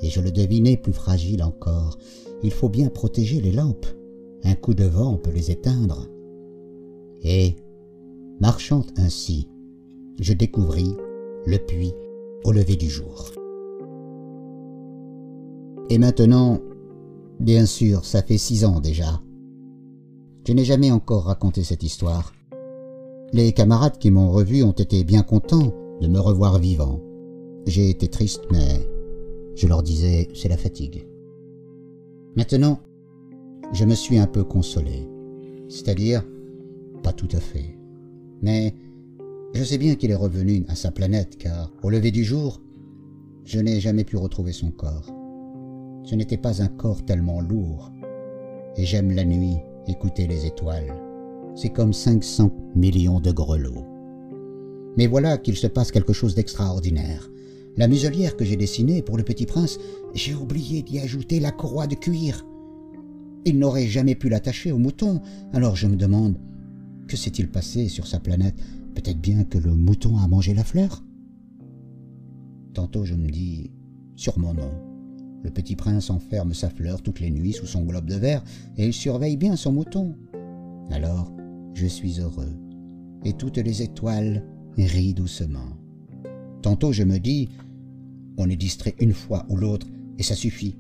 Et 0.02 0.10
je 0.10 0.22
le 0.22 0.32
devinais 0.32 0.78
plus 0.78 0.94
fragile 0.94 1.44
encore. 1.44 1.98
Il 2.44 2.52
faut 2.52 2.70
bien 2.70 2.90
protéger 2.90 3.42
les 3.42 3.52
lampes. 3.52 3.88
Un 4.44 4.56
coup 4.56 4.74
de 4.74 4.86
vent 4.86 5.18
peut 5.18 5.32
les 5.32 5.52
éteindre. 5.52 6.08
Et, 7.22 7.56
marchant 8.40 8.84
ainsi, 8.98 9.50
je 10.20 10.34
découvris 10.34 10.96
le 11.46 11.58
puits 11.58 11.94
au 12.46 12.52
lever 12.52 12.78
du 12.78 12.90
jour. 12.90 13.32
Et 15.90 15.98
maintenant, 15.98 16.60
bien 17.40 17.66
sûr, 17.66 18.06
ça 18.06 18.22
fait 18.22 18.38
six 18.38 18.64
ans 18.64 18.80
déjà. 18.80 19.22
Je 20.48 20.54
n'ai 20.54 20.64
jamais 20.64 20.92
encore 20.92 21.26
raconté 21.26 21.64
cette 21.64 21.84
histoire. 21.84 22.34
Les 23.34 23.52
camarades 23.54 23.98
qui 23.98 24.10
m'ont 24.12 24.32
revu 24.32 24.64
ont 24.64 24.72
été 24.72 25.04
bien 25.04 25.22
contents 25.22 25.74
de 26.02 26.08
me 26.08 26.20
revoir 26.20 26.58
vivant. 26.60 27.00
J'ai 27.70 27.92
été 27.92 28.08
triste, 28.08 28.42
mais 28.52 28.90
je 29.54 29.68
leur 29.68 29.84
disais, 29.84 30.28
c'est 30.34 30.50
la 30.50 30.58
fatigue. 30.58 31.06
Maintenant, 32.36 32.80
je 33.74 33.86
me 33.86 33.94
suis 33.94 34.18
un 34.18 34.26
peu 34.26 34.44
consolé. 34.44 35.08
C'est-à-dire, 35.68 36.26
pas 37.04 37.14
tout 37.14 37.28
à 37.32 37.40
fait. 37.40 37.78
Mais 38.42 38.74
je 39.54 39.64
sais 39.64 39.78
bien 39.78 39.94
qu'il 39.94 40.10
est 40.10 40.16
revenu 40.16 40.66
à 40.68 40.74
sa 40.74 40.90
planète, 40.90 41.38
car 41.38 41.72
au 41.84 41.92
lever 41.92 42.10
du 42.10 42.24
jour, 42.24 42.60
je 43.46 43.60
n'ai 43.60 43.80
jamais 43.80 44.04
pu 44.04 44.18
retrouver 44.18 44.52
son 44.52 44.72
corps. 44.72 45.06
Ce 46.06 46.16
n'était 46.16 46.38
pas 46.38 46.64
un 46.64 46.70
corps 46.70 47.06
tellement 47.06 47.40
lourd. 47.40 47.92
Et 48.78 48.84
j'aime 48.84 49.12
la 49.12 49.26
nuit, 49.26 49.58
écouter 49.88 50.26
les 50.26 50.48
étoiles. 50.48 50.92
C'est 51.54 51.70
comme 51.70 51.94
500 51.94 52.50
millions 52.76 53.20
de 53.20 53.32
grelots. 53.32 53.86
Mais 54.98 55.06
voilà 55.06 55.38
qu'il 55.38 55.56
se 55.56 55.68
passe 55.68 55.92
quelque 55.92 56.14
chose 56.14 56.34
d'extraordinaire. 56.34 57.30
La 57.78 57.88
muselière 57.88 58.36
que 58.36 58.46
j'ai 58.46 58.58
dessinée 58.58 59.02
pour 59.02 59.18
le 59.18 59.24
petit 59.24 59.46
prince, 59.46 59.78
j'ai 60.14 60.36
oublié 60.36 60.82
d'y 60.82 61.00
ajouter 61.00 61.40
la 61.40 61.52
courroie 61.52 61.88
de 61.88 61.96
cuir. 61.96 62.46
Il 63.46 63.58
n'aurait 63.58 63.88
jamais 63.88 64.16
pu 64.16 64.28
l'attacher 64.30 64.72
au 64.72 64.78
mouton, 64.78 65.22
alors 65.54 65.76
je 65.76 65.88
me 65.88 65.96
demande, 65.96 66.38
que 67.08 67.16
s'est-il 67.16 67.50
passé 67.50 67.88
sur 67.88 68.06
sa 68.06 68.20
planète? 68.20 68.56
Peut-être 68.96 69.22
bien 69.22 69.44
que 69.44 69.58
le 69.58 69.74
mouton 69.74 70.18
a 70.18 70.28
mangé 70.28 70.54
la 70.54 70.64
fleur? 70.64 71.04
Tantôt 72.74 73.06
je 73.06 73.16
me 73.16 73.30
dis, 73.30 73.72
sûrement 74.16 74.54
non. 74.54 74.72
Le 75.42 75.50
petit 75.52 75.76
prince 75.76 76.10
enferme 76.10 76.54
sa 76.54 76.70
fleur 76.70 77.02
toutes 77.02 77.22
les 77.22 77.32
nuits 77.32 77.54
sous 77.54 77.66
son 77.66 77.84
globe 77.84 78.10
de 78.10 78.16
verre 78.16 78.44
et 78.78 78.86
il 78.86 78.94
surveille 78.94 79.38
bien 79.38 79.56
son 79.56 79.72
mouton. 79.72 80.16
Alors, 80.92 81.32
je 81.74 81.86
suis 81.88 82.20
heureux. 82.20 82.54
Et 83.24 83.34
toutes 83.34 83.58
les 83.58 83.82
étoiles 83.82 84.46
rient 84.78 85.14
doucement. 85.14 85.79
Tantôt 86.62 86.92
je 86.92 87.04
me 87.04 87.20
dis, 87.20 87.50
on 88.38 88.50
est 88.50 88.56
distrait 88.56 88.96
une 89.00 89.14
fois 89.14 89.46
ou 89.50 89.56
l'autre, 89.56 89.88
et 90.18 90.24
ça 90.24 90.36
suffit. 90.36 90.78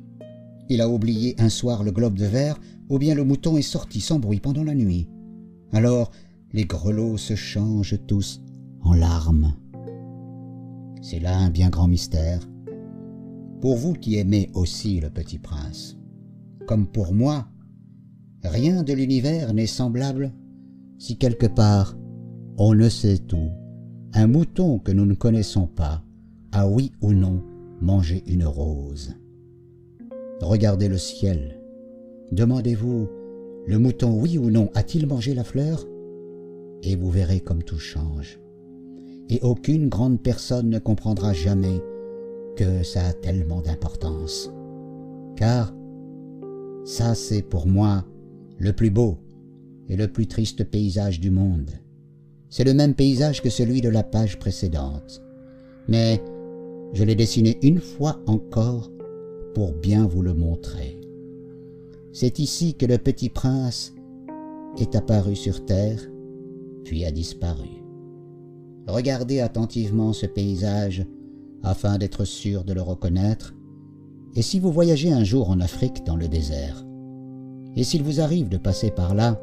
Il 0.69 0.82
a 0.82 0.89
oublié 0.89 1.36
un 1.39 1.49
soir 1.49 1.84
le 1.84 1.91
globe 1.91 2.17
de 2.17 2.25
verre, 2.25 2.59
ou 2.89 2.97
bien 2.99 3.15
le 3.15 3.23
mouton 3.23 3.57
est 3.57 3.61
sorti 3.61 4.01
sans 4.01 4.19
bruit 4.19 4.39
pendant 4.39 4.63
la 4.63 4.75
nuit. 4.75 5.07
Alors 5.71 6.11
les 6.53 6.65
grelots 6.65 7.17
se 7.17 7.36
changent 7.36 7.99
tous 8.07 8.41
en 8.82 8.93
larmes. 8.93 9.53
C'est 11.01 11.19
là 11.19 11.38
un 11.38 11.49
bien 11.49 11.69
grand 11.69 11.88
mystère. 11.88 12.41
Pour 13.61 13.75
vous 13.75 13.93
qui 13.93 14.17
aimez 14.17 14.49
aussi 14.53 14.99
le 14.99 15.09
petit 15.09 15.38
prince, 15.38 15.97
comme 16.67 16.88
pour 16.88 17.13
moi, 17.13 17.47
rien 18.43 18.84
de 18.84 18.93
l'univers 18.93 19.53
n'est 19.53 19.67
semblable 19.67 20.34
si 20.97 21.17
quelque 21.17 21.47
part 21.47 21.97
on 22.57 22.73
ne 22.73 22.89
sait 22.89 23.21
où 23.34 23.59
un 24.14 24.28
mouton 24.28 24.80
que 24.80 24.91
nous 24.91 25.05
ne 25.05 25.14
connaissons 25.14 25.68
pas 25.68 26.01
a 26.51 26.68
oui 26.68 26.91
ou 27.01 27.14
non 27.14 27.43
mangé 27.82 28.24
une 28.28 28.45
rose. 28.45 29.14
Regardez 30.41 30.88
le 30.88 30.97
ciel. 30.97 31.60
Demandez-vous, 32.32 33.07
le 33.68 33.80
mouton 33.80 34.20
oui 34.20 34.38
ou 34.38 34.49
non 34.49 34.70
a-t-il 34.74 35.05
mangé 35.05 35.34
la 35.34 35.43
fleur? 35.43 35.86
Et 36.82 36.95
vous 36.95 37.12
verrez 37.12 37.39
comme 37.39 37.64
tout 37.64 37.78
change. 37.78 38.39
Et 39.30 39.39
aucune 39.41 39.89
grande 39.89 40.22
personne 40.22 40.70
ne 40.70 40.80
comprendra 40.80 41.34
jamais 41.34 41.82
que 42.55 42.84
ça 42.84 43.05
a 43.05 43.14
tellement 43.14 43.62
d'importance. 43.62 44.51
Car 45.36 45.74
ça 46.84 47.14
c'est 47.14 47.43
pour 47.43 47.68
moi 47.68 48.05
le 48.57 48.74
plus 48.74 48.89
beau 48.89 49.18
et 49.88 49.95
le 49.95 50.07
plus 50.07 50.28
triste 50.28 50.64
paysage 50.64 51.20
du 51.20 51.30
monde. 51.30 51.70
C'est 52.50 52.64
le 52.64 52.74
même 52.74 52.95
paysage 52.95 53.41
que 53.41 53.50
celui 53.50 53.82
de 53.82 53.89
la 53.89 54.04
page 54.04 54.39
précédente. 54.39 55.22
Mais 55.88 56.22
je 56.93 57.04
l'ai 57.04 57.16
dessiné 57.16 57.58
une 57.62 57.80
fois 57.80 58.20
encore 58.26 58.91
pour 59.54 59.74
bien 59.74 60.08
vous 60.08 60.22
le 60.22 60.34
montrer. 60.34 61.00
C'est 62.12 62.39
ici 62.39 62.74
que 62.74 62.86
le 62.86 62.97
petit 62.97 63.30
prince 63.30 63.93
est 64.78 64.95
apparu 64.95 65.36
sur 65.36 65.66
terre, 65.66 66.02
puis 66.84 67.06
a 67.06 67.12
disparu. 67.12 67.70
regardez 68.88 69.39
attentivement 69.39 70.14
ce 70.14 70.26
paysage 70.26 71.06
afin 71.62 71.97
d'être 71.97 72.26
sûr 72.26 72.64
de 72.64 72.74
le 72.74 72.82
reconnaître, 72.82 73.54
et 74.36 74.41
si 74.41 74.60
vous 74.60 74.72
voyagez 74.72 75.12
un 75.12 75.24
jour 75.24 75.50
en 75.50 75.60
Afrique 75.60 76.04
dans 76.06 76.16
le 76.16 76.28
désert, 76.28 76.86
et 77.76 77.84
s'il 77.84 78.02
vous 78.02 78.22
arrive 78.22 78.50
de 78.50 78.58
passer 78.58 78.89
par 78.89 79.14
là, 79.14 79.39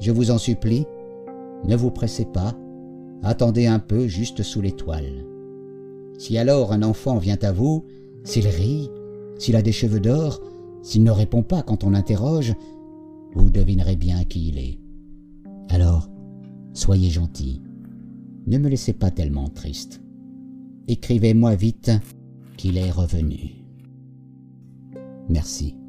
je 0.00 0.12
vous 0.12 0.30
en 0.30 0.38
supplie, 0.38 0.86
ne 1.64 1.76
vous 1.76 1.90
pressez 1.90 2.24
pas, 2.24 2.54
attendez 3.22 3.66
un 3.66 3.78
peu 3.78 4.06
juste 4.06 4.42
sous 4.42 4.60
l'étoile. 4.60 5.24
Si 6.18 6.38
alors 6.38 6.72
un 6.72 6.82
enfant 6.82 7.18
vient 7.18 7.38
à 7.42 7.52
vous, 7.52 7.84
s'il 8.24 8.46
rit, 8.46 8.90
s'il 9.38 9.56
a 9.56 9.62
des 9.62 9.72
cheveux 9.72 10.00
d'or, 10.00 10.40
s'il 10.82 11.02
ne 11.02 11.10
répond 11.10 11.42
pas 11.42 11.62
quand 11.62 11.84
on 11.84 11.90
l'interroge, 11.90 12.54
vous 13.34 13.50
devinerez 13.50 13.96
bien 13.96 14.24
qui 14.24 14.48
il 14.48 14.58
est. 14.58 14.78
Alors, 15.70 16.08
soyez 16.74 17.10
gentil. 17.10 17.62
Ne 18.46 18.58
me 18.58 18.68
laissez 18.68 18.92
pas 18.92 19.10
tellement 19.10 19.48
triste. 19.48 20.00
Écrivez-moi 20.88 21.54
vite 21.54 21.92
qu'il 22.56 22.76
est 22.76 22.90
revenu. 22.90 23.64
Merci. 25.28 25.81